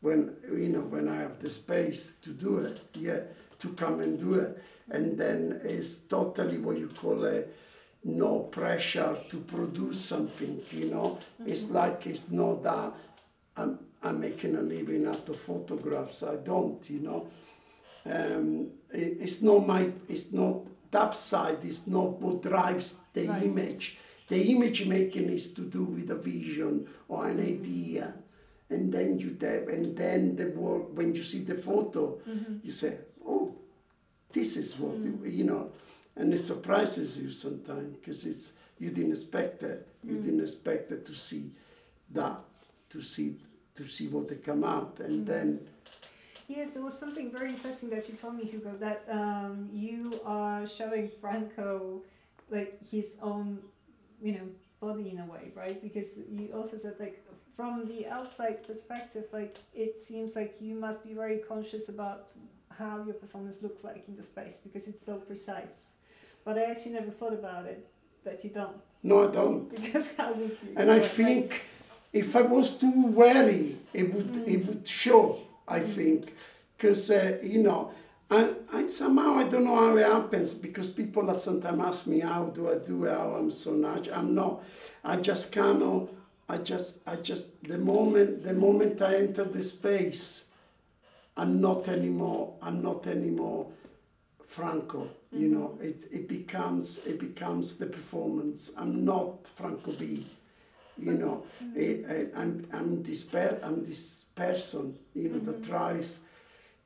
when 0.00 0.36
you 0.52 0.68
know 0.68 0.80
when 0.80 1.08
I 1.08 1.16
have 1.16 1.38
the 1.40 1.50
space 1.50 2.16
to 2.22 2.30
do 2.30 2.58
it, 2.58 2.80
yeah, 2.94 3.20
to 3.60 3.68
come 3.70 4.00
and 4.00 4.18
do 4.18 4.34
it, 4.34 4.62
and 4.90 5.18
then 5.18 5.60
it's 5.64 5.96
totally 5.96 6.58
what 6.58 6.78
you 6.78 6.88
call 6.88 7.24
a 7.24 7.44
no 8.04 8.40
pressure 8.40 9.16
to 9.30 9.36
produce 9.38 10.00
something. 10.00 10.62
You 10.70 10.86
know, 10.86 11.18
mm-hmm. 11.40 11.50
it's 11.50 11.70
like 11.70 12.06
it's 12.06 12.30
not 12.30 12.62
that 12.62 12.92
I'm 13.56 13.78
I'm 14.02 14.20
making 14.20 14.56
a 14.56 14.62
living 14.62 15.06
out 15.06 15.28
of 15.28 15.38
photographs. 15.38 16.22
I 16.22 16.36
don't, 16.36 16.88
you 16.88 17.00
know. 17.00 17.28
Um, 18.06 18.70
it, 18.92 19.18
it's 19.20 19.42
not 19.42 19.66
my 19.66 19.90
it's 20.08 20.32
not 20.32 20.62
that 20.90 21.16
side 21.16 21.64
is 21.64 21.86
not 21.86 22.20
what 22.20 22.42
drives 22.42 23.00
the 23.12 23.26
right. 23.26 23.42
image. 23.42 23.98
The 24.28 24.42
image 24.50 24.86
making 24.86 25.30
is 25.30 25.52
to 25.54 25.62
do 25.62 25.84
with 25.84 26.10
a 26.10 26.14
vision 26.14 26.86
or 27.08 27.28
an 27.28 27.40
idea. 27.40 28.14
And 28.70 28.92
then 28.92 29.18
you 29.18 29.30
tap, 29.30 29.68
and 29.68 29.96
then 29.96 30.36
the 30.36 30.50
work, 30.50 30.94
when 30.94 31.14
you 31.14 31.22
see 31.22 31.42
the 31.44 31.54
photo, 31.54 32.18
mm-hmm. 32.28 32.58
you 32.62 32.70
say, 32.70 32.98
this 34.38 34.56
is 34.56 34.78
what, 34.78 35.00
mm-hmm. 35.00 35.30
you 35.38 35.44
know. 35.44 35.70
And 36.16 36.32
it 36.32 36.38
surprises 36.38 37.16
you 37.18 37.30
sometimes 37.30 37.96
because 37.96 38.24
it's, 38.24 38.52
you 38.78 38.90
didn't 38.90 39.12
expect 39.12 39.62
it. 39.62 39.86
You 40.04 40.12
mm-hmm. 40.12 40.22
didn't 40.22 40.40
expect 40.40 40.90
it 40.92 41.04
to 41.06 41.14
see 41.14 41.50
that, 42.10 42.38
to 42.90 43.02
see, 43.02 43.36
to 43.74 43.84
see 43.84 44.06
what 44.08 44.28
they 44.28 44.36
come 44.36 44.64
out. 44.64 45.00
And 45.00 45.26
mm-hmm. 45.26 45.32
then 45.32 45.60
Yes, 46.48 46.72
there 46.72 46.82
was 46.82 46.98
something 46.98 47.30
very 47.30 47.50
interesting 47.50 47.90
that 47.90 48.08
you 48.08 48.14
told 48.14 48.36
me, 48.36 48.44
Hugo, 48.44 48.72
that 48.80 49.04
um, 49.10 49.68
you 49.70 50.18
are 50.24 50.66
showing 50.66 51.10
Franko 51.20 52.00
like 52.48 52.78
his 52.90 53.08
own, 53.20 53.58
you 54.22 54.32
know, 54.32 54.46
body 54.80 55.10
in 55.10 55.18
a 55.18 55.26
way, 55.26 55.52
right? 55.54 55.82
Because 55.82 56.20
you 56.30 56.48
also 56.54 56.78
said 56.78 56.94
like 56.98 57.22
from 57.54 57.86
the 57.86 58.06
outside 58.06 58.66
perspective, 58.66 59.24
like 59.30 59.58
it 59.74 60.00
seems 60.00 60.34
like 60.36 60.56
you 60.58 60.74
must 60.74 61.04
be 61.04 61.12
very 61.12 61.38
conscious 61.38 61.90
about 61.90 62.30
how 62.78 63.02
your 63.04 63.14
performance 63.14 63.62
looks 63.62 63.84
like 63.84 64.04
in 64.08 64.16
the 64.16 64.22
space 64.22 64.58
because 64.62 64.88
it's 64.88 65.04
so 65.04 65.16
precise. 65.16 65.94
But 66.44 66.58
I 66.58 66.64
actually 66.64 66.92
never 66.92 67.10
thought 67.10 67.32
about 67.32 67.66
it 67.66 67.86
that 68.24 68.44
you 68.44 68.50
don't. 68.50 68.76
No, 69.02 69.28
I 69.28 69.32
don't. 69.32 69.68
Because 69.82 70.14
how 70.16 70.32
would 70.32 70.56
you? 70.62 70.74
And 70.76 70.90
I 70.90 71.00
think 71.00 71.50
like, 71.50 71.62
if 72.12 72.36
I 72.36 72.42
was 72.42 72.78
too 72.78 73.06
wary, 73.06 73.76
it 73.92 74.12
would 74.14 74.32
mm. 74.32 74.48
it 74.48 74.66
would 74.66 74.86
show 74.86 75.40
I 75.68 75.80
think, 75.80 76.32
because 76.76 77.10
uh, 77.10 77.38
you 77.42 77.62
know, 77.62 77.92
I, 78.30 78.54
I 78.72 78.86
somehow 78.86 79.34
I 79.34 79.44
don't 79.44 79.64
know 79.64 79.76
how 79.76 79.96
it 79.96 80.06
happens 80.06 80.54
because 80.54 80.88
people 80.88 81.32
sometimes 81.34 81.80
ask 81.80 82.06
me 82.06 82.20
how 82.20 82.46
do 82.46 82.70
I 82.70 82.78
do 82.78 83.04
it, 83.04 83.10
how 83.10 83.34
I'm 83.34 83.50
so 83.50 83.72
natural. 83.72 84.16
I'm 84.16 84.34
not. 84.34 84.62
I 85.04 85.16
just 85.16 85.52
cannot. 85.52 86.08
I 86.48 86.58
just 86.58 87.06
I 87.06 87.16
just 87.16 87.62
the 87.64 87.78
moment 87.78 88.42
the 88.42 88.54
moment 88.54 89.02
I 89.02 89.16
enter 89.16 89.44
the 89.44 89.62
space, 89.62 90.46
I'm 91.38 91.60
not 91.60 91.88
anymore. 91.88 92.54
I'm 92.60 92.82
not 92.82 93.06
anymore 93.06 93.66
Franko. 94.46 95.04
Mm-hmm. 95.04 95.40
You 95.42 95.48
know, 95.48 95.78
it 95.80 96.04
it 96.12 96.28
becomes 96.28 97.06
it 97.06 97.18
becomes 97.18 97.78
the 97.78 97.86
performance. 97.86 98.70
I'm 98.76 99.04
not 99.04 99.48
Franko 99.54 99.92
B 99.92 100.26
you 100.98 101.12
know 101.12 101.44
mm-hmm. 101.62 102.10
I, 102.10 102.40
I'm, 102.40 102.66
I'm 102.72 103.02
this 103.02 103.22
per, 103.22 103.58
I'm 103.62 103.84
this 103.84 104.24
person 104.34 104.98
you 105.14 105.28
know 105.28 105.36
mm-hmm. 105.36 105.46
that 105.46 105.64
tries 105.64 106.18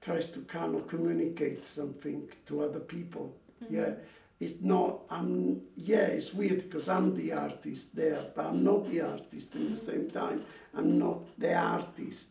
tries 0.00 0.30
to 0.32 0.40
kind 0.40 0.74
of 0.74 0.86
communicate 0.88 1.64
something 1.64 2.28
to 2.46 2.62
other 2.62 2.80
people 2.80 3.34
mm-hmm. 3.64 3.74
yeah 3.74 3.92
it's 4.40 4.60
not 4.60 5.00
i'm 5.10 5.62
yeah 5.76 6.06
it's 6.06 6.34
weird 6.34 6.58
because 6.58 6.88
i'm 6.88 7.14
the 7.14 7.32
artist 7.32 7.94
there 7.94 8.26
but 8.34 8.46
i'm 8.46 8.64
not 8.64 8.86
the 8.86 9.00
artist 9.00 9.54
in 9.54 9.70
the 9.70 9.76
same 9.76 10.10
time 10.10 10.44
i'm 10.74 10.98
not 10.98 11.20
the 11.38 11.54
artist 11.54 12.30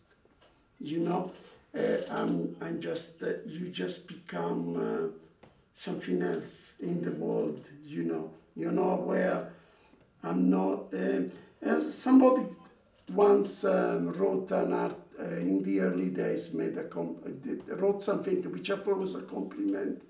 you 0.80 0.99
know 0.99 1.32
uh, 1.78 1.97
I'm, 2.09 2.55
I'm 2.61 2.82
just, 2.82 3.24
uh, 3.24 3.34
you 3.45 3.69
just 3.69 4.07
become 4.07 4.76
uh, 4.76 5.07
something 5.74 6.22
else 6.22 6.74
in 6.80 7.01
the 7.01 7.11
world, 7.11 7.69
you 7.86 8.03
know. 8.03 8.32
You're 8.55 8.74
not 8.74 8.95
aware. 8.95 9.53
I'm 10.24 10.49
not, 10.49 10.93
um, 10.93 11.32
as 11.61 11.97
somebody 11.97 12.45
once 13.13 13.63
um, 13.63 14.11
wrote 14.11 14.51
an 14.51 14.74
art 14.74 14.97
uh, 15.19 15.24
in 15.24 15.63
the 15.63 15.80
early 15.80 16.09
days, 16.09 16.53
made 16.53 16.78
a 16.78 16.84
com- 16.84 17.17
wrote 17.67 18.01
something 18.01 18.43
which 18.51 18.69
I 18.69 18.76
thought 18.78 18.97
was 18.97 19.15
a 19.15 19.22
compliment 19.22 20.03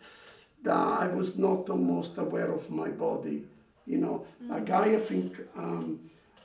that 0.64 0.76
I 0.76 1.08
was 1.08 1.38
not 1.38 1.70
almost 1.70 2.18
aware 2.18 2.52
of 2.52 2.70
my 2.70 2.90
body. 2.90 3.46
You 3.86 3.98
know, 3.98 4.26
mm-hmm. 4.44 4.54
a 4.54 4.62
guy 4.62 4.96
I 4.96 5.00
think 5.00 5.40
um, 5.56 6.00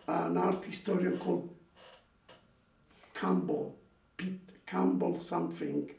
an 0.09 0.37
art 0.37 0.65
historian 0.65 1.19
called 1.19 1.49
Campbell, 3.15 3.77
Pete 4.17 4.46
Campbell 4.67 5.15
something, 5.17 5.91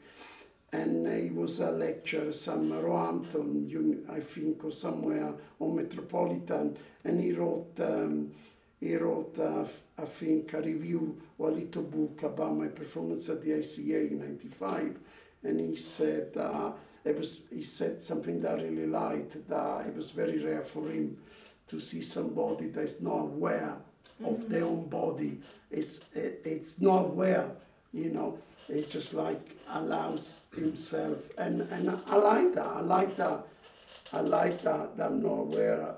and 0.72 1.06
he 1.06 1.30
was 1.30 1.60
a 1.60 1.70
lecturer 1.70 2.32
some 2.32 2.70
Roehampton, 2.70 4.04
I 4.10 4.20
think, 4.20 4.64
or 4.64 4.72
somewhere 4.72 5.34
on 5.58 5.76
Metropolitan, 5.76 6.76
and 7.04 7.20
he 7.20 7.32
wrote 7.32 7.80
um, 7.80 8.30
he 8.80 8.96
wrote 8.96 9.38
uh, 9.38 9.64
I 9.98 10.04
think 10.04 10.52
a 10.52 10.60
review 10.60 11.20
or 11.38 11.48
a 11.48 11.52
little 11.52 11.82
book 11.82 12.22
about 12.22 12.56
my 12.56 12.68
performance 12.68 13.28
at 13.28 13.42
the 13.42 13.52
ICA 13.52 14.10
in 14.10 14.20
'95, 14.20 14.98
and 15.44 15.60
he 15.60 15.74
said 15.74 16.36
uh, 16.36 16.72
it 17.04 17.16
was 17.16 17.40
he 17.50 17.62
said 17.62 18.00
something 18.02 18.40
that 18.42 18.58
I 18.58 18.62
really 18.62 18.86
liked 18.86 19.48
that 19.48 19.86
it 19.86 19.96
was 19.96 20.10
very 20.10 20.38
rare 20.44 20.62
for 20.62 20.88
him 20.88 21.16
to 21.68 21.80
see 21.80 22.02
somebody 22.02 22.68
that's 22.68 23.00
not 23.00 23.20
aware 23.20 23.76
of 24.24 24.36
mm-hmm. 24.36 24.48
their 24.48 24.64
own 24.64 24.88
body. 24.88 25.40
It's 25.70 26.04
it, 26.14 26.42
it's 26.44 26.80
not 26.80 27.06
aware, 27.06 27.50
you 27.92 28.10
know. 28.10 28.38
It 28.68 28.90
just 28.90 29.14
like 29.14 29.56
allows 29.70 30.46
himself, 30.54 31.18
and 31.38 31.62
and 31.72 31.88
I 32.06 32.16
like 32.16 32.54
that. 32.54 32.66
I 32.66 32.80
like 32.80 33.16
that. 33.16 33.46
I 34.12 34.20
like 34.20 34.60
that. 34.62 34.96
that 34.96 35.06
I'm 35.06 35.22
not 35.22 35.40
aware. 35.46 35.94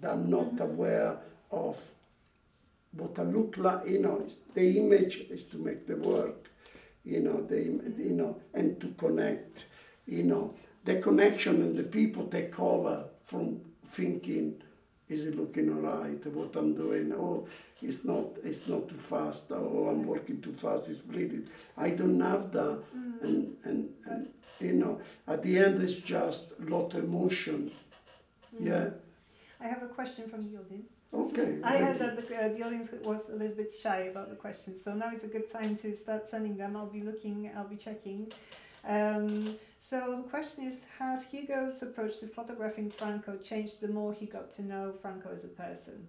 That 0.00 0.12
I'm 0.12 0.30
not 0.30 0.60
aware 0.60 1.18
of 1.50 1.90
what 2.92 3.18
I 3.18 3.22
look 3.22 3.56
like. 3.56 3.88
You 3.88 4.00
know, 4.00 4.26
the 4.54 4.78
image 4.78 5.16
is 5.30 5.44
to 5.46 5.58
make 5.58 5.86
the 5.86 5.96
work. 5.96 6.48
You 7.04 7.20
know, 7.20 7.42
the 7.42 7.60
you 7.62 8.14
know, 8.14 8.40
and 8.54 8.80
to 8.80 8.88
connect. 8.98 9.66
You 10.06 10.22
know, 10.22 10.54
the 10.84 10.96
connection 10.96 11.62
and 11.62 11.76
the 11.76 11.82
people 11.82 12.26
take 12.26 12.58
over 12.60 13.08
from 13.24 13.60
thinking 13.90 14.62
is 15.08 15.26
it 15.26 15.36
looking 15.36 15.72
all 15.72 15.80
right? 15.80 16.26
What 16.26 16.56
I'm 16.56 16.74
doing? 16.74 17.12
Oh, 17.12 17.46
it's 17.80 18.04
not. 18.04 18.26
It's 18.44 18.66
not 18.66 18.88
too 18.88 18.96
fast. 18.96 19.44
Oh, 19.50 19.88
I'm 19.88 20.04
working 20.06 20.40
too 20.40 20.52
fast. 20.52 20.88
It's 20.88 20.98
bleeding. 20.98 21.48
I 21.76 21.90
don't 21.90 22.20
have 22.20 22.50
that. 22.52 22.82
Mm. 22.96 23.22
And, 23.22 23.56
and 23.64 23.94
and 24.06 24.28
you 24.60 24.72
know, 24.72 25.00
at 25.28 25.42
the 25.42 25.58
end, 25.58 25.80
it's 25.82 25.92
just 25.92 26.52
a 26.60 26.70
lot 26.70 26.94
of 26.94 27.04
emotion. 27.04 27.70
Mm. 28.54 28.66
Yeah. 28.66 28.88
I 29.60 29.68
have 29.68 29.82
a 29.82 29.88
question 29.88 30.28
from 30.28 30.50
the 30.50 30.58
audience. 30.58 30.90
Okay. 31.14 31.60
I 31.62 31.78
heard 31.78 31.98
that 31.98 32.28
the, 32.28 32.36
uh, 32.36 32.48
the 32.48 32.62
audience 32.62 32.90
was 33.02 33.30
a 33.30 33.36
little 33.36 33.56
bit 33.56 33.72
shy 33.72 34.00
about 34.10 34.28
the 34.28 34.36
questions, 34.36 34.82
so 34.82 34.92
now 34.92 35.10
is 35.14 35.24
a 35.24 35.28
good 35.28 35.50
time 35.50 35.76
to 35.76 35.94
start 35.94 36.28
sending 36.28 36.56
them. 36.56 36.76
I'll 36.76 36.86
be 36.86 37.02
looking. 37.02 37.50
I'll 37.56 37.68
be 37.68 37.76
checking. 37.76 38.32
Um, 38.86 39.56
so 39.80 40.22
the 40.22 40.28
question 40.28 40.64
is, 40.64 40.86
has 40.98 41.24
Hugo's 41.24 41.82
approach 41.82 42.18
to 42.20 42.26
photographing 42.26 42.90
Franko 42.90 43.36
changed 43.36 43.80
the 43.80 43.88
more 43.88 44.12
he 44.12 44.26
got 44.26 44.54
to 44.56 44.62
know 44.62 44.92
Franko 45.00 45.30
as 45.34 45.44
a 45.44 45.48
person? 45.48 46.08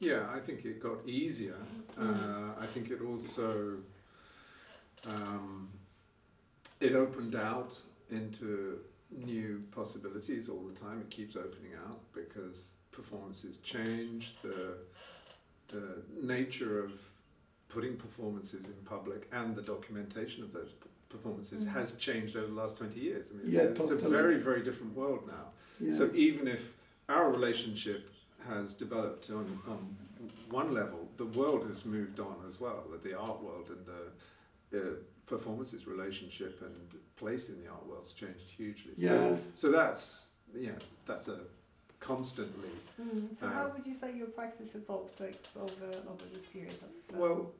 Yeah, 0.00 0.26
I 0.34 0.40
think 0.40 0.64
it 0.64 0.80
got 0.80 1.06
easier. 1.06 1.56
Mm. 1.98 2.16
Uh, 2.16 2.60
I 2.60 2.66
think 2.66 2.90
it 2.90 3.00
also 3.00 3.76
um, 5.06 5.68
it 6.80 6.94
opened 6.94 7.36
out 7.36 7.80
into 8.10 8.80
new 9.10 9.62
possibilities 9.70 10.48
all 10.48 10.62
the 10.62 10.78
time. 10.78 11.00
It 11.00 11.10
keeps 11.10 11.36
opening 11.36 11.72
out 11.86 12.00
because 12.12 12.74
performances 12.90 13.58
change. 13.58 14.34
The 14.42 14.76
the 15.68 16.02
nature 16.20 16.84
of 16.84 16.92
putting 17.74 17.96
performances 17.96 18.68
in 18.68 18.74
public 18.84 19.28
and 19.32 19.56
the 19.56 19.62
documentation 19.62 20.44
of 20.44 20.52
those 20.52 20.70
performances 21.08 21.64
mm. 21.64 21.72
has 21.72 21.92
changed 21.94 22.36
over 22.36 22.46
the 22.46 22.52
last 22.52 22.76
20 22.76 23.00
years. 23.00 23.30
I 23.30 23.36
mean, 23.36 23.46
it's, 23.46 23.56
yeah, 23.56 23.62
a, 23.62 23.66
totally. 23.68 23.94
it's 23.94 24.04
a 24.04 24.08
very, 24.08 24.36
very 24.36 24.62
different 24.62 24.94
world 24.94 25.26
now. 25.26 25.46
Yeah. 25.80 25.92
So 25.92 26.10
even 26.14 26.46
if 26.46 26.72
our 27.08 27.30
relationship 27.30 28.10
has 28.48 28.72
developed 28.72 29.28
on, 29.30 29.60
on 29.68 29.96
one 30.50 30.72
level, 30.72 31.08
the 31.16 31.26
world 31.26 31.66
has 31.68 31.84
moved 31.84 32.20
on 32.20 32.36
as 32.46 32.60
well. 32.60 32.84
The 33.02 33.18
art 33.18 33.42
world 33.42 33.70
and 33.70 33.84
the, 33.86 34.76
the 34.76 34.98
performances 35.26 35.86
relationship 35.86 36.62
and 36.62 37.00
place 37.16 37.48
in 37.48 37.60
the 37.62 37.68
art 37.68 37.86
world's 37.88 38.12
changed 38.12 38.48
hugely. 38.56 38.92
Yeah. 38.96 39.08
So, 39.08 39.38
so 39.54 39.70
that's 39.72 40.26
yeah, 40.56 40.70
that's 41.06 41.28
a 41.28 41.38
constantly. 42.00 42.70
Mm. 43.00 43.36
So 43.36 43.46
uh, 43.46 43.50
how 43.50 43.68
would 43.68 43.86
you 43.86 43.94
say 43.94 44.14
your 44.14 44.28
practice 44.28 44.74
evolved 44.74 45.18
like 45.20 45.42
over 45.56 45.90
over 46.08 46.24
this 46.32 46.44
period? 46.44 46.74
Of, 46.74 47.16
uh, 47.16 47.18
well, 47.18 47.52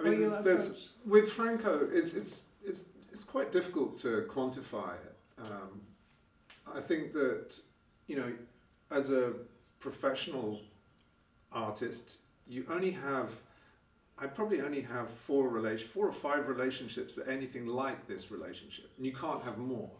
I 0.00 0.02
mean, 0.04 0.32
there's 0.42 0.90
with 1.04 1.30
Franko, 1.32 1.88
it's 1.92 2.14
it's 2.14 2.42
it's 2.64 2.84
it's 3.12 3.24
quite 3.24 3.50
difficult 3.52 3.98
to 3.98 4.26
quantify 4.30 4.94
it. 4.94 5.16
Um, 5.38 5.80
I 6.74 6.80
think 6.80 7.12
that, 7.14 7.58
you 8.06 8.16
know, 8.16 8.32
as 8.90 9.10
a 9.10 9.32
professional 9.80 10.60
artist, 11.52 12.18
you 12.46 12.64
only 12.70 12.90
have, 12.90 13.30
I 14.18 14.26
probably 14.26 14.60
only 14.60 14.82
have 14.82 15.10
four 15.10 15.48
relation, 15.48 15.88
four 15.88 16.06
or 16.06 16.12
five 16.12 16.48
relationships 16.48 17.14
that 17.14 17.26
are 17.26 17.30
anything 17.30 17.66
like 17.66 18.06
this 18.06 18.30
relationship, 18.30 18.90
and 18.96 19.06
you 19.06 19.12
can't 19.12 19.42
have 19.42 19.58
more. 19.58 19.90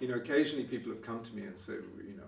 You 0.00 0.08
know, 0.08 0.14
occasionally 0.14 0.64
people 0.64 0.92
have 0.92 1.02
come 1.02 1.22
to 1.22 1.34
me 1.34 1.42
and 1.42 1.56
said, 1.56 1.82
you 1.98 2.16
know, 2.16 2.21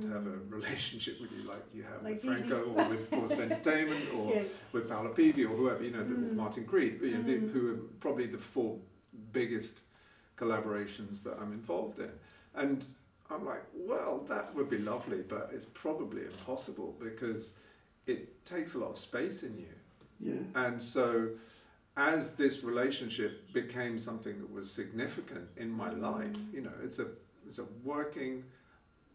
want 0.00 0.14
want 0.14 0.24
to 0.24 0.30
have 0.30 0.40
a 0.40 0.54
relationship 0.54 1.20
with 1.20 1.30
you 1.32 1.42
like 1.48 1.64
you 1.74 1.82
have 1.82 2.02
like 2.02 2.22
with 2.22 2.24
Franko 2.24 2.72
or 2.74 2.88
with 2.88 3.08
Forced 3.08 3.32
Entertainment 3.38 4.04
or 4.14 4.34
yes. 4.34 4.46
with 4.72 4.88
Paolo 4.88 5.10
Pivi 5.10 5.44
or 5.44 5.48
whoever, 5.48 5.82
you 5.82 5.90
know, 5.90 6.02
the, 6.02 6.14
mm. 6.14 6.34
Martin 6.34 6.64
Creed, 6.64 7.00
you 7.02 7.18
know, 7.18 7.24
mm. 7.24 7.52
who 7.52 7.74
are 7.74 7.78
probably 8.00 8.26
the 8.26 8.38
four 8.38 8.76
biggest 9.32 9.80
collaborations 10.36 11.22
that 11.22 11.38
I'm 11.40 11.52
involved 11.52 11.98
in. 11.98 12.10
And 12.54 12.84
I'm 13.30 13.44
like, 13.44 13.62
well, 13.74 14.24
that 14.28 14.54
would 14.54 14.70
be 14.70 14.78
lovely, 14.78 15.22
but 15.28 15.50
it's 15.52 15.66
probably 15.66 16.22
impossible 16.22 16.96
because 17.02 17.54
it 18.06 18.44
takes 18.44 18.74
a 18.74 18.78
lot 18.78 18.90
of 18.90 18.98
space 18.98 19.42
in 19.42 19.56
you. 19.58 19.66
Yeah. 20.20 20.66
And 20.66 20.80
so 20.80 21.28
as 21.96 22.34
this 22.34 22.64
relationship 22.64 23.52
became 23.52 23.98
something 23.98 24.38
that 24.38 24.52
was 24.52 24.70
significant 24.70 25.46
in 25.56 25.70
my 25.70 25.90
mm. 25.90 26.00
life, 26.00 26.36
you 26.52 26.62
know, 26.62 26.72
it's 26.82 26.98
a 26.98 27.08
it's 27.46 27.58
a 27.58 27.64
working 27.82 28.44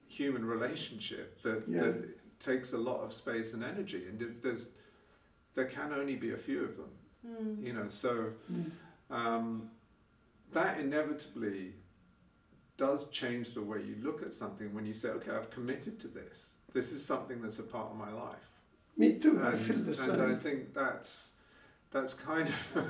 human 0.08 0.46
relationship 0.46 1.42
that, 1.42 1.64
yeah. 1.68 1.82
that 1.82 2.40
takes 2.40 2.74
a 2.74 2.78
lot 2.78 3.02
of 3.02 3.14
space 3.14 3.54
and 3.54 3.64
energy 3.64 4.04
and 4.08 4.22
it, 4.22 4.44
there's 4.44 4.70
there 5.56 5.66
can 5.66 5.94
only 5.94 6.16
be 6.16 6.34
a 6.34 6.38
few 6.38 6.64
of 6.64 6.78
them. 6.78 6.90
Mm. 7.26 7.66
You 7.66 7.74
know, 7.74 7.88
so 7.88 8.32
mm. 8.52 8.70
um, 9.10 9.70
that 10.52 10.80
inevitably 10.80 11.74
does 12.78 13.10
change 13.10 13.54
the 13.54 13.62
way 13.62 13.80
you 13.82 13.96
look 14.04 14.22
at 14.22 14.34
something 14.34 14.74
when 14.74 14.86
you 14.86 14.94
say, 14.94 15.10
okay, 15.10 15.32
I've 15.32 15.50
committed 15.50 16.00
to 16.02 16.08
this. 16.08 16.56
This 16.74 16.92
is 16.92 17.04
something 17.04 17.42
that's 17.42 17.60
a 17.60 17.64
part 17.64 17.92
of 17.92 17.96
my 17.96 18.12
life. 18.12 18.52
Me 18.98 19.14
too. 19.14 19.38
And, 19.38 19.48
I 19.48 19.56
feel 19.56 19.78
the 19.78 19.94
same. 19.94 20.20
And 20.20 20.36
I 20.36 20.36
think 20.36 20.74
that's 20.74 21.32
that's 21.92 22.14
kind 22.14 22.48
of. 22.48 22.88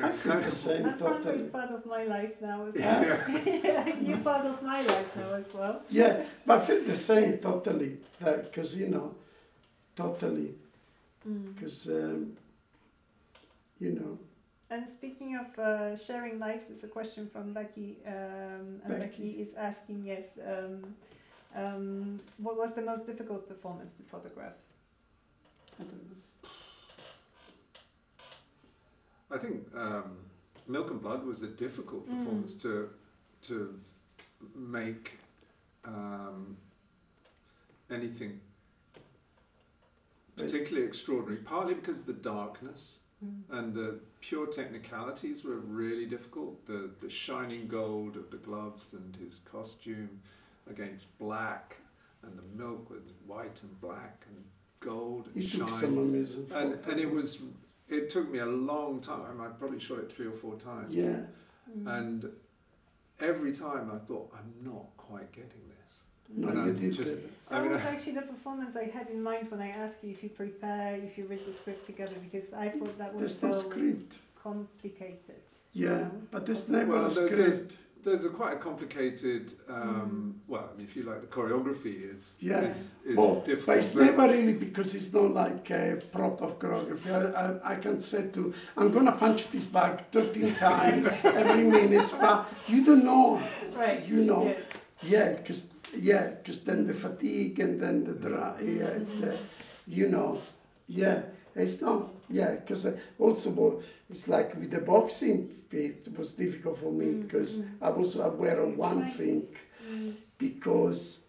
You 0.00 0.06
know, 0.06 0.12
I 0.12 0.12
feel 0.12 0.40
the 0.40 0.50
same. 0.50 0.86
And 0.86 0.98
totally. 0.98 1.38
is 1.38 1.50
part 1.50 1.70
of 1.70 1.86
my 1.86 2.04
life 2.04 2.34
now 2.40 2.66
as 2.66 2.74
well. 2.74 3.04
Yeah. 3.46 3.96
You're 4.00 4.18
part 4.18 4.46
of 4.46 4.62
my 4.62 4.80
life 4.82 5.16
now 5.16 5.34
as 5.34 5.54
well. 5.54 5.82
Yeah, 5.90 6.22
but 6.46 6.58
I 6.58 6.66
feel 6.66 6.84
the 6.84 6.94
same 6.94 7.38
totally. 7.38 7.98
Because 8.18 8.78
you 8.78 8.88
know, 8.88 9.14
totally. 9.96 10.54
Because 11.24 11.86
mm. 11.86 12.04
um, 12.04 12.36
you 13.78 13.92
know 13.92 14.18
and 14.70 14.88
speaking 14.88 15.36
of 15.36 15.58
uh, 15.58 15.96
sharing 15.96 16.38
lives, 16.38 16.66
there's 16.66 16.84
a 16.84 16.88
question 16.88 17.28
from 17.28 17.52
Becky, 17.52 17.96
um, 18.06 18.80
and 18.84 18.88
Becky. 18.88 19.00
Becky. 19.00 19.30
is 19.42 19.54
asking, 19.54 20.04
yes, 20.04 20.38
um, 20.46 20.94
um, 21.56 22.20
what 22.38 22.56
was 22.56 22.72
the 22.74 22.82
most 22.82 23.04
difficult 23.04 23.48
performance 23.48 23.92
to 23.94 24.04
photograph? 24.04 24.54
I 25.80 25.82
don't 25.82 26.08
know. 26.08 26.16
I 29.30 29.38
think 29.38 29.66
um, 29.76 30.16
Milk 30.66 30.90
and 30.90 31.00
Blood 31.00 31.24
was 31.24 31.42
a 31.42 31.48
difficult 31.48 32.08
mm. 32.08 32.18
performance 32.18 32.54
mm. 32.54 32.62
to 32.62 32.90
to 33.42 33.78
make 34.54 35.18
um, 35.84 36.56
anything 37.90 38.40
particularly 40.36 40.86
extraordinary. 40.86 41.42
Partly 41.42 41.74
because 41.74 42.00
of 42.00 42.06
the 42.06 42.12
darkness 42.14 43.00
Mm. 43.24 43.58
And 43.58 43.74
the 43.74 44.00
pure 44.20 44.46
technicalities 44.46 45.44
were 45.44 45.58
really 45.58 46.06
difficult. 46.06 46.64
The, 46.66 46.90
the 47.00 47.10
shining 47.10 47.68
gold 47.68 48.16
of 48.16 48.30
the 48.30 48.38
gloves 48.38 48.94
and 48.94 49.16
his 49.16 49.40
costume 49.40 50.20
against 50.68 51.18
black, 51.18 51.76
and 52.22 52.38
the 52.38 52.62
milk 52.62 52.90
was 52.90 53.02
white 53.26 53.60
and 53.62 53.80
black 53.80 54.24
and 54.28 54.44
gold 54.80 55.26
and 55.26 55.42
he 55.42 55.46
shine. 55.46 55.60
Took 55.60 55.70
some 55.70 55.98
amazing 55.98 56.46
and, 56.54 56.72
and 56.86 57.00
it 57.00 57.10
was 57.10 57.42
it 57.90 58.10
took 58.10 58.30
me 58.30 58.38
a 58.38 58.46
long 58.46 59.00
time. 59.00 59.40
I 59.40 59.48
probably 59.48 59.80
shot 59.80 59.98
it 59.98 60.12
three 60.12 60.26
or 60.26 60.32
four 60.32 60.56
times. 60.56 60.94
Yeah. 60.94 61.20
Mm. 61.76 61.98
And 61.98 62.30
every 63.20 63.52
time 63.52 63.90
I 63.94 63.98
thought, 63.98 64.32
I'm 64.34 64.52
not 64.64 64.86
quite 64.96 65.30
getting 65.32 65.64
this. 65.68 65.98
No, 66.32 66.48
and 66.48 66.66
you 66.66 66.88
did. 66.88 66.96
Just, 66.96 67.16
that 67.48 67.68
was 67.68 67.80
actually 67.80 68.12
the 68.12 68.22
performance 68.22 68.76
I 68.76 68.84
had 68.84 69.08
in 69.08 69.22
mind 69.22 69.50
when 69.50 69.60
I 69.60 69.70
asked 69.70 70.04
you 70.04 70.10
if 70.10 70.22
you 70.22 70.28
prepare, 70.28 70.94
if 70.96 71.18
you 71.18 71.26
read 71.26 71.44
the 71.46 71.52
script 71.52 71.86
together, 71.86 72.14
because 72.22 72.52
I 72.52 72.68
thought 72.68 72.96
that 72.98 73.12
was 73.12 73.20
there's 73.20 73.38
so 73.38 73.48
no 73.48 73.70
script. 73.70 74.18
complicated. 74.40 75.42
Yeah, 75.72 75.88
you 75.88 75.94
know? 75.96 76.12
but 76.30 76.46
there's 76.46 76.68
never 76.68 76.92
well, 76.92 77.06
a 77.06 77.10
script 77.10 77.76
there's 78.02 78.24
a 78.24 78.28
quite 78.28 78.54
a 78.54 78.56
complicated. 78.56 79.52
Um, 79.68 80.34
mm. 80.46 80.50
Well, 80.50 80.70
I 80.72 80.76
mean, 80.76 80.86
if 80.86 80.96
you 80.96 81.02
like, 81.02 81.20
the 81.20 81.26
choreography 81.26 82.12
is 82.12 82.36
yeah. 82.40 82.62
is, 82.62 82.94
is 83.04 83.16
well, 83.16 83.36
difficult. 83.40 83.66
But 83.66 83.78
it's 83.78 83.94
never 83.94 84.28
really 84.28 84.54
because 84.54 84.94
it's 84.94 85.12
not 85.12 85.32
like 85.32 85.70
a 85.70 86.00
proper 86.12 86.48
choreography. 86.48 87.10
I, 87.10 87.70
I, 87.70 87.72
I 87.72 87.76
can 87.76 88.00
say 88.00 88.28
to 88.30 88.54
I'm 88.76 88.90
gonna 88.92 89.12
punch 89.12 89.48
this 89.48 89.66
bag 89.66 90.04
13 90.12 90.54
times 90.56 91.08
every 91.24 91.64
minute, 91.64 92.14
but 92.20 92.48
you 92.68 92.84
don't 92.84 93.04
know. 93.04 93.40
Right. 93.74 94.06
You 94.06 94.24
know. 94.24 94.54
Yeah, 95.02 95.32
because 95.34 95.72
yeah, 95.98 96.28
because 96.28 96.60
then 96.64 96.86
the 96.86 96.94
fatigue 96.94 97.60
and 97.60 97.80
then 97.80 98.04
the 98.04 98.14
dry. 98.14 98.60
Yeah, 98.60 98.98
the, 99.20 99.36
you 99.86 100.08
know. 100.08 100.40
Yeah, 100.88 101.22
it's 101.54 101.80
not. 101.80 102.08
Yeah, 102.28 102.52
because 102.56 102.86
also 103.18 103.82
it's 104.10 104.28
like 104.28 104.54
with 104.56 104.70
the 104.70 104.80
boxing 104.80 105.48
it 105.72 106.06
was 106.18 106.32
difficult 106.32 106.78
for 106.78 106.92
me 106.92 107.06
mm, 107.06 107.22
because 107.22 107.58
mm. 107.58 107.70
I 107.80 107.90
was 107.90 108.16
aware 108.16 108.58
of 108.58 108.76
one 108.76 109.06
thing 109.06 109.46
mm. 109.88 110.14
because 110.36 111.26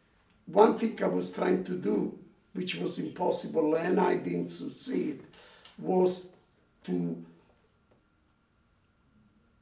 one 0.48 0.78
thing 0.78 1.00
I 1.04 1.08
was 1.08 1.32
trying 1.32 1.64
to 1.66 1.74
do 1.74 2.18
which 2.54 2.76
was 2.76 3.00
impossible 3.00 3.76
and 3.76 4.00
I 4.00 4.18
didn't 4.18 4.48
succeed 4.48 5.22
was 5.78 6.34
to 6.86 7.24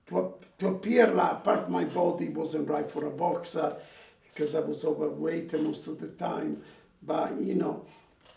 to, 0.08 0.34
to 0.58 0.68
appear 0.68 1.08
like 1.08 1.44
part 1.44 1.60
of 1.60 1.70
my 1.70 1.84
body 1.84 2.30
wasn't 2.30 2.70
right 2.70 2.90
for 2.90 3.06
a 3.06 3.12
boxer 3.12 3.76
because 4.24 4.56
I 4.56 4.62
was 4.62 4.86
overweight 4.86 5.54
most 5.62 5.88
of 5.88 6.00
the 6.00 6.08
time 6.08 6.62
but 7.04 7.38
you 7.38 7.56
know 7.56 7.86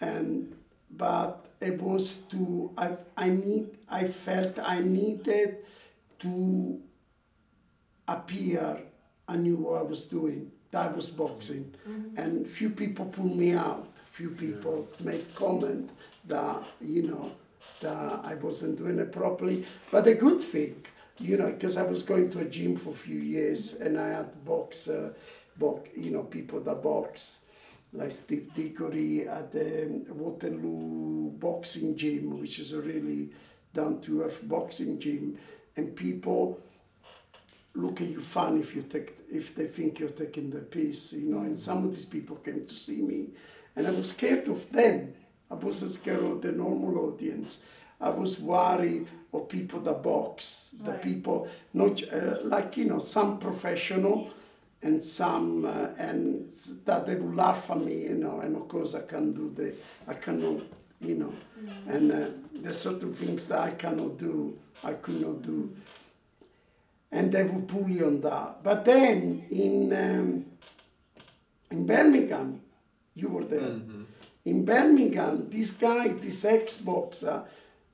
and 0.01 0.55
but 0.91 1.41
it 1.63 1.81
was 1.81 2.23
to 2.23 2.71
I, 2.77 2.97
I 3.17 3.29
need 3.31 3.69
I 3.89 4.09
felt 4.09 4.59
I 4.59 4.81
needed 4.81 5.59
to 6.21 6.81
appear 8.09 8.79
I 9.29 9.37
knew 9.37 9.57
what 9.57 9.81
I 9.81 9.83
was 9.83 10.07
doing 10.07 10.51
that 10.73 10.95
was 10.95 11.09
boxing 11.11 11.75
mm-hmm. 11.89 12.19
and 12.19 12.47
few 12.47 12.71
people 12.71 13.05
pulled 13.07 13.37
me 13.37 13.53
out 13.53 13.89
few 14.11 14.31
people 14.31 14.89
yeah. 14.99 15.07
made 15.07 15.35
comment 15.35 15.91
that 16.27 16.63
you 16.81 17.03
know 17.03 17.31
that 17.81 18.21
I 18.25 18.35
wasn't 18.35 18.79
doing 18.79 18.99
it 18.99 19.13
properly 19.13 19.65
but 19.91 20.07
a 20.07 20.15
good 20.15 20.41
thing 20.41 20.85
you 21.19 21.37
know 21.37 21.51
because 21.51 21.77
I 21.77 21.83
was 21.85 22.03
going 22.03 22.31
to 22.31 22.41
a 22.41 22.45
gym 22.45 22.77
for 22.77 22.91
a 22.91 22.95
few 22.95 23.21
years 23.21 23.75
and 23.75 23.99
I 23.99 24.09
had 24.09 24.45
box 24.45 24.89
uh, 24.89 25.13
box 25.59 25.91
you 25.97 26.11
know 26.11 26.23
people 26.23 26.61
that 26.61 26.83
box 26.83 27.41
like 27.93 28.11
Steve 28.11 28.53
Dickory 28.55 29.28
at 29.28 29.53
the 29.53 30.05
Waterloo 30.09 31.30
boxing 31.32 31.97
gym, 31.97 32.40
which 32.40 32.59
is 32.59 32.72
a 32.72 32.80
really 32.80 33.30
down 33.74 34.01
to 34.03 34.22
earth 34.22 34.40
boxing 34.43 34.99
gym, 34.99 35.38
and 35.76 35.95
people 35.95 36.61
look 37.74 38.01
at 38.01 38.09
you 38.09 38.20
funny 38.20 38.61
if 38.61 38.74
you 38.74 38.82
take 38.82 39.16
if 39.30 39.55
they 39.55 39.66
think 39.66 39.99
you're 39.99 40.09
taking 40.11 40.51
the 40.51 40.61
piss, 40.61 41.12
you 41.12 41.34
know. 41.34 41.40
And 41.40 41.59
some 41.59 41.84
of 41.84 41.90
these 41.90 42.05
people 42.05 42.36
came 42.36 42.64
to 42.64 42.74
see 42.74 43.03
me, 43.03 43.28
and 43.76 43.86
I 43.86 43.90
was 43.90 44.11
scared 44.11 44.49
of 44.49 44.70
them. 44.70 45.14
I 45.51 45.55
wasn't 45.55 45.93
scared 45.93 46.22
of 46.22 46.43
the 46.43 46.53
normal 46.53 46.99
audience. 46.99 47.64
I 48.01 48.09
was 48.09 48.40
worried 48.40 49.07
of 49.32 49.49
people 49.49 49.80
that 49.80 50.03
box, 50.03 50.74
the 50.82 50.93
right. 50.93 51.03
people 51.03 51.49
not 51.72 52.03
uh, 52.12 52.38
like 52.43 52.76
you 52.76 52.86
know 52.86 52.99
some 52.99 53.38
professional 53.38 54.30
and 54.83 55.03
some 55.03 55.64
uh, 55.64 55.89
and 55.99 56.51
that 56.85 57.07
they 57.07 57.14
will 57.14 57.35
laugh 57.35 57.70
at 57.70 57.78
me, 57.78 58.03
you 58.03 58.14
know, 58.14 58.41
and 58.41 58.57
of 58.57 58.68
course 58.68 58.95
I 58.95 59.03
can't 59.03 59.35
do 59.35 59.51
the 59.51 59.74
I 60.09 60.14
cannot, 60.14 60.62
you 61.01 61.14
know, 61.14 61.33
mm-hmm. 61.61 61.91
and 61.91 62.12
uh, 62.12 62.26
there's 62.53 62.78
certain 62.78 63.12
things 63.12 63.47
that 63.49 63.61
I 63.61 63.70
cannot 63.70 64.18
do, 64.18 64.59
I 64.83 64.95
could 64.95 65.20
not 65.20 65.43
do, 65.43 65.74
and 67.12 67.30
they 67.30 67.45
will 67.45 67.62
pull 67.62 67.89
you 67.89 68.07
on 68.07 68.20
that. 68.22 68.62
But 68.62 68.85
then 68.85 69.47
in 69.51 69.93
um, 69.93 70.47
in 71.70 71.87
Birmingham, 71.87 72.61
you 73.14 73.28
were 73.28 73.45
there. 73.45 73.61
Mm-hmm. 73.61 74.03
In 74.45 74.64
Birmingham, 74.64 75.49
this 75.49 75.70
guy, 75.70 76.09
this 76.09 76.45
ex 76.45 76.76
boxer, 76.76 77.45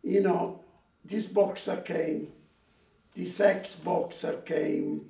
you 0.02 0.22
know, 0.22 0.60
this 1.04 1.26
boxer 1.26 1.76
came, 1.76 2.28
this 3.14 3.38
ex 3.40 3.74
boxer 3.74 4.38
came, 4.46 5.06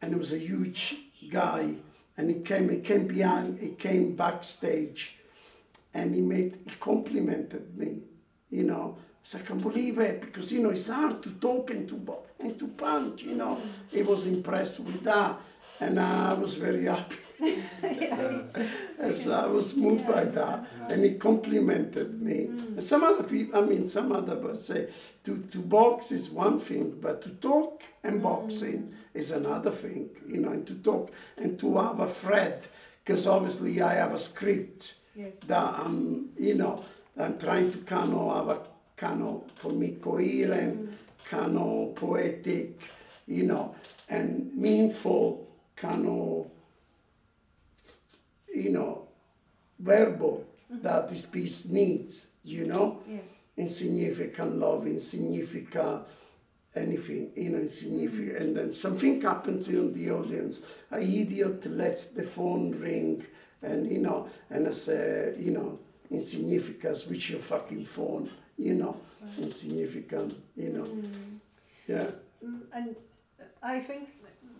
and 0.00 0.12
it 0.12 0.18
was 0.18 0.32
a 0.32 0.38
huge 0.38 0.96
guy, 1.28 1.74
and 2.16 2.28
he 2.28 2.40
came, 2.40 2.68
he 2.68 2.78
came 2.78 3.06
behind, 3.06 3.58
he 3.58 3.70
came 3.70 4.14
backstage, 4.14 5.16
and 5.94 6.14
he 6.14 6.20
made, 6.20 6.58
he 6.64 6.74
complimented 6.76 7.76
me, 7.76 8.02
you 8.50 8.64
know. 8.64 8.96
So 9.22 9.38
I 9.38 9.42
can't 9.42 9.62
believe 9.62 9.98
it 9.98 10.20
because 10.20 10.52
you 10.52 10.60
know 10.62 10.70
it's 10.70 10.88
hard 10.88 11.22
to 11.22 11.30
talk 11.34 11.70
and 11.70 11.88
to 11.88 12.16
and 12.40 12.58
to 12.58 12.66
punch. 12.68 13.22
You 13.22 13.36
know, 13.36 13.60
he 13.88 14.02
was 14.02 14.26
impressed 14.26 14.80
with 14.80 15.02
that, 15.04 15.40
and 15.80 16.00
I 16.00 16.34
was 16.34 16.54
very 16.56 16.86
happy. 16.86 17.16
yeah. 17.82 18.42
so 19.12 19.32
I 19.32 19.46
was 19.46 19.74
moved 19.74 20.06
by 20.06 20.24
that, 20.24 20.66
and 20.88 21.04
he 21.04 21.14
complimented 21.14 22.22
me. 22.22 22.48
Mm. 22.50 22.82
Some 22.82 23.02
other 23.02 23.24
people, 23.24 23.58
I 23.58 23.66
mean, 23.66 23.88
some 23.88 24.12
other 24.12 24.36
but 24.36 24.58
say 24.58 24.88
to 25.24 25.38
to 25.52 25.58
box 25.58 26.12
is 26.12 26.30
one 26.30 26.60
thing, 26.60 26.98
but 27.00 27.22
to 27.22 27.30
talk 27.30 27.82
and 28.04 28.20
mm. 28.20 28.22
boxing 28.22 28.94
is 29.14 29.30
another 29.30 29.70
thing, 29.70 30.10
you 30.26 30.40
know, 30.40 30.50
and 30.50 30.66
to 30.66 30.74
talk 30.74 31.12
and 31.36 31.58
to 31.60 31.78
have 31.78 32.00
a 32.00 32.06
thread, 32.06 32.66
because 33.04 33.26
obviously 33.26 33.80
I 33.82 33.94
have 33.94 34.12
a 34.12 34.18
script 34.18 34.94
yes. 35.14 35.34
that 35.46 35.74
I'm, 35.80 36.30
you 36.38 36.54
know, 36.54 36.84
I'm 37.18 37.38
trying 37.38 37.72
to 37.72 37.78
kind 37.78 38.14
of 38.14 38.36
have 38.36 38.48
a 38.48 38.60
kind 38.96 39.22
of, 39.22 39.50
for 39.56 39.72
me, 39.72 39.96
coherent, 40.00 40.90
mm. 40.90 40.94
kind 41.28 41.58
of 41.58 41.94
poetic, 41.96 42.80
you 43.26 43.44
know, 43.44 43.74
and 44.08 44.54
meaningful 44.54 45.48
kind 45.76 46.06
of, 46.06 46.46
you 48.54 48.70
know, 48.70 49.08
verbal 49.78 50.46
that 50.70 51.08
this 51.08 51.26
piece 51.26 51.68
needs, 51.68 52.28
you 52.44 52.66
know? 52.66 53.02
Yes. 53.08 53.22
Insignificant 53.56 54.56
love, 54.56 54.86
insignificant 54.86 56.06
anything, 56.74 57.30
you 57.36 57.50
know, 57.50 57.58
insignificant. 57.58 58.36
And 58.38 58.56
then 58.56 58.72
something 58.72 59.20
happens 59.20 59.68
in 59.68 59.92
the 59.92 60.10
audience. 60.10 60.66
A 60.90 61.00
idiot 61.00 61.66
lets 61.66 62.06
the 62.06 62.22
phone 62.22 62.72
ring, 62.72 63.24
and 63.62 63.90
you 63.90 63.98
know, 63.98 64.28
and 64.50 64.66
I 64.66 64.70
say, 64.70 65.34
you 65.38 65.52
know, 65.52 65.78
insignificant. 66.10 66.96
Switch 66.96 67.30
your 67.30 67.40
fucking 67.40 67.84
phone. 67.84 68.30
You 68.58 68.74
know, 68.74 68.96
insignificant. 69.38 70.34
You 70.56 70.70
know, 70.70 70.84
mm. 70.84 71.40
yeah. 71.88 72.10
Mm, 72.44 72.60
and 72.72 72.96
I 73.62 73.80
think, 73.80 74.08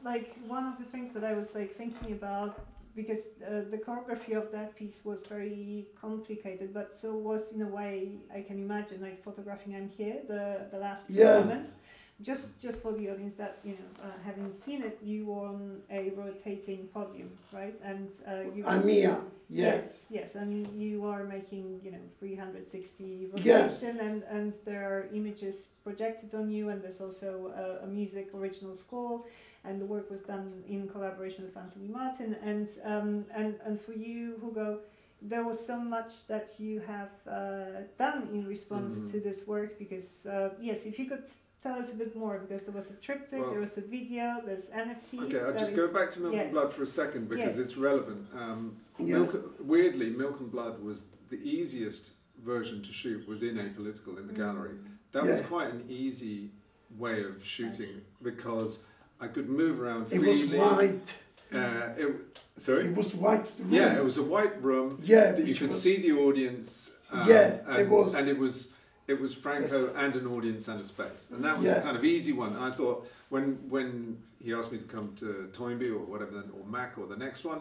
like 0.05 0.35
one 0.47 0.67
of 0.67 0.79
the 0.79 0.85
things 0.85 1.13
that 1.15 1.25
I 1.25 1.33
was 1.33 1.55
like 1.55 1.77
thinking 1.77 2.13
about 2.13 2.61
because 2.95 3.31
uh, 3.47 3.63
the 3.71 3.79
choreography 3.79 4.37
of 4.37 4.53
that 4.53 4.77
piece 4.77 5.05
was 5.05 5.27
very 5.27 5.87
complicated, 6.01 6.75
but 6.75 6.93
so 6.93 7.15
was 7.15 7.53
in 7.53 7.63
a 7.63 7.69
way 7.69 8.13
I 8.35 8.43
can 8.43 8.59
imagine 8.59 9.01
like 9.01 9.23
photographing 9.25 9.75
I'm 9.75 9.89
here 9.89 10.19
the 10.29 10.67
the 10.71 10.79
last 10.79 11.11
yeah. 11.11 11.39
moments 11.41 11.77
just 12.23 12.61
just 12.61 12.83
for 12.83 12.93
the 12.93 13.11
audience 13.11 13.35
that 13.35 13.59
you 13.65 13.73
know 13.73 14.05
uh, 14.05 14.13
having 14.25 14.53
seen 14.53 14.83
it 14.83 14.99
you 15.03 15.27
were 15.27 15.47
on 15.47 15.81
a 15.91 16.11
rotating 16.11 16.87
podium 16.95 17.31
right 17.53 17.75
and 17.85 18.09
uh, 18.29 18.43
you 18.55 18.63
Amia 18.65 19.21
yes 19.49 20.07
yes 20.11 20.35
and 20.35 20.67
you 20.81 21.05
are 21.05 21.25
making 21.25 21.81
you 21.85 21.91
know 21.91 22.05
360 22.19 23.29
rotation 23.33 23.97
yeah. 23.97 24.03
and 24.03 24.23
and 24.31 24.55
there 24.65 24.85
are 24.85 25.09
images 25.13 25.71
projected 25.83 26.35
on 26.35 26.51
you 26.51 26.69
and 26.69 26.83
there's 26.83 27.01
also 27.01 27.53
a, 27.57 27.85
a, 27.85 27.87
music 27.87 28.29
original 28.35 28.77
score 28.77 29.25
and 29.65 29.81
the 29.81 29.87
work 29.87 30.11
was 30.11 30.23
done 30.23 30.63
in 30.69 30.89
collaboration 30.89 31.45
with 31.45 31.57
Anthony 31.57 31.89
Martin 31.89 32.37
and 32.43 32.69
um, 32.85 33.25
and 33.35 33.55
and 33.65 33.81
for 33.81 33.93
you 33.93 34.39
Hugo 34.41 34.81
there 35.21 35.45
was 35.45 35.65
so 35.65 35.79
much 35.79 36.27
that 36.27 36.51
you 36.59 36.81
have 36.81 37.11
uh, 37.31 37.83
done 37.97 38.29
in 38.33 38.47
response 38.47 38.95
mm-hmm. 38.95 39.13
to 39.13 39.21
this 39.21 39.47
work 39.47 39.79
because 39.79 40.27
uh, 40.27 40.51
yes 40.61 40.85
if 40.85 40.99
you 40.99 41.07
could 41.07 41.25
tell 41.63 41.79
us 41.79 41.93
a 41.93 41.97
bit 41.97 42.17
more 42.17 42.39
because 42.39 42.65
there 42.65 42.75
was 42.75 42.91
a 42.91 42.95
triptych, 42.95 43.41
well, 43.41 43.51
there 43.51 43.61
was 43.61 43.79
a 43.79 43.83
video, 43.83 44.43
there's 44.45 44.65
NFT. 44.67 45.23
Okay, 45.25 45.41
I'll 45.41 45.57
just 45.57 45.77
go 45.77 45.93
back 45.93 46.11
to 46.11 46.21
Milk 46.21 46.35
yes. 46.35 46.45
and 46.45 46.53
Blood 46.53 46.73
for 46.73 46.83
a 46.83 46.87
second 46.87 47.29
because 47.29 47.57
yes. 47.57 47.59
it's 47.59 47.77
relevant. 47.77 48.27
Um, 48.35 48.77
yeah. 48.99 49.19
Milk, 49.19 49.55
weirdly, 49.61 50.11
Milk 50.11 50.41
and 50.41 50.51
Blood 50.51 50.83
was 50.83 51.05
the 51.31 51.37
easiest 51.37 52.13
version 52.45 52.83
to 52.83 52.93
shoot 52.93 53.27
was 53.29 53.43
in 53.43 53.59
a/political 53.59 54.19
in 54.19 54.27
the 54.27 54.33
mm. 54.33 54.39
gallery. 54.39 54.75
That 55.13 55.25
yeah. 55.25 55.31
was 55.31 55.41
quite 55.43 55.69
an 55.69 55.85
easy 55.89 56.51
way 56.99 57.23
of 57.23 57.45
shooting 57.45 58.03
because 58.23 58.85
I 59.23 59.29
could 59.29 59.49
move 59.49 59.81
around 59.81 60.11
freely. 60.11 60.25
It 60.25 60.29
was 60.29 60.45
white. 60.47 61.15
Uh, 61.55 61.89
it, 61.97 62.39
sorry. 62.59 62.87
It 62.87 62.97
was 62.97 63.15
white. 63.15 63.55
Room. 63.61 63.73
Yeah, 63.73 63.97
it 63.97 64.03
was 64.03 64.19
a 64.19 64.23
white 64.23 64.61
room. 64.61 64.99
Yeah, 65.03 65.31
that 65.31 65.47
you 65.47 65.55
could 65.55 65.69
was... 65.69 65.81
see 65.81 65.97
the 65.97 66.13
audience. 66.13 66.91
Um, 67.13 67.29
yeah, 67.29 67.59
and, 67.67 67.83
it 67.83 67.89
was, 67.89 68.15
and 68.15 68.29
it 68.29 68.37
was 68.37 68.75
it 69.07 69.21
was 69.21 69.35
Franko 69.35 69.87
yes. 69.87 69.93
and 69.97 70.17
an 70.17 70.27
audience 70.27 70.67
and 70.69 70.81
a 70.81 70.85
space, 70.85 71.31
and 71.31 71.45
that 71.45 71.57
was 71.57 71.67
yeah. 71.67 71.75
a 71.75 71.83
kind 71.83 71.97
of 71.97 72.05
easy 72.05 72.33
one. 72.33 72.55
And 72.57 72.65
I 72.65 72.71
thought 72.71 73.07
when 73.29 73.59
when 73.69 74.19
he 74.43 74.53
asked 74.53 74.73
me 74.73 74.79
to 74.79 74.85
come 74.85 75.15
to 75.17 75.49
Toynbee 75.53 75.91
or 75.91 76.01
whatever, 76.01 76.43
or 76.59 76.67
Mac 76.67 76.99
or 76.99 77.07
the 77.07 77.17
next 77.17 77.45
one, 77.45 77.61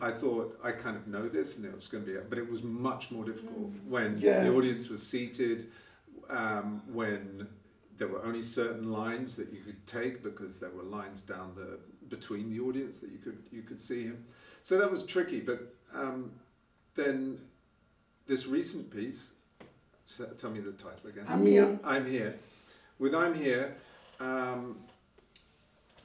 I 0.00 0.10
thought 0.10 0.58
I 0.64 0.72
kind 0.72 0.96
of 0.96 1.06
know 1.06 1.28
this 1.28 1.56
and 1.56 1.64
it 1.64 1.74
was 1.74 1.86
going 1.88 2.04
to 2.04 2.12
be, 2.12 2.18
but 2.28 2.38
it 2.38 2.50
was 2.50 2.62
much 2.62 3.10
more 3.10 3.24
difficult 3.24 3.72
mm. 3.72 3.88
when 3.88 4.18
yeah. 4.18 4.42
the 4.42 4.54
audience 4.54 4.88
was 4.88 5.06
seated, 5.06 5.68
um, 6.28 6.82
when 6.92 7.46
there 7.98 8.08
were 8.08 8.24
only 8.24 8.42
certain 8.42 8.92
lines 8.92 9.36
that 9.36 9.52
you 9.52 9.60
could 9.60 9.86
take 9.86 10.22
because 10.22 10.58
there 10.58 10.70
were 10.70 10.82
lines 10.82 11.22
down 11.22 11.52
the 11.54 11.78
between 12.08 12.50
the 12.50 12.60
audience 12.60 13.00
that 13.00 13.10
you 13.10 13.18
could 13.18 13.38
you 13.50 13.62
could 13.62 13.80
see 13.80 14.04
him. 14.04 14.24
So 14.62 14.78
that 14.78 14.90
was 14.90 15.06
tricky. 15.06 15.40
But 15.40 15.74
um, 15.94 16.30
then 16.94 17.38
this 18.26 18.46
recent 18.46 18.90
piece, 18.90 19.32
tell 20.38 20.50
me 20.50 20.60
the 20.60 20.72
title 20.72 21.08
again. 21.08 21.24
I'm 21.28 21.46
here. 21.46 21.78
I'm 21.84 22.06
here. 22.06 22.38
With 22.98 23.14
I'm 23.14 23.34
here. 23.34 23.76
Um, 24.20 24.76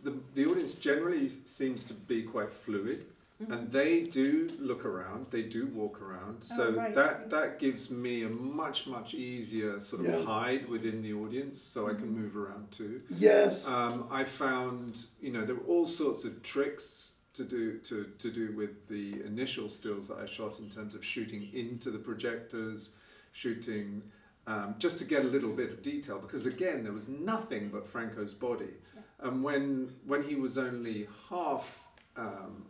the, 0.04 0.18
the 0.34 0.46
audience 0.46 0.76
generally 0.76 1.30
seems 1.46 1.84
to 1.86 1.94
be 1.94 2.24
quite 2.24 2.52
fluid. 2.52 3.06
Mm-hmm. 3.42 3.54
And 3.54 3.72
they 3.72 4.02
do 4.02 4.50
look 4.60 4.86
around, 4.86 5.28
they 5.32 5.42
do 5.42 5.68
walk 5.68 6.02
around. 6.02 6.38
Oh, 6.44 6.56
so 6.56 6.72
right. 6.74 6.94
that 6.94 7.30
that 7.30 7.60
gives 7.60 7.90
me 7.90 8.24
a 8.24 8.30
much 8.30 8.88
much 8.88 9.14
easier 9.14 9.80
sort 9.80 10.06
of 10.06 10.14
yeah. 10.14 10.24
hide 10.24 10.68
within 10.68 11.02
the 11.02 11.14
audience, 11.14 11.60
so 11.60 11.88
I 11.88 11.94
can 11.94 12.06
mm-hmm. 12.06 12.22
move 12.22 12.38
around 12.38 12.72
too. 12.72 13.02
Yes. 13.10 13.68
Um, 13.68 14.08
I 14.12 14.24
found 14.24 15.06
you 15.20 15.32
know 15.32 15.44
there 15.46 15.56
were 15.56 15.68
all 15.68 15.88
sorts 15.88 16.24
of 16.24 16.42
tricks 16.44 17.14
to 17.34 17.44
do 17.44 17.78
to 17.80 18.12
to 18.20 18.32
do 18.32 18.54
with 18.56 18.88
the 18.88 19.24
initial 19.26 19.70
stills 19.70 20.08
that 20.10 20.18
I 20.20 20.26
shot 20.26 20.60
in 20.60 20.70
terms 20.70 20.94
of 20.94 21.04
shooting 21.04 21.50
into 21.54 21.90
the 21.90 22.00
projectors, 22.00 22.90
shooting. 23.32 24.04
Um, 24.48 24.74
just 24.80 24.98
to 24.98 25.06
get 25.06 25.24
a 25.24 25.28
little 25.28 25.52
bit 25.52 25.70
of 25.70 25.84
detail, 25.84 26.18
because 26.18 26.48
again, 26.48 26.84
there 26.84 26.92
was 26.92 27.08
nothing 27.08 27.70
but 27.70 27.88
Franko's 27.88 28.34
body, 28.34 28.74
yeah. 28.96 29.28
and 29.28 29.44
when 29.44 29.94
when 30.08 30.24
he 30.24 30.34
was 30.34 30.58
only 30.58 31.08
half 31.30 31.80
um, 32.18 32.66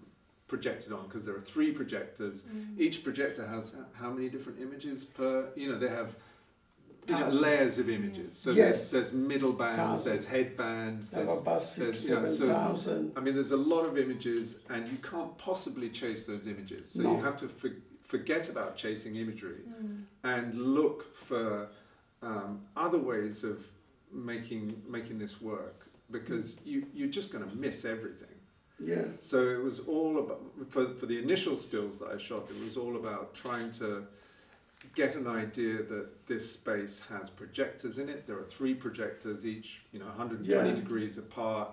projected 0.52 0.92
on 0.92 1.04
because 1.08 1.24
there 1.26 1.36
are 1.36 1.48
three 1.54 1.72
projectors. 1.72 2.44
Mm. 2.44 2.78
Each 2.78 3.04
projector 3.06 3.48
has 3.48 3.74
how 3.94 4.12
many 4.12 4.28
different 4.28 4.60
images 4.60 5.06
per? 5.06 5.48
You 5.56 5.70
know, 5.70 5.80
they 5.80 5.88
have 5.88 6.14
you 7.08 7.18
know, 7.18 7.30
layers 7.30 7.80
of 7.80 7.90
images. 7.90 8.38
So 8.38 8.52
yes. 8.52 8.58
there's, 8.58 8.92
there's 8.92 9.14
middle 9.14 9.54
bands, 9.54 9.78
Thousand. 9.78 10.12
there's 10.12 10.26
headbands, 10.26 11.10
there's, 11.10 11.38
about 11.40 11.64
six, 11.64 12.06
there's 12.06 12.40
you 12.40 12.48
know, 12.48 12.76
so, 12.76 13.10
I 13.16 13.20
mean, 13.22 13.34
there's 13.34 13.52
a 13.52 13.64
lot 13.74 13.86
of 13.86 13.98
images, 13.98 14.60
and 14.70 14.88
you 14.88 14.98
can't 14.98 15.36
possibly 15.38 15.90
chase 15.90 16.28
those 16.28 16.46
images. 16.48 16.92
So 16.92 17.02
no. 17.02 17.16
you 17.16 17.24
have 17.24 17.38
to 17.38 17.48
for, 17.48 17.70
forget 18.04 18.50
about 18.50 18.76
chasing 18.76 19.16
imagery 19.16 19.64
mm. 19.68 20.04
and 20.26 20.54
look 20.54 21.16
for 21.16 21.70
um, 22.22 22.62
other 22.76 23.00
ways 23.00 23.44
of 23.44 23.66
making 24.12 24.64
making 24.86 25.18
this 25.18 25.42
work 25.42 25.88
because 26.12 26.56
mm. 26.56 26.66
you 26.66 26.86
you're 26.94 27.16
just 27.20 27.32
going 27.32 27.48
to 27.50 27.56
miss 27.56 27.86
everything. 27.86 28.31
Yeah. 28.84 29.06
So 29.20 29.38
it 29.50 29.62
was 29.62 29.80
all 29.80 30.20
about 30.20 30.42
for 30.70 30.86
for 30.86 31.06
the 31.06 31.20
initial 31.20 31.56
stills 31.56 32.00
that 32.00 32.10
I 32.10 32.18
shot. 32.18 32.50
It 32.50 32.64
was 32.64 32.78
all 32.78 32.96
about 32.96 33.34
trying 33.34 33.72
to 33.74 34.06
get 34.96 35.16
an 35.16 35.28
idea 35.28 35.84
that 35.84 36.28
this 36.28 36.52
space 36.52 37.02
has 37.10 37.30
projectors 37.30 38.00
in 38.00 38.10
it. 38.10 38.26
There 38.26 38.38
are 38.38 38.44
three 38.44 38.74
projectors, 38.74 39.46
each 39.46 39.82
you 39.92 40.00
know 40.00 40.06
120 40.06 40.70
yeah. 40.70 40.76
degrees 40.76 41.18
apart. 41.18 41.70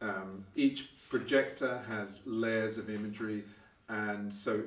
Um, 0.00 0.44
each 0.56 0.90
projector 1.08 1.82
has 1.88 2.20
layers 2.26 2.78
of 2.78 2.88
imagery, 2.88 3.44
and 3.88 4.32
so 4.32 4.62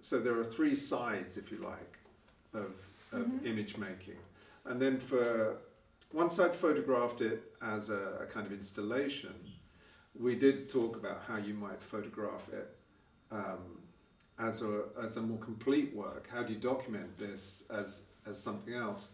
so 0.00 0.18
there 0.18 0.36
are 0.36 0.44
three 0.44 0.74
sides, 0.74 1.36
if 1.36 1.52
you 1.52 1.58
like, 1.58 1.98
of, 2.54 2.72
of 3.12 3.26
mm-hmm. 3.26 3.46
image 3.46 3.76
making. 3.76 4.16
And 4.64 4.82
then 4.82 4.98
for 4.98 5.58
once 6.12 6.38
I'd 6.40 6.54
photographed 6.54 7.20
it 7.20 7.54
as 7.62 7.88
a, 7.88 8.18
a 8.22 8.26
kind 8.26 8.44
of 8.44 8.52
installation, 8.52 9.34
we 10.18 10.34
did 10.34 10.68
talk 10.68 10.96
about 10.96 11.22
how 11.26 11.36
you 11.36 11.54
might 11.54 11.82
photograph 11.82 12.48
it 12.52 12.76
um, 13.30 13.78
as 14.38 14.62
a 14.62 14.84
as 15.02 15.16
a 15.16 15.22
more 15.22 15.38
complete 15.38 15.94
work. 15.94 16.28
How 16.30 16.42
do 16.42 16.52
you 16.52 16.58
document 16.58 17.18
this 17.18 17.64
as 17.70 18.02
as 18.26 18.38
something 18.38 18.74
else? 18.74 19.12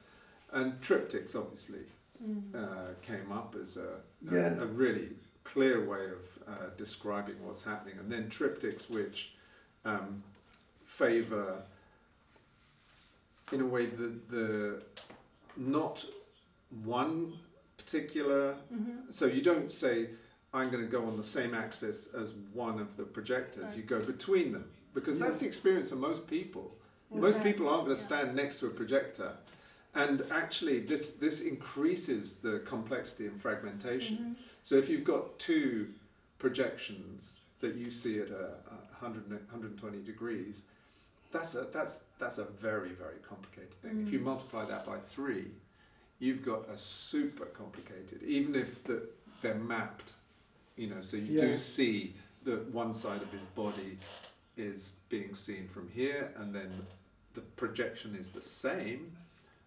And 0.52 0.80
triptychs 0.80 1.36
obviously 1.36 1.84
mm. 2.24 2.54
uh, 2.54 2.94
came 3.02 3.30
up 3.30 3.54
as 3.60 3.76
a, 3.76 3.98
yeah. 4.22 4.54
a, 4.54 4.62
a, 4.62 4.66
really 4.66 5.10
clear 5.44 5.84
way 5.84 6.06
of 6.06 6.52
uh, 6.54 6.70
describing 6.78 7.34
what's 7.44 7.62
happening. 7.62 7.98
And 7.98 8.10
then 8.10 8.30
triptychs 8.30 8.88
which 8.88 9.34
um, 9.84 10.22
favor, 10.86 11.62
in 13.52 13.60
a 13.60 13.66
way, 13.66 13.86
the 13.86 14.14
the 14.30 14.82
not 15.56 16.04
one 16.84 17.34
particular. 17.76 18.54
Mm-hmm. 18.72 19.10
So 19.10 19.26
you 19.26 19.42
don't 19.42 19.70
say 19.70 20.08
I'm 20.58 20.70
going 20.70 20.84
to 20.84 20.90
go 20.90 21.04
on 21.04 21.16
the 21.16 21.22
same 21.22 21.54
axis 21.54 22.12
as 22.14 22.32
one 22.52 22.80
of 22.80 22.96
the 22.96 23.04
projectors. 23.04 23.64
Right. 23.64 23.76
You 23.76 23.82
go 23.82 24.00
between 24.00 24.52
them 24.52 24.64
because 24.92 25.18
yeah. 25.18 25.26
that's 25.26 25.38
the 25.38 25.46
experience 25.46 25.92
of 25.92 25.98
most 25.98 26.26
people. 26.26 26.72
Most 27.10 27.42
people 27.42 27.68
aren't 27.68 27.84
going 27.84 27.96
to 27.96 28.02
stand 28.02 28.36
next 28.36 28.60
to 28.60 28.66
a 28.66 28.70
projector. 28.70 29.32
And 29.94 30.22
actually, 30.30 30.80
this, 30.80 31.14
this 31.14 31.40
increases 31.40 32.34
the 32.34 32.58
complexity 32.66 33.26
and 33.26 33.40
fragmentation. 33.40 34.16
Mm-hmm. 34.16 34.32
So 34.62 34.74
if 34.74 34.90
you've 34.90 35.04
got 35.04 35.38
two 35.38 35.88
projections 36.38 37.40
that 37.60 37.76
you 37.76 37.90
see 37.90 38.20
at 38.20 38.28
a, 38.28 38.50
100, 39.00 39.30
120 39.30 40.02
degrees, 40.02 40.64
that's 41.32 41.54
a, 41.54 41.66
that's, 41.72 42.04
that's 42.18 42.38
a 42.38 42.44
very, 42.44 42.90
very 42.90 43.16
complicated 43.26 43.72
thing. 43.80 43.94
Mm. 43.94 44.06
If 44.06 44.12
you 44.12 44.18
mm. 44.20 44.24
multiply 44.24 44.64
that 44.66 44.84
by 44.84 44.98
three, 45.06 45.46
you've 46.18 46.44
got 46.44 46.68
a 46.68 46.76
super 46.76 47.46
complicated, 47.46 48.22
even 48.22 48.54
if 48.54 48.84
the, 48.84 49.08
they're 49.40 49.54
mapped 49.54 50.12
you 50.78 50.88
know, 50.88 51.00
so 51.00 51.16
you 51.16 51.40
yeah. 51.40 51.42
do 51.42 51.58
see 51.58 52.14
that 52.44 52.72
one 52.72 52.94
side 52.94 53.20
of 53.20 53.30
his 53.32 53.44
body 53.46 53.98
is 54.56 54.96
being 55.08 55.34
seen 55.34 55.68
from 55.68 55.88
here, 55.88 56.32
and 56.38 56.54
then 56.54 56.70
the 57.34 57.40
projection 57.40 58.16
is 58.18 58.28
the 58.30 58.40
same, 58.40 59.12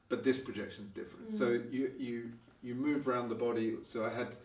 but 0.10 0.24
this 0.24 0.38
projection 0.38 0.86
is 0.86 0.92
different. 0.92 1.30
Mm. 1.32 1.38
So 1.38 1.62
you 1.70 1.92
you 2.00 2.32
you 2.64 2.76
move 2.76 3.08
around 3.08 3.30
the 3.30 3.36
body. 3.36 3.76
So 3.82 4.06
I 4.06 4.14
had, 4.14 4.36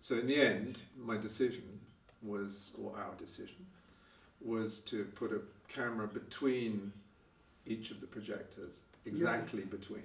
so 0.00 0.16
in 0.16 0.26
the 0.26 0.40
end, 0.40 0.78
my 0.98 1.16
decision 1.16 1.64
was, 2.22 2.70
or 2.82 2.96
our 2.96 3.14
decision, 3.18 3.66
was 4.40 4.80
to 4.80 5.04
put 5.14 5.32
a 5.32 5.40
camera 5.68 6.08
between 6.08 6.92
each 7.66 7.90
of 7.90 8.00
the 8.00 8.06
projectors, 8.06 8.80
exactly 9.06 9.60
yeah. 9.60 9.66
between. 9.66 10.02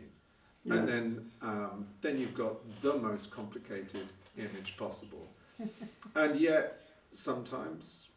Yeah. 0.65 0.73
And 0.73 0.87
then, 0.87 1.31
um, 1.41 1.87
then 2.01 2.19
you've 2.19 2.35
got 2.35 2.55
the 2.81 2.97
most 2.97 3.31
complicated 3.31 4.07
image 4.37 4.75
possible 4.77 5.27
and 6.15 6.39
yet 6.39 6.87
sometimes 7.11 8.07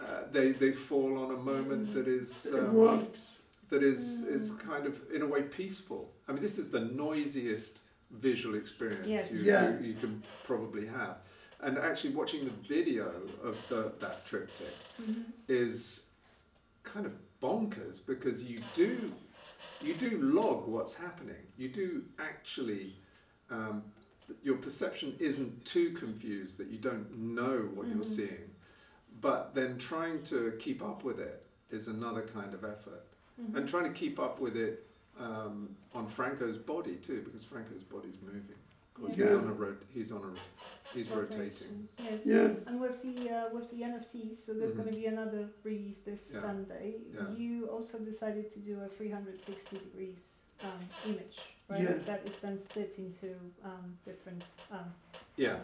uh, 0.00 0.22
they 0.32 0.52
they 0.52 0.72
fall 0.72 1.18
on 1.18 1.34
a 1.34 1.38
moment 1.38 1.92
that 1.94 2.08
is 2.08 2.48
um, 2.54 2.74
works. 2.74 3.42
that 3.68 3.82
is 3.82 4.22
is 4.22 4.52
kind 4.52 4.86
of 4.86 5.00
in 5.14 5.22
a 5.22 5.26
way 5.26 5.42
peaceful. 5.42 6.10
I 6.28 6.32
mean, 6.32 6.42
this 6.42 6.58
is 6.58 6.70
the 6.70 6.80
noisiest 6.80 7.80
visual 8.12 8.56
experience 8.56 9.06
yes. 9.06 9.30
you, 9.30 9.40
yeah. 9.40 9.78
you, 9.78 9.88
you, 9.88 9.94
can 9.94 10.22
probably 10.42 10.84
have. 10.86 11.18
And 11.62 11.78
actually, 11.78 12.10
watching 12.10 12.44
the 12.44 12.50
video 12.68 13.12
of 13.44 13.56
the, 13.68 13.92
that 14.00 14.24
triptych 14.24 14.74
mm-hmm. 15.00 15.22
is 15.48 16.06
kind 16.82 17.06
of 17.06 17.12
bonkers 17.40 18.04
because 18.04 18.42
you 18.42 18.60
do 18.74 19.12
you 19.82 19.94
do 19.94 20.18
log 20.22 20.66
what's 20.66 20.94
happening. 20.94 21.42
You 21.56 21.68
do 21.68 22.02
actually 22.18 22.96
um, 23.50 23.82
your 24.42 24.56
perception 24.56 25.14
isn't 25.18 25.64
too 25.64 25.90
confused 25.90 26.58
that 26.58 26.68
you 26.68 26.78
don't 26.78 27.16
know 27.16 27.68
what 27.74 27.86
mm-hmm. 27.86 27.96
you're 27.96 28.04
seeing, 28.04 28.50
but 29.20 29.54
then 29.54 29.78
trying 29.78 30.22
to 30.24 30.54
keep 30.58 30.82
up 30.82 31.04
with 31.04 31.18
it 31.18 31.46
is 31.70 31.88
another 31.88 32.22
kind 32.22 32.54
of 32.54 32.64
effort. 32.64 33.06
Mm-hmm. 33.40 33.56
And 33.56 33.68
trying 33.68 33.84
to 33.84 33.98
keep 33.98 34.18
up 34.18 34.40
with 34.40 34.56
it 34.56 34.86
um, 35.18 35.70
on 35.94 36.08
Franko's 36.08 36.58
body 36.58 36.96
too, 36.96 37.22
because 37.22 37.44
Franko's 37.44 37.82
body's 37.82 38.16
moving. 38.22 38.42
Because 38.94 39.16
yeah. 39.16 39.26
he's 39.26 39.34
on 39.34 39.44
a 39.44 39.52
rot- 39.52 39.82
he's 39.88 40.12
on 40.12 40.36
a 40.36 40.94
he's 40.94 41.08
rotating. 41.08 41.88
Yes. 41.98 42.20
Yeah. 42.26 42.48
And 42.66 42.80
with 42.80 43.00
the 43.02 43.30
uh, 43.30 43.44
with 43.52 43.70
the 43.70 43.82
NFTs, 43.82 44.44
so 44.44 44.52
there's 44.52 44.72
mm-hmm. 44.72 44.82
going 44.82 44.94
to 44.94 45.00
be 45.00 45.06
another 45.06 45.48
release 45.62 46.00
this 46.00 46.30
yeah. 46.34 46.40
Sunday. 46.42 46.96
Yeah. 47.14 47.22
You 47.34 47.68
also 47.72 47.98
decided 47.98 48.52
to 48.52 48.58
do 48.58 48.80
a 48.84 48.88
360 48.88 49.78
degrees 49.78 50.39
um, 50.64 50.80
image 51.06 51.38
right? 51.70 51.82
Yeah. 51.82 51.94
That 52.06 52.22
is 52.26 52.36
then 52.38 52.58
split 52.58 52.94
into 52.98 53.34
um, 53.64 53.96
different. 54.04 54.42
Um, 54.70 54.92
yeah. 55.36 55.56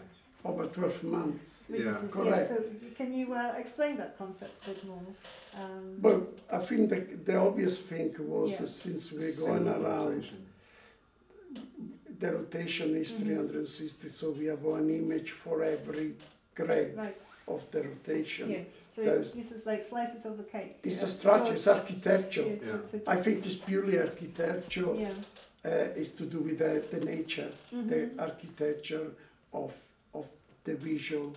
Over 0.45 0.67
12 0.67 1.03
months. 1.03 1.63
Yeah. 1.69 1.97
Correct. 2.11 2.51
Yeah, 2.51 2.63
so 2.63 2.71
can 2.95 3.13
you 3.13 3.33
uh, 3.33 3.53
explain 3.57 3.97
that 3.97 4.17
concept 4.17 4.65
a 4.65 4.69
bit 4.69 4.85
more? 4.85 5.01
Um, 5.55 5.97
well, 5.99 6.27
I 6.51 6.59
think 6.59 6.89
the, 6.89 7.01
the 7.25 7.37
obvious 7.37 7.79
thing 7.79 8.15
was 8.19 8.51
yeah. 8.51 8.67
since 8.67 9.11
we're 9.11 9.47
going 9.47 9.67
around, 9.67 10.15
rotation. 10.15 10.45
the 12.19 12.31
rotation 12.33 12.95
is 12.95 13.13
mm-hmm. 13.13 13.25
360, 13.25 14.09
so 14.09 14.31
we 14.31 14.45
have 14.45 14.61
one 14.61 14.89
image 14.89 15.31
for 15.31 15.63
every 15.63 16.13
grade. 16.55 16.95
Right. 16.95 17.17
of 17.47 17.69
the 17.71 17.81
rotation. 17.83 18.49
Yes, 18.49 18.67
so 18.97 19.05
Those, 19.05 19.31
this 19.33 19.51
is 19.51 19.67
like 19.67 19.83
slices 19.83 20.25
of 20.25 20.37
the 20.37 20.43
cake. 20.43 20.79
It's 20.83 21.03
a 21.03 21.07
structure, 21.07 21.53
it's 21.53 21.67
architecture. 21.67 22.57
Yeah. 22.65 22.77
I 23.05 23.17
think 23.17 23.45
it's 23.45 23.53
purely 23.53 23.99
architecture. 23.99 24.91
Yeah. 24.95 25.09
Uh, 25.63 25.99
it's 25.99 26.11
to 26.11 26.23
do 26.23 26.39
with 26.39 26.57
the, 26.57 26.83
the 26.89 27.05
nature, 27.05 27.51
mm-hmm. 27.71 27.89
the 27.89 28.09
architecture 28.17 29.11
of 29.53 29.71
of 30.15 30.25
the 30.63 30.75
visual 30.75 31.35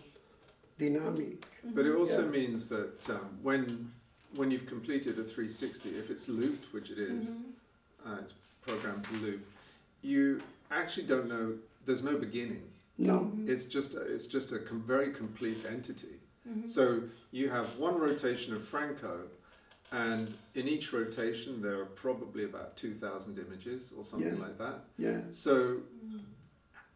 dynamic. 0.78 1.40
Mm-hmm. 1.42 1.74
But 1.74 1.84
it 1.84 1.94
also 1.94 2.22
yeah. 2.24 2.38
means 2.38 2.68
that 2.70 3.10
um, 3.10 3.28
when 3.42 3.92
when 4.36 4.50
you've 4.50 4.66
completed 4.66 5.18
a 5.18 5.24
360, 5.24 5.90
if 5.98 6.08
it's 6.08 6.30
looped, 6.30 6.72
which 6.72 6.88
it 6.90 6.98
is, 6.98 7.32
mm-hmm. 7.32 8.10
uh, 8.10 8.20
it's 8.20 8.34
programmed 8.62 9.04
to 9.04 9.14
loop, 9.16 9.44
you 10.00 10.40
actually 10.70 11.06
don't 11.06 11.28
know. 11.28 11.52
There's 11.84 12.02
no 12.02 12.16
beginning. 12.16 12.62
No. 12.96 13.18
Mm-hmm. 13.18 13.50
It's 13.50 13.66
just 13.66 13.96
a, 13.96 14.00
it's 14.00 14.26
just 14.26 14.52
a 14.52 14.58
com- 14.58 14.84
very 14.86 15.10
complete 15.12 15.66
entity. 15.66 16.19
Mm-hmm. 16.48 16.66
So 16.66 17.02
you 17.32 17.50
have 17.50 17.78
one 17.78 17.98
rotation 17.98 18.54
of 18.54 18.66
Franko, 18.66 19.22
and 19.92 20.32
in 20.54 20.68
each 20.68 20.92
rotation 20.92 21.60
there 21.60 21.78
are 21.80 21.86
probably 21.86 22.44
about 22.44 22.76
two 22.76 22.94
thousand 22.94 23.38
images 23.38 23.92
or 23.96 24.04
something 24.04 24.36
yeah. 24.36 24.42
like 24.42 24.58
that. 24.58 24.84
Yeah. 24.98 25.20
So 25.30 25.78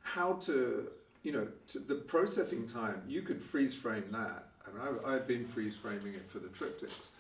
how 0.03 0.35
to 0.35 0.89
you 1.23 1.33
know 1.33 1.49
to 1.69 1.79
the 1.79 1.97
processing 1.97 2.67
time 2.67 3.03
you 3.07 3.23
could 3.23 3.41
freeze 3.41 3.75
frame 3.75 4.05
that. 4.13 4.49
I 4.67 4.71
mean, 4.73 4.99
I, 5.05 5.15
I've 5.15 5.27
been 5.27 5.45
freeze 5.45 5.77
framing 5.77 6.15
it 6.15 6.29
for 6.29 6.39
the 6.39 6.49
triptychs, 6.49 7.11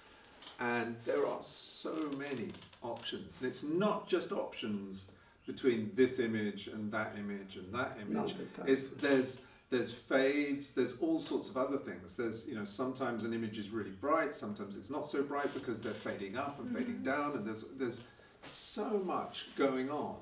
and 0.60 0.96
there 1.04 1.26
are 1.26 1.42
so 1.42 1.94
many 2.16 2.48
options, 2.82 3.40
and 3.40 3.48
it's 3.48 3.62
not 3.62 4.08
just 4.08 4.32
options 4.32 5.06
between 5.46 5.90
this 5.94 6.18
image 6.20 6.68
and 6.68 6.90
that 6.90 7.14
image 7.18 7.56
and 7.56 7.72
that 7.74 7.98
image. 8.00 8.34
Is 8.66 8.92
there's 8.92 9.42
there's 9.74 9.92
fades, 9.92 10.70
there's 10.70 10.94
all 11.00 11.18
sorts 11.18 11.50
of 11.50 11.56
other 11.56 11.76
things. 11.76 12.14
There's 12.14 12.46
you 12.46 12.54
know 12.54 12.64
sometimes 12.64 13.24
an 13.24 13.34
image 13.34 13.58
is 13.58 13.70
really 13.70 13.90
bright, 13.90 14.34
sometimes 14.34 14.76
it's 14.76 14.90
not 14.90 15.04
so 15.04 15.22
bright 15.22 15.52
because 15.52 15.82
they're 15.82 15.92
fading 15.92 16.36
up 16.36 16.60
and 16.60 16.68
mm-hmm. 16.68 16.78
fading 16.78 17.02
down, 17.02 17.32
and 17.32 17.44
there's 17.44 17.64
there's 17.76 18.04
so 18.44 19.02
much 19.04 19.48
going 19.56 19.90
on 19.90 20.16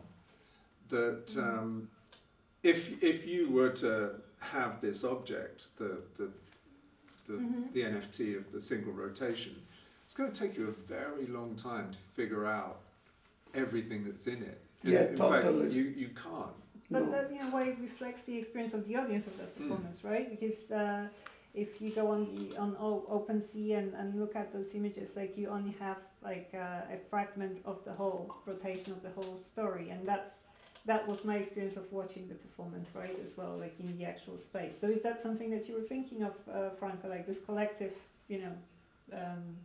that 0.89 1.27
mm-hmm. 1.27 1.41
um, 1.41 1.89
if 2.63 3.03
if 3.03 3.27
you 3.27 3.51
were 3.51 3.71
to 3.71 4.13
have 4.39 4.81
this 4.81 5.05
object, 5.05 5.67
the 5.77 5.99
the 6.17 6.31
the, 7.27 7.35
mm-hmm. 7.35 7.63
the 7.75 7.83
NFT 7.83 8.37
of 8.37 8.51
the 8.51 8.61
single 8.61 8.93
rotation, 8.93 9.55
it's 10.07 10.15
going 10.15 10.33
to 10.33 10.41
take 10.41 10.57
you 10.57 10.69
a 10.69 10.73
very 10.73 11.27
long 11.27 11.55
time 11.57 11.91
to 11.93 11.99
figure 12.15 12.47
out 12.47 12.81
everything 13.55 14.05
that's 14.05 14.27
in 14.27 14.43
it. 14.43 14.61
Yeah, 14.83 15.05
in 15.05 15.17
totally. 15.17 15.65
Fact, 15.65 15.73
you, 15.73 15.85
you 15.97 16.09
can't. 16.09 16.62
But 16.91 17.07
no. 17.07 17.11
that 17.13 17.31
in 17.31 17.41
a 17.41 17.57
way 17.57 17.77
reflects 17.81 18.23
the 18.23 18.37
experience 18.37 18.75
of 18.75 18.87
the 18.87 18.97
audience 18.97 19.27
of 19.27 19.37
that 19.39 19.55
mm. 19.55 19.69
performance, 19.69 20.01
mm. 20.01 20.11
right? 20.11 20.29
Because 20.29 20.71
uh, 20.71 21.09
if 21.55 21.81
you 21.81 21.91
go 21.91 22.09
on 22.09 22.35
the 22.35 22.57
on 22.57 22.75
OpenSea 22.77 23.79
and, 23.79 23.95
and 23.95 24.19
look 24.19 24.37
at 24.37 24.53
those 24.53 24.75
images, 24.75 25.17
like 25.17 25.37
you 25.37 25.49
only 25.49 25.75
have 25.81 25.99
like 26.23 26.51
uh, 26.55 26.95
a 26.95 26.99
fragment 27.11 27.61
of 27.65 27.85
the 27.85 27.93
whole 27.93 28.35
rotation 28.47 28.93
of 28.93 29.03
the 29.03 29.11
whole 29.11 29.37
story, 29.39 29.91
and 29.91 30.07
that's 30.07 30.33
that 30.85 31.07
was 31.07 31.25
my 31.25 31.37
experience 31.37 31.77
of 31.77 31.91
watching 31.93 32.29
the 32.29 32.35
performance, 32.35 32.91
right? 32.95 33.17
As 33.25 33.37
well, 33.37 33.57
like 33.59 33.75
in 33.79 33.97
the 33.97 34.05
actual 34.05 34.37
space. 34.37 34.79
So 34.81 34.89
is 34.89 35.03
that 35.03 35.23
something 35.23 35.51
that 35.51 35.69
you 35.69 35.75
were 35.77 35.83
thinking 35.83 36.23
of, 36.23 36.35
uh, 36.53 36.71
Franko, 36.79 37.09
like 37.09 37.27
this 37.27 37.41
collective, 37.45 37.93
you 38.29 38.39
know, 38.41 39.17
um, 39.17 39.57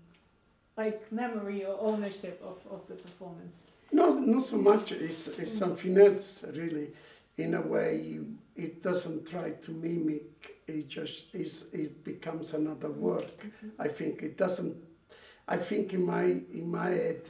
like 0.77 1.11
memory 1.11 1.65
or 1.65 1.75
ownership 1.79 2.39
of, 2.45 2.59
of 2.71 2.87
the 2.87 2.93
performance? 2.93 3.61
No, 3.91 4.11
not 4.19 4.43
so 4.43 4.57
much. 4.57 4.91
It's, 4.91 5.27
it's 5.39 5.51
something 5.51 5.97
else, 5.97 6.45
really. 6.53 6.89
In 7.37 7.53
a 7.53 7.61
way, 7.61 8.19
it 8.55 8.81
doesn't 8.81 9.27
try 9.27 9.51
to 9.51 9.71
mimic. 9.71 10.61
It 10.67 10.87
just 10.87 11.33
is. 11.33 11.71
It 11.73 12.03
becomes 12.03 12.53
another 12.53 12.89
work. 12.89 13.39
Mm-hmm. 13.39 13.69
I 13.79 13.87
think 13.87 14.23
it 14.23 14.37
doesn't. 14.37 14.75
I 15.47 15.57
think 15.57 15.93
in 15.93 16.05
my 16.05 16.23
in 16.23 16.69
my 16.69 16.89
head, 16.89 17.21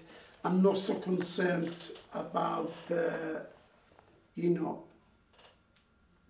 I'm 0.43 0.61
not 0.63 0.77
so 0.77 0.95
concerned 0.95 1.91
about 2.13 2.73
uh, 2.89 3.41
you 4.35 4.51
know 4.51 4.83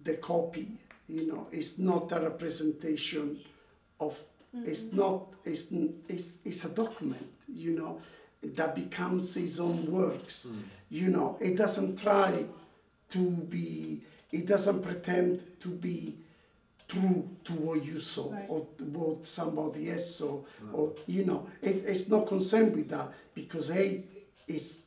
the 0.03 0.15
copy. 0.15 0.71
You 1.07 1.27
know, 1.27 1.47
it's 1.51 1.77
not 1.77 2.11
a 2.11 2.19
representation 2.19 3.39
of. 3.99 4.17
Mm-hmm. 4.55 4.69
It's 4.69 4.91
not. 4.93 5.27
It's, 5.45 5.71
it's 6.09 6.39
it's 6.43 6.65
a 6.65 6.69
document. 6.69 7.31
You 7.47 7.75
know 7.75 8.01
that 8.43 8.75
becomes 8.75 9.35
his 9.35 9.59
own 9.59 9.91
works. 9.91 10.47
Mm. 10.49 10.61
You 10.89 11.07
know, 11.09 11.37
it 11.41 11.55
doesn't 11.57 11.99
try 11.99 12.45
to 13.11 13.19
be, 13.19 14.01
it 14.31 14.45
doesn't 14.45 14.81
pretend 14.81 15.43
to 15.61 15.69
be 15.69 16.15
true 16.87 17.29
to 17.43 17.53
what 17.53 17.83
you 17.83 17.99
saw 17.99 18.31
right. 18.31 18.45
or 18.47 18.61
what 18.79 19.25
somebody 19.25 19.91
else 19.91 20.15
saw. 20.15 20.41
Mm. 20.63 20.73
Or, 20.73 20.93
you 21.05 21.25
know, 21.25 21.47
it, 21.61 21.83
it's 21.85 22.09
not 22.09 22.27
concerned 22.27 22.75
with 22.75 22.89
that 22.89 23.11
because 23.33 23.71
A 23.71 24.03
is 24.47 24.83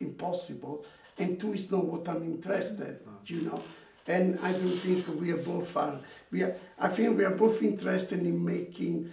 impossible 0.00 0.84
and 1.18 1.40
two 1.40 1.54
is 1.54 1.70
not 1.72 1.84
what 1.84 2.08
I'm 2.08 2.24
interested, 2.24 3.04
mm. 3.04 3.30
you 3.30 3.42
know. 3.42 3.62
And 4.06 4.38
I 4.42 4.52
don't 4.52 4.68
think 4.68 5.06
we 5.18 5.30
are 5.32 5.38
both 5.38 5.74
are. 5.78 5.98
We 6.30 6.42
are, 6.42 6.54
I 6.78 6.88
think 6.88 7.16
we 7.16 7.24
are 7.24 7.30
both 7.30 7.62
interested 7.62 8.20
in 8.20 8.44
making 8.44 9.10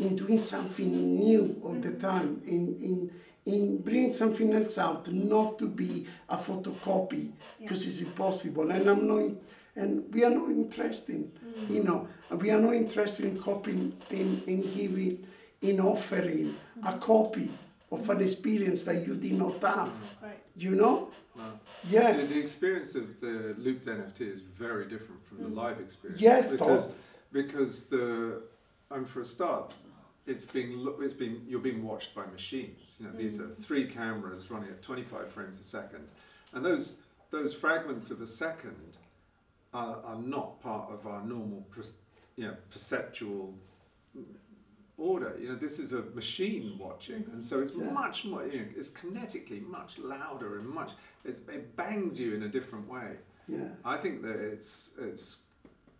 in 0.00 0.16
doing 0.16 0.38
something 0.38 1.14
new 1.14 1.60
all 1.62 1.74
the 1.74 1.92
time, 1.92 2.42
in, 2.46 2.74
in, 2.82 3.10
in 3.52 3.78
bringing 3.78 4.10
something 4.10 4.52
else 4.52 4.78
out, 4.78 5.10
not 5.12 5.58
to 5.58 5.68
be 5.68 6.06
a 6.28 6.36
photocopy, 6.36 7.30
because 7.60 7.84
yeah. 7.84 7.90
it's 7.90 8.00
impossible. 8.02 8.70
And 8.70 8.88
I'm 8.88 9.06
not, 9.06 9.30
and 9.76 10.12
we 10.12 10.24
are 10.24 10.30
not 10.30 10.50
interested, 10.50 11.30
mm. 11.34 11.70
you 11.70 11.82
know, 11.82 12.08
we 12.36 12.50
are 12.50 12.60
not 12.60 12.74
interested 12.74 13.24
in 13.26 13.38
copying, 13.38 13.96
in, 14.10 14.42
in 14.46 14.62
giving, 14.74 15.26
in 15.62 15.80
offering 15.80 16.54
mm. 16.78 16.94
a 16.94 16.98
copy 16.98 17.50
of 17.90 18.08
an 18.08 18.20
experience 18.20 18.84
that 18.84 19.06
you 19.06 19.14
did 19.16 19.34
not 19.34 19.60
have. 19.62 19.92
Right. 20.22 20.38
You 20.56 20.72
know? 20.72 21.10
Yeah. 21.88 22.12
The, 22.12 22.24
the, 22.24 22.38
experience 22.38 22.94
of 22.94 23.20
the 23.20 23.54
looped 23.58 23.86
NFT 23.86 24.20
is 24.20 24.40
very 24.40 24.86
different 24.86 25.24
from 25.26 25.38
the 25.38 25.48
mm. 25.48 25.56
live 25.56 25.80
experience. 25.80 26.20
Yes, 26.20 26.50
because, 26.50 26.94
because 27.32 27.86
the, 27.86 28.42
and 28.90 29.08
for 29.08 29.20
a 29.20 29.24
start, 29.24 29.74
it's 30.26 30.44
being 30.44 30.94
it's 31.00 31.14
being 31.14 31.42
you're 31.48 31.60
being 31.60 31.84
watched 31.84 32.14
by 32.14 32.26
machines. 32.26 32.96
You 32.98 33.06
know, 33.06 33.12
these 33.12 33.40
are 33.40 33.44
mm. 33.44 33.56
three 33.56 33.86
cameras 33.86 34.50
running 34.50 34.68
at 34.68 34.82
25 34.82 35.28
frames 35.28 35.58
a 35.58 35.64
second, 35.64 36.06
and 36.52 36.64
those 36.64 36.96
those 37.30 37.54
fragments 37.54 38.10
of 38.10 38.20
a 38.20 38.26
second 38.26 38.96
are, 39.72 40.00
are 40.04 40.18
not 40.18 40.60
part 40.60 40.90
of 40.90 41.06
our 41.06 41.22
normal, 41.24 41.64
you 42.36 42.46
know, 42.46 42.56
perceptual 42.70 43.54
order. 44.98 45.36
You 45.40 45.50
know, 45.50 45.54
this 45.54 45.78
is 45.78 45.92
a 45.92 46.02
machine 46.02 46.76
watching, 46.78 47.24
and 47.32 47.42
so 47.42 47.60
it's 47.60 47.72
yeah. 47.74 47.90
much 47.90 48.24
more. 48.24 48.46
You 48.46 48.60
know, 48.60 48.66
it's 48.76 48.90
kinetically 48.90 49.66
much 49.66 49.98
louder 49.98 50.58
and 50.58 50.68
much. 50.68 50.92
it 51.24 51.76
bangs 51.76 52.18
you 52.20 52.34
in 52.34 52.44
a 52.44 52.48
different 52.48 52.88
way. 52.88 53.16
Yeah. 53.48 53.68
I 53.84 53.96
think 53.96 54.22
that 54.22 54.36
it's 54.36 54.92
it's 54.98 55.38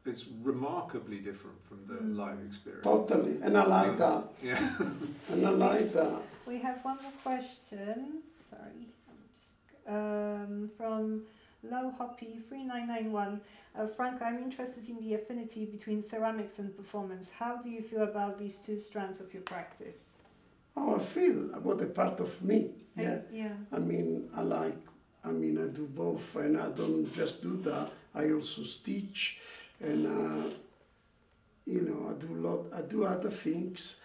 it's 0.07 0.27
remarkably 0.43 1.19
different 1.19 1.57
from 1.69 1.87
the 1.87 1.95
mm. 1.95 2.17
live 2.17 2.39
experience. 2.47 2.85
Totally, 2.85 3.39
and 3.43 3.57
I 3.57 3.67
like 3.67 3.99
that. 3.99 4.25
Yeah, 4.43 4.71
and 5.31 5.47
I 5.47 5.51
like 5.51 5.93
that. 5.93 6.21
We 6.47 6.59
have 6.59 6.85
one 6.85 6.99
more 7.03 7.13
question. 7.23 8.23
Sorry, 8.49 8.89
just, 9.35 9.53
um, 9.87 10.71
from 10.77 11.23
Low 11.63 11.93
Hoppy 11.97 12.41
three 12.49 12.65
nine 12.65 12.89
nine 12.89 13.13
one. 13.13 13.41
Uh, 13.79 13.87
Frank, 13.87 14.21
I'm 14.21 14.39
interested 14.39 14.89
in 14.89 15.01
the 15.01 15.15
affinity 15.15 15.65
between 15.65 16.03
ceramics 16.03 16.59
and 16.59 16.77
performance. 16.77 17.31
How 17.39 17.57
do 17.57 17.71
you 17.71 17.83
feel 17.83 18.03
about 18.03 18.39
these 18.39 18.57
two 18.57 18.79
strands 18.79 19.21
of 19.21 19.33
your 19.33 19.43
practice? 19.43 20.17
Oh, 20.77 20.97
I 20.97 20.99
feel 20.99 21.55
about 21.55 21.83
a 21.83 21.87
part 21.87 22.21
of 22.21 22.43
me. 22.43 22.71
Yeah. 22.97 23.19
I, 23.31 23.35
yeah. 23.35 23.53
I 23.73 23.79
mean, 23.79 24.29
I 24.35 24.43
like. 24.43 24.77
I 25.23 25.33
mean, 25.33 25.63
I 25.63 25.69
do 25.69 25.87
both, 25.87 26.35
and 26.37 26.59
I 26.59 26.71
don't 26.71 27.13
just 27.13 27.43
do 27.43 27.59
that. 27.65 27.93
I 28.15 28.33
also 28.33 28.63
stitch 28.63 29.39
and 29.81 30.07
uh, 30.07 30.51
you 31.67 31.81
know 31.83 32.11
I 32.11 32.19
do 32.21 32.35
a 32.35 32.41
lot. 32.47 32.67
I 32.73 32.83
do 32.83 33.05
other 33.05 33.31
things 33.31 34.01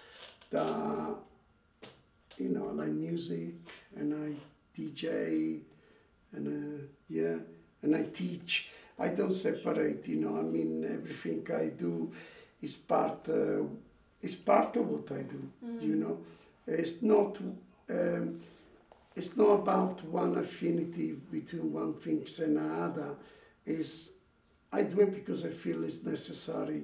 that 0.51 1.15
you 2.37 2.49
know 2.49 2.69
I 2.69 2.71
like 2.71 2.91
music 2.91 3.53
and 3.95 4.13
I 4.13 4.35
DJ 4.79 5.61
and 6.33 6.47
uh, 6.47 6.85
yeah 7.09 7.37
and 7.81 7.95
I 7.95 8.03
teach. 8.03 8.69
I 8.97 9.09
don't 9.09 9.31
separate. 9.33 10.07
You 10.07 10.17
know 10.17 10.37
I 10.37 10.43
mean 10.43 10.83
everything 10.85 11.45
I 11.55 11.67
do 11.67 12.11
is 12.61 12.75
part 12.75 13.27
uh, 13.29 13.63
is 14.21 14.35
part 14.35 14.75
of 14.77 14.87
what 14.89 15.11
I 15.11 15.23
do. 15.23 15.41
Mm. 15.65 15.81
You 15.81 15.95
know 15.95 16.17
it's 16.67 17.01
not. 17.01 17.37
Um, 17.89 18.41
it's 19.15 19.37
not 19.37 19.51
about 19.61 20.03
one 20.03 20.37
affinity 20.37 21.13
between 21.31 21.71
one 21.71 21.93
thing 21.93 22.25
and 22.39 22.57
another. 22.57 23.15
It's 23.65 24.11
I 24.75 24.83
do 24.83 24.99
it 24.99 25.13
because 25.13 25.45
I 25.45 25.49
feel 25.49 25.85
it's 25.85 26.03
necessary. 26.03 26.83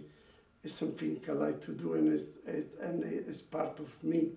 It's 0.63 0.73
something 0.73 1.19
I 1.27 1.33
like 1.33 1.59
to 1.61 1.71
do, 1.71 1.95
and 1.95 2.13
it's, 2.13 2.35
it's 2.47 2.75
and 2.79 3.03
it's 3.03 3.41
part 3.41 3.79
of 3.79 4.01
me. 4.01 4.29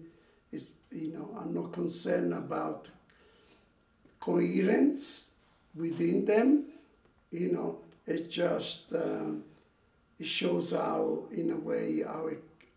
It's 0.50 0.66
you 0.90 1.12
know 1.12 1.30
I'm 1.38 1.54
not 1.54 1.72
concerned 1.72 2.34
about 2.34 2.90
coherence 4.18 5.26
within 5.76 6.24
them. 6.24 6.64
You 7.30 7.52
know, 7.52 7.78
it's 8.06 8.34
just 8.34 8.92
uh, 8.92 9.34
it 10.18 10.26
shows 10.26 10.72
how, 10.72 11.24
in 11.30 11.52
a 11.52 11.56
way, 11.56 12.02
how 12.04 12.30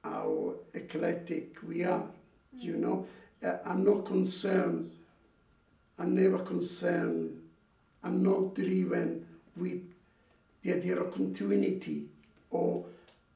how 0.04 0.54
eclectic 0.76 1.58
we 1.68 1.86
are. 1.86 2.02
Mm. 2.02 2.12
You 2.54 2.78
know, 2.78 3.08
uh, 3.44 3.58
I'm 3.66 3.84
not 3.84 4.06
concerned. 4.06 4.92
I'm 5.98 6.14
never 6.14 6.38
concerned. 6.38 7.42
I'm 8.04 8.22
not 8.22 8.54
driven 8.54 9.26
with 9.56 9.82
the 10.62 10.74
idea 10.74 11.00
of 11.00 11.14
continuity 11.14 12.08
or 12.50 12.86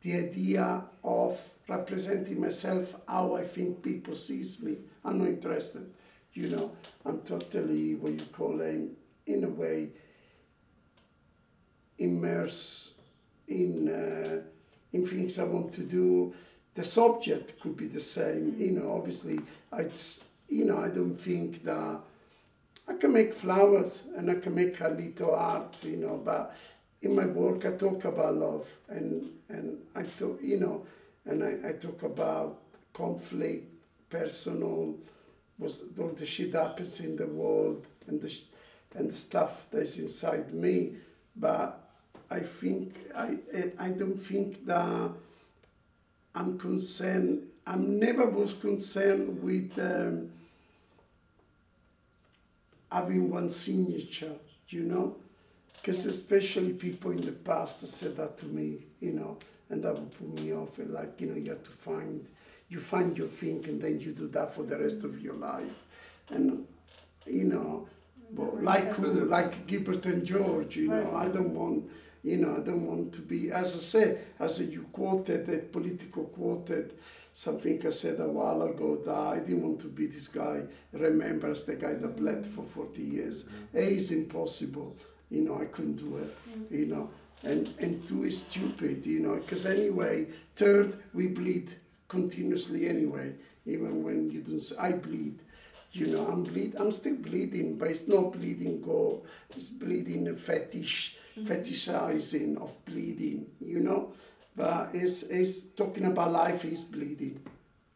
the 0.01 0.15
idea 0.15 0.83
of 1.03 1.49
representing 1.67 2.41
myself 2.41 2.95
how 3.07 3.35
I 3.35 3.43
think 3.43 3.81
people 3.83 4.15
sees 4.15 4.61
me. 4.61 4.77
I'm 5.05 5.19
not 5.19 5.27
interested. 5.27 5.91
You 6.33 6.47
know, 6.49 6.71
I'm 7.05 7.21
totally 7.21 7.95
what 7.95 8.13
you 8.13 8.25
call 8.31 8.61
a, 8.61 8.87
in 9.27 9.43
a 9.43 9.49
way, 9.49 9.89
immersed 11.97 12.93
in 13.47 13.89
uh, 13.89 14.41
in 14.93 15.05
things 15.05 15.39
I 15.39 15.43
want 15.43 15.71
to 15.73 15.83
do. 15.83 16.33
The 16.73 16.83
subject 16.83 17.59
could 17.59 17.75
be 17.75 17.87
the 17.87 17.99
same. 17.99 18.55
You 18.57 18.71
know, 18.71 18.93
obviously, 18.93 19.39
I 19.71 19.87
you 20.47 20.65
know 20.65 20.77
I 20.77 20.87
don't 20.87 21.15
think 21.15 21.63
that 21.63 21.99
I 22.87 22.93
can 22.93 23.13
make 23.13 23.33
flowers 23.33 24.07
and 24.17 24.31
I 24.31 24.35
can 24.35 24.55
make 24.55 24.79
a 24.79 24.89
little 24.89 25.35
art. 25.35 25.83
You 25.83 25.97
know, 25.97 26.21
but 26.23 26.55
in 27.01 27.15
my 27.15 27.25
work 27.25 27.65
I 27.65 27.71
talk 27.71 28.05
about 28.05 28.35
love 28.35 28.69
and 28.89 29.29
and 29.49 29.77
I 29.95 30.03
talk 30.03 30.39
you 30.41 30.59
know 30.59 30.85
and 31.25 31.43
I, 31.43 31.69
I 31.69 31.73
talk 31.73 32.03
about 32.03 32.61
conflict, 32.93 33.73
personal, 34.09 34.95
was 35.57 35.83
all 35.99 36.09
the 36.09 36.25
shit 36.25 36.53
happens 36.53 36.99
in 36.99 37.15
the 37.15 37.27
world 37.27 37.85
and 38.07 38.21
the 38.21 38.35
and 38.95 39.09
the 39.09 39.15
stuff 39.15 39.65
that's 39.71 39.97
inside 39.97 40.53
me. 40.53 40.93
But 41.35 41.79
I 42.29 42.39
think 42.39 42.95
I 43.15 43.37
I 43.79 43.89
don't 43.89 44.17
think 44.17 44.65
that 44.65 45.11
I'm 46.35 46.57
concerned. 46.57 47.47
I'm 47.67 47.99
never 47.99 48.25
was 48.25 48.53
concerned 48.53 49.41
with 49.43 49.77
um, 49.77 50.31
having 52.91 53.29
one 53.29 53.49
signature, 53.49 54.35
you 54.69 54.81
know 54.81 55.20
because 55.81 56.05
especially 56.05 56.73
people 56.73 57.11
in 57.11 57.21
the 57.21 57.31
past 57.31 57.87
said 57.87 58.15
that 58.17 58.37
to 58.37 58.45
me, 58.45 58.85
you 58.99 59.13
know, 59.13 59.37
and 59.69 59.83
that 59.83 59.95
would 59.95 60.11
put 60.11 60.39
me 60.39 60.53
off. 60.53 60.77
Like, 60.77 61.19
you 61.19 61.27
know, 61.27 61.35
you 61.35 61.49
have 61.49 61.63
to 61.63 61.71
find, 61.71 62.29
you 62.69 62.79
find 62.79 63.17
your 63.17 63.27
thing 63.27 63.65
and 63.67 63.81
then 63.81 63.99
you 63.99 64.11
do 64.11 64.27
that 64.27 64.53
for 64.53 64.63
the 64.63 64.77
rest 64.77 65.03
of 65.03 65.19
your 65.19 65.33
life. 65.33 65.73
And, 66.29 66.67
you 67.25 67.45
know, 67.45 67.87
but 68.33 68.63
like 68.63 68.97
like 68.99 69.67
Gilbert 69.67 70.05
and 70.05 70.23
George, 70.23 70.77
you 70.77 70.87
know, 70.87 71.15
I 71.15 71.27
don't 71.27 71.53
want, 71.53 71.89
you 72.23 72.37
know, 72.37 72.55
I 72.55 72.59
don't 72.59 72.85
want 72.85 73.11
to 73.13 73.21
be, 73.21 73.51
as 73.51 73.75
I 73.75 73.79
said, 73.79 74.25
as 74.39 74.61
you 74.61 74.85
quoted, 74.93 75.47
that 75.47 75.71
political 75.71 76.25
quoted, 76.25 76.93
something 77.33 77.85
I 77.85 77.89
said 77.89 78.19
a 78.19 78.27
while 78.27 78.61
ago 78.61 78.97
that 79.05 79.15
I 79.15 79.39
didn't 79.39 79.63
want 79.63 79.81
to 79.81 79.87
be 79.87 80.05
this 80.05 80.27
guy, 80.27 80.63
remembers 80.93 81.65
the 81.65 81.75
guy 81.75 81.93
that 81.95 82.15
bled 82.15 82.45
for 82.45 82.63
40 82.63 83.01
years. 83.01 83.43
Mm-hmm. 83.43 83.77
A 83.77 83.81
is 83.81 84.11
impossible 84.11 84.95
you 85.31 85.41
know, 85.41 85.59
I 85.59 85.65
couldn't 85.65 85.95
do 85.95 86.17
it, 86.17 86.35
you 86.69 86.85
know. 86.85 87.09
And, 87.43 87.73
and 87.79 88.05
two 88.07 88.25
is 88.25 88.41
stupid, 88.41 89.03
you 89.05 89.19
know, 89.19 89.35
because 89.35 89.65
anyway, 89.65 90.27
third, 90.55 90.97
we 91.13 91.27
bleed 91.27 91.73
continuously 92.07 92.87
anyway, 92.87 93.33
even 93.65 94.03
when 94.03 94.29
you 94.29 94.41
don't, 94.41 94.61
I 94.77 94.91
bleed, 94.91 95.39
you 95.93 96.07
know, 96.07 96.27
I'm 96.27 96.43
bleed, 96.43 96.75
I'm 96.77 96.91
still 96.91 97.15
bleeding, 97.15 97.77
but 97.77 97.87
it's 97.87 98.07
not 98.07 98.33
bleeding 98.33 98.81
go, 98.81 99.23
it's 99.55 99.69
bleeding 99.69 100.35
fetish, 100.35 101.17
mm. 101.37 101.47
fetishizing 101.47 102.61
of 102.61 102.73
bleeding, 102.85 103.47
you 103.59 103.79
know. 103.79 104.13
But 104.55 104.89
it's, 104.93 105.23
it's 105.23 105.61
talking 105.61 106.05
about 106.05 106.33
life 106.33 106.65
is 106.65 106.83
bleeding, 106.83 107.39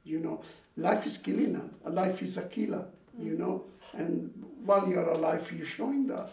you 0.05 0.19
know. 0.19 0.41
Life 0.77 1.05
is 1.05 1.17
killing 1.17 1.55
us, 1.57 1.69
life 1.93 2.21
is 2.21 2.37
a 2.37 2.47
killer, 2.47 2.87
mm. 3.19 3.25
you 3.25 3.37
know. 3.37 3.65
And 3.93 4.31
while 4.65 4.87
you're 4.87 5.09
alive, 5.09 5.51
you're 5.55 5.65
showing 5.67 6.07
that 6.07 6.31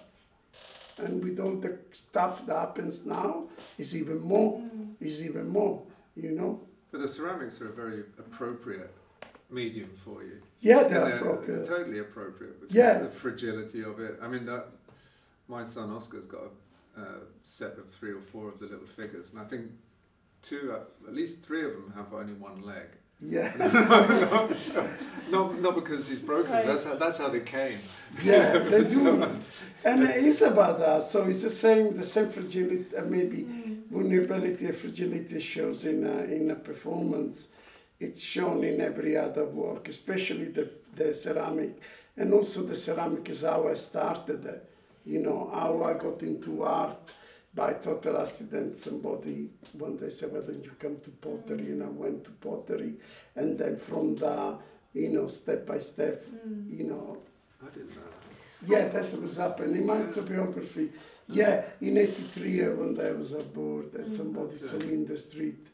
and 1.03 1.23
with 1.23 1.39
all 1.41 1.57
the 1.57 1.79
stuff 1.91 2.47
that 2.47 2.59
happens 2.59 3.07
now, 3.07 3.45
it's 3.79 3.95
even 3.95 4.21
more. 4.21 4.59
Mm. 4.59 4.95
It's 5.01 5.21
even 5.23 5.49
more. 5.49 5.83
You 6.17 6.33
know. 6.33 6.61
But 6.91 7.01
the 7.01 7.09
ceramics 7.09 7.61
are 7.61 7.69
a 7.69 7.73
very 7.73 8.01
appropriate 8.19 8.95
medium 9.51 9.91
for 10.05 10.23
you. 10.23 10.43
Yeah, 10.61 10.85
they're, 10.85 11.05
they're 11.05 11.17
appropriate. 11.17 11.67
Totally 11.67 11.99
appropriate 11.99 12.61
because 12.61 12.75
yeah. 12.75 12.99
the 12.99 13.09
fragility 13.09 13.83
of 13.83 13.99
it. 14.01 14.19
I 14.23 14.29
mean, 14.29 14.45
that 14.47 14.67
my 15.49 15.65
son 15.65 15.91
Oscar's 15.91 16.27
got 16.27 16.43
a 16.97 17.01
uh, 17.01 17.05
set 17.43 17.79
of 17.79 17.91
three 17.91 18.13
or 18.13 18.21
four 18.21 18.49
of 18.49 18.59
the 18.59 18.67
little 18.67 18.87
figures, 18.87 19.33
and 19.33 19.41
I 19.41 19.45
think 19.45 19.71
two, 20.43 20.75
uh, 20.75 21.09
at 21.09 21.15
least 21.15 21.43
three 21.43 21.65
of 21.65 21.73
them 21.73 21.93
have 21.97 22.13
only 22.13 22.35
one 22.35 22.63
leg. 22.63 22.89
Yeah. 23.23 23.53
not, 25.31 25.61
not 25.61 25.75
because 25.75 26.09
he's 26.09 26.21
broken. 26.21 26.53
Right. 26.53 26.67
That's 26.67 26.85
how 26.85 26.97
that's 26.97 27.19
how 27.19 27.29
they 27.29 27.41
came. 27.41 27.79
Yeah, 28.23 28.59
they 28.71 28.85
do. 28.85 29.23
and 29.85 30.03
it's 30.03 30.43
about 30.43 30.79
that. 30.81 31.03
So 31.03 31.25
it's 31.25 31.43
the 31.43 31.51
same 31.51 31.97
the 31.97 32.03
same 32.03 32.29
fragility, 32.29 32.97
uh, 32.97 33.03
maybe 33.03 33.45
mm. 33.45 33.87
vulnerability 33.91 34.67
and 34.67 34.77
fragility 34.77 35.41
shows 35.41 35.85
in 35.85 36.07
a, 36.07 36.25
in 36.25 36.51
a 36.51 36.57
performance. 36.57 37.49
It's 38.01 38.21
shown 38.21 38.65
in 38.65 38.81
every 38.81 39.17
other 39.17 39.45
work, 39.45 39.89
especially 39.89 40.47
the 40.47 40.71
the 40.95 41.15
ceramic, 41.15 41.81
and 42.17 42.35
also 42.35 42.63
the 42.63 42.75
ceramic 42.75 43.29
is 43.31 43.43
how 43.43 43.69
I 43.69 43.75
started. 43.75 44.61
You 45.05 45.21
know 45.21 45.51
how 45.53 45.83
I 45.83 45.95
got 45.95 46.23
into 46.23 46.63
art 46.63 46.99
by 47.55 47.75
total 47.75 48.19
accident, 48.19 48.77
somebody 48.77 49.51
one 49.75 49.97
day 49.97 50.09
said, 50.09 50.33
why 50.33 50.41
don't 50.41 50.65
you 50.65 50.73
come 50.79 50.99
to 51.01 51.11
pottery? 51.11 51.73
And 51.73 51.83
I 51.83 51.89
went 51.89 52.25
to 52.25 52.31
pottery. 52.31 52.95
And 53.37 53.59
then 53.59 53.77
from 53.77 54.17
the, 54.17 54.59
you 54.95 55.11
know, 55.11 55.27
step 55.27 55.67
by 55.67 55.79
step, 55.79 56.25
mm. 56.25 56.79
you 56.79 56.85
know. 56.85 57.19
I 57.63 57.69
didn't 57.71 57.95
know. 57.97 58.03
Yeah, 58.67 58.89
that's 58.89 59.13
what 59.13 59.25
was 59.25 59.37
happening. 59.37 59.77
In 59.77 59.87
my 59.87 60.01
autobiography, 60.03 60.93
yeah, 61.29 61.65
in 61.81 61.99
83, 61.99 62.69
one 62.75 62.95
day 62.95 63.09
I 63.09 63.13
was 63.13 63.33
aboard 63.33 63.95
and 63.95 64.07
mm. 64.07 64.09
somebody 64.09 64.57
saw 64.57 64.79
me 64.79 64.95
in 64.95 65.07
the 65.07 65.17
street 65.17 65.67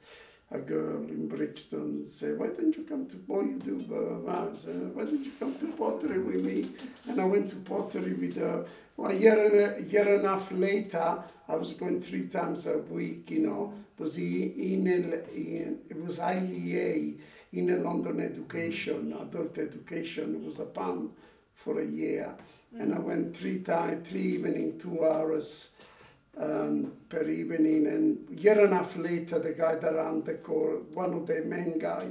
a 0.51 0.59
girl 0.59 0.97
in 0.97 1.29
Brixton 1.29 2.05
say, 2.05 2.33
why 2.33 2.47
don't 2.47 2.74
you 2.74 2.85
come 2.85 3.07
to, 3.07 3.16
what 3.26 3.45
you 3.45 3.59
do, 3.59 3.79
blah, 3.83 3.99
blah, 3.99 4.18
blah. 4.18 4.53
I 4.53 4.55
said, 4.55 4.95
why 4.95 5.05
don't 5.05 5.24
you 5.24 5.33
come 5.39 5.55
to 5.59 5.66
pottery 5.72 6.20
with 6.20 6.43
me? 6.43 6.66
And 7.07 7.20
I 7.20 7.24
went 7.24 7.51
to 7.51 7.57
pottery 7.57 8.14
with 8.14 8.37
her. 8.37 8.64
Well, 8.99 9.12
a 9.12 9.14
year 9.14 9.44
and 9.44 9.86
a 9.86 9.88
year 9.88 10.16
and 10.16 10.26
a 10.26 10.30
half 10.30 10.51
later, 10.51 11.22
I 11.46 11.55
was 11.55 11.72
going 11.72 12.01
three 12.01 12.26
times 12.26 12.66
a 12.66 12.78
week, 12.78 13.30
you 13.30 13.46
know, 13.46 13.72
was 13.96 14.18
in, 14.18 14.55
in, 14.59 15.78
it 15.88 16.05
was 16.05 16.18
ILEA 16.18 17.16
in 17.53 17.70
a 17.70 17.76
London 17.76 18.18
education, 18.18 19.12
adult 19.12 19.57
education, 19.57 20.34
it 20.34 20.44
was 20.44 20.59
a 20.59 20.64
pound 20.64 21.12
for 21.55 21.80
a 21.80 21.86
year. 21.86 22.34
Mm. 22.74 22.80
And 22.80 22.94
I 22.96 22.99
went 22.99 23.36
three 23.36 23.61
times, 23.61 24.09
three 24.09 24.32
evening, 24.32 24.80
two 24.80 25.05
hours 25.07 25.74
um, 26.36 26.90
per 27.09 27.22
evening. 27.22 27.86
And 27.86 28.28
year 28.36 28.64
and 28.64 28.72
a 28.72 28.78
half 28.78 28.96
later, 28.96 29.38
the 29.38 29.53
guy 29.53 29.76
that 29.76 29.94
ran 29.94 30.24
the 30.24 30.34
core, 30.34 30.82
one 30.92 31.14
of 31.14 31.24
the 31.28 31.42
main 31.42 31.78
guy 31.78 32.09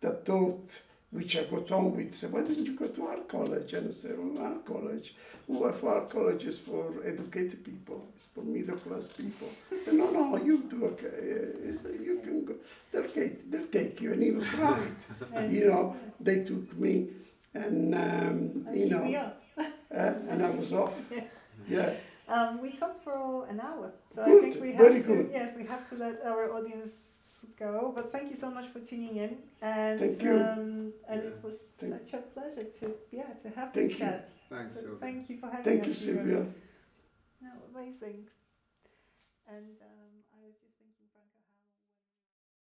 that 0.00 0.24
taught, 0.24 0.80
which 1.14 1.36
I 1.36 1.44
got 1.44 1.70
on 1.70 1.94
with, 1.94 2.12
said, 2.12 2.32
why 2.32 2.42
didn't 2.42 2.66
you 2.66 2.74
go 2.74 2.88
to 2.88 3.06
our 3.06 3.18
college? 3.28 3.72
And 3.72 3.88
I 3.88 3.92
said, 3.92 4.16
well, 4.18 4.44
our 4.44 4.58
college? 4.58 5.14
Well, 5.46 5.72
for 5.72 5.94
our 5.94 6.06
college 6.06 6.44
is 6.44 6.58
for 6.58 6.92
educated 7.06 7.64
people. 7.64 8.04
It's 8.16 8.26
for 8.26 8.42
middle 8.42 8.76
class 8.78 9.06
people. 9.06 9.48
I 9.72 9.80
said, 9.80 9.94
no, 9.94 10.10
no, 10.10 10.36
you 10.36 10.64
do 10.64 10.86
okay. 10.86 11.72
Said, 11.72 12.00
you 12.02 12.18
can 12.18 12.44
go. 12.44 12.54
They'll 12.90 13.08
take, 13.08 13.48
they'll 13.48 13.66
take 13.68 14.00
you. 14.00 14.12
And 14.12 14.22
he 14.24 14.32
was 14.32 14.52
right. 14.54 15.50
you 15.50 15.66
know, 15.66 15.96
they 16.18 16.42
took 16.42 16.76
me 16.76 17.06
and, 17.54 17.94
um, 17.94 18.66
you 18.74 18.86
know, 18.86 19.32
uh, 19.56 20.14
and 20.28 20.44
I 20.44 20.50
was 20.50 20.72
off. 20.72 20.94
Yes. 21.12 21.32
Yeah. 21.68 21.94
Um, 22.26 22.60
we 22.60 22.72
talked 22.72 23.04
for 23.04 23.46
an 23.48 23.60
hour, 23.60 23.92
so 24.12 24.24
good, 24.24 24.44
I 24.44 24.50
think 24.50 24.62
we 24.62 24.72
have 24.72 24.78
very 24.78 25.02
to. 25.02 25.06
Good. 25.06 25.30
Yes, 25.32 25.54
we 25.56 25.64
have 25.66 25.88
to 25.90 25.94
let 25.96 26.22
our 26.24 26.52
audience 26.54 27.13
go. 27.58 27.92
But 27.94 28.12
thank 28.12 28.30
you 28.30 28.36
so 28.36 28.50
much 28.50 28.68
for 28.72 28.80
tuning 28.80 29.16
in, 29.16 29.36
and 29.62 29.98
thank 29.98 30.22
you. 30.22 30.34
Um, 30.36 30.92
and 31.08 31.22
yeah. 31.22 31.30
it 31.30 31.38
was 31.42 31.66
thank 31.78 31.92
such 31.92 32.14
a 32.14 32.22
pleasure 32.34 32.64
to 32.80 32.94
yeah 33.10 33.32
to 33.42 33.48
have 33.50 33.72
thank 33.72 33.90
this 33.90 33.92
you. 33.92 33.98
chat. 33.98 34.30
Thanks, 34.50 34.80
so 34.80 34.96
Thank 35.00 35.30
you 35.30 35.38
for 35.38 35.46
having 35.46 35.64
thank 35.64 35.80
us. 35.80 35.86
Thank 35.86 35.86
you, 35.86 35.94
Sylvia. 35.94 36.46
No, 37.40 37.50
amazing. 37.74 38.24
And 39.48 39.76
um, 39.82 40.03